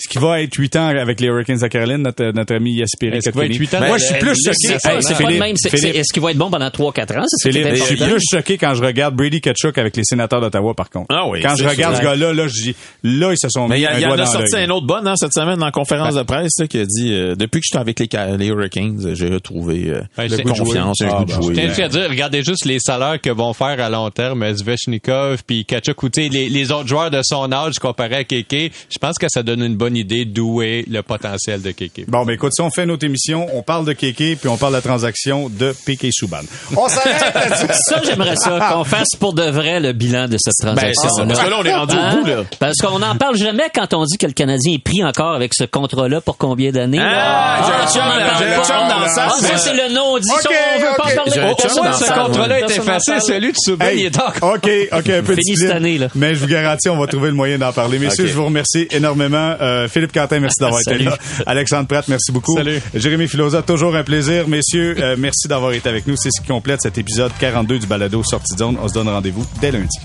Ce 0.01 0.09
qui 0.09 0.19
va 0.19 0.41
être 0.41 0.55
8 0.55 0.77
ans 0.77 0.87
avec 0.89 1.21
les 1.21 1.27
Hurricanes 1.29 1.59
de 1.59 1.67
Caroline, 1.69 1.99
notre, 1.99 2.33
notre 2.33 2.55
ami 2.55 2.73
Yaspiri 2.75 3.17
Est-ce 3.19 3.31
qu'il 3.31 3.39
va 3.39 3.45
être 3.45 3.51
Kotkaniemi. 3.53 3.59
8 3.59 3.75
ans? 3.75 3.87
Moi, 3.87 3.99
je 3.99 4.05
suis 4.05 4.15
plus 4.15 4.35
choqué. 4.35 4.57
C'est 4.61 4.73
Hey, 4.73 4.79
pas, 4.97 5.03
c'est 5.03 5.13
pas 5.15 5.19
le 5.21 5.27
Philippe, 5.27 5.41
même. 5.41 5.57
C'est- 5.57 5.69
Philippe, 5.71 5.93
c'est- 5.95 5.99
Est-ce 6.01 6.13
qu'il 6.13 6.23
va 6.23 6.31
être 6.31 6.39
bon 6.39 6.51
pendant 6.51 6.71
3-4 6.71 7.17
ans? 7.19 7.25
C'est 7.27 7.53
Philippe, 7.53 7.75
je 7.75 7.83
suis 7.83 7.97
plus 7.97 8.21
choqué 8.31 8.57
quand 8.59 8.75
je 8.75 8.83
regarde 8.83 9.15
Brady 9.15 9.41
Kachuk 9.41 9.77
avec 9.79 9.97
les 9.97 10.05
sénateurs 10.05 10.41
d'Ottawa, 10.41 10.75
par 10.75 10.89
contre. 10.91 11.07
Ah 11.11 11.27
oui, 11.29 11.41
quand 11.43 11.55
je 11.57 11.63
c'est 11.65 11.69
regarde 11.69 11.97
ce 11.97 12.03
gars-là, 12.03 12.33
là, 12.33 12.49
je 12.49 12.63
dis, 12.63 12.75
là, 13.03 13.33
ils 13.33 13.39
se 13.39 13.49
sont 13.51 13.69
mis 13.69 13.77
il 13.77 13.83
y, 13.83 13.87
a- 13.87 13.95
un 13.95 13.99
il 13.99 14.03
y 14.03 14.07
en 14.07 14.13
a 14.19 14.27
sorti 14.27 14.57
un 14.57 14.71
autre 14.71 14.87
bon 14.87 15.07
hein, 15.07 15.15
cette 15.17 15.35
semaine 15.35 15.59
dans 15.59 15.67
la 15.67 15.73
conférence 15.73 16.15
de 16.15 16.23
presse 16.23 16.53
qui 16.69 16.79
a 16.79 16.85
dit 16.87 17.13
euh, 17.13 17.35
depuis 17.35 17.61
que 17.61 17.67
je 17.67 17.71
suis 17.77 17.79
avec 17.79 17.99
les, 18.01 18.09
Ca- 18.11 18.37
les 18.37 18.47
Hurricanes, 18.47 18.99
euh, 19.05 19.15
j'ai 19.15 19.29
retrouvé 19.29 19.91
euh, 19.91 20.03
confiance, 20.45 21.03
un 21.03 21.09
Ah, 21.11 21.19
goût 21.19 21.25
de 21.27 21.31
jouer. 21.33 21.43
Je 21.49 21.53
tiens 21.53 21.63
là. 21.65 21.69
juste 21.69 21.81
à 21.81 21.89
dire, 21.89 22.07
regardez 22.11 22.43
juste 22.43 22.65
les 22.65 22.79
salaires 22.81 23.21
que 23.21 23.31
vont 23.31 23.53
faire 23.53 23.81
à 23.81 23.89
long 23.91 24.11
terme 24.11 24.43
euh, 24.43 24.55
Svechnikov 24.55 25.43
puis 25.47 25.65
Kachuk 25.65 26.03
ou 26.03 26.09
les 26.17 26.73
autres 26.73 26.89
joueurs 26.89 27.11
de 27.11 27.21
son 27.23 27.51
âge 27.53 27.75
comparé 27.79 28.17
à 28.17 28.25
Keke. 28.25 28.73
Je 28.91 28.99
pense 29.01 29.17
que 29.19 29.27
ça 29.29 29.43
donne 29.43 29.63
une 29.63 29.77
bonne 29.77 29.90
idée 29.97 30.25
d'où 30.25 30.63
est 30.63 30.85
le 30.89 31.03
potentiel 31.03 31.63
de 31.63 31.71
Keke. 31.71 32.05
Bon, 32.09 32.25
ben 32.25 32.33
écoute, 32.35 32.53
si 32.55 32.61
on 32.63 32.71
fait 32.71 32.87
notre 32.87 33.05
émission, 33.07 33.47
on 33.55 33.63
parle 33.63 33.85
de 33.87 33.93
Kéké, 33.93 34.37
puis 34.37 34.49
on 34.49 34.57
parle 34.57 34.73
de 34.73 34.79
la 34.79 34.83
transaction 34.83 35.49
de 35.49 35.75
Piqué 35.87 36.11
Souban. 36.13 36.41
On 36.77 36.89
s'arrête. 36.89 37.73
Ça, 37.87 38.01
j'aimerais 38.05 38.37
ça, 38.37 38.71
qu'on 38.73 38.85
fasse 38.85 39.09
pour 39.19 39.35
de 39.35 39.45
vrai 39.51 39.81
le 39.81 39.93
bilan 39.93 40.27
de 40.29 40.37
cette 40.39 40.55
Ben, 40.65 40.75
transaction. 40.75 41.27
Parce 41.27 41.41
que 41.45 41.51
là, 41.51 41.57
on 41.61 41.65
est 41.65 41.75
rendu 41.75 41.95
au 41.97 42.17
bout, 42.21 42.27
là. 42.27 42.45
Parce 42.59 42.77
qu'on 42.79 42.99
n'en 42.99 43.17
parle 43.17 43.37
jamais 43.37 43.65
quand 43.75 43.93
on 43.95 44.05
dit 44.05 44.19
que 44.19 44.27
le 44.27 44.33
Canadien 44.33 44.75
est 44.75 44.83
pris 44.83 45.03
encore 45.05 45.35
avec 45.35 45.53
ce 45.55 45.65
contrat-là 45.65 46.21
pour 46.21 46.37
combien 46.39 46.71
d'années? 46.71 46.99
Ah, 47.01 47.87
j'ai 47.93 47.99
pas. 47.99 48.19
le 48.59 48.65
sac, 48.65 49.29
Ah, 49.31 49.31
ça, 49.41 49.49
mais- 49.53 49.59
c'est 49.59 49.75
le 49.75 49.95
non-dit. 49.95 50.27
Ça, 50.29 50.35
Ok, 50.49 50.57
on 50.77 50.81
veut 50.81 50.87
pas 50.97 51.05
ok. 51.05 51.13
en 51.13 51.17
parler. 51.17 51.89
Le 51.91 51.93
ce 51.93 52.13
contrat-là 52.13 52.61
est 52.61 52.71
effacé, 52.77 53.21
celui 53.21 53.53
de 53.53 53.83
Hey, 53.83 54.01
il 54.01 54.07
est 54.07 54.19
encore. 54.21 54.55
OK, 54.55 54.71
OK, 54.93 55.09
un 55.11 55.23
peu 55.23 55.35
de 55.37 55.41
cette 55.57 55.71
année, 55.71 55.99
là. 55.99 56.09
Mais 56.15 56.35
je 56.35 56.41
vous 56.41 56.47
garantis, 56.49 56.89
on 56.89 56.99
va 56.99 57.07
trouver 57.07 57.29
le 57.29 57.35
moyen 57.35 57.59
d'en 57.59 57.73
parler. 57.73 57.99
Messieurs, 57.99 58.27
je 58.27 58.35
vous 58.35 58.45
remercie 58.45 58.89
énormément. 58.91 59.55
Euh, 59.61 59.80
Euh, 59.81 59.89
Philippe 59.89 60.13
Quentin, 60.13 60.41
merci 60.41 60.57
d'avoir 60.61 60.81
été 60.81 60.99
là. 60.99 61.17
Alexandre 61.47 61.87
Pratt, 61.89 62.07
merci 62.09 62.33
beaucoup. 62.33 62.57
Salut. 62.57 62.81
Jérémy 62.95 63.29
Filosa, 63.29 63.63
toujours 63.63 63.97
un 63.97 64.05
plaisir. 64.05 64.49
Messieurs, 64.49 64.97
euh, 64.99 65.17
merci 65.19 65.49
d'avoir 65.49 65.73
été 65.73 65.89
avec 65.89 66.07
nous. 66.07 66.17
C'est 66.17 66.31
ce 66.31 66.41
qui 66.41 66.49
complète 66.49 66.81
cet 66.83 66.99
épisode 66.99 67.33
42 67.39 67.79
du 67.79 67.87
balado 67.87 68.23
Sortie 68.23 68.55
de 68.55 68.59
zone. 68.59 68.77
On 68.83 68.89
se 68.89 68.95
donne 68.95 69.09
rendez-vous 69.09 69.47
dès 69.61 69.73
lundi. 69.73 69.99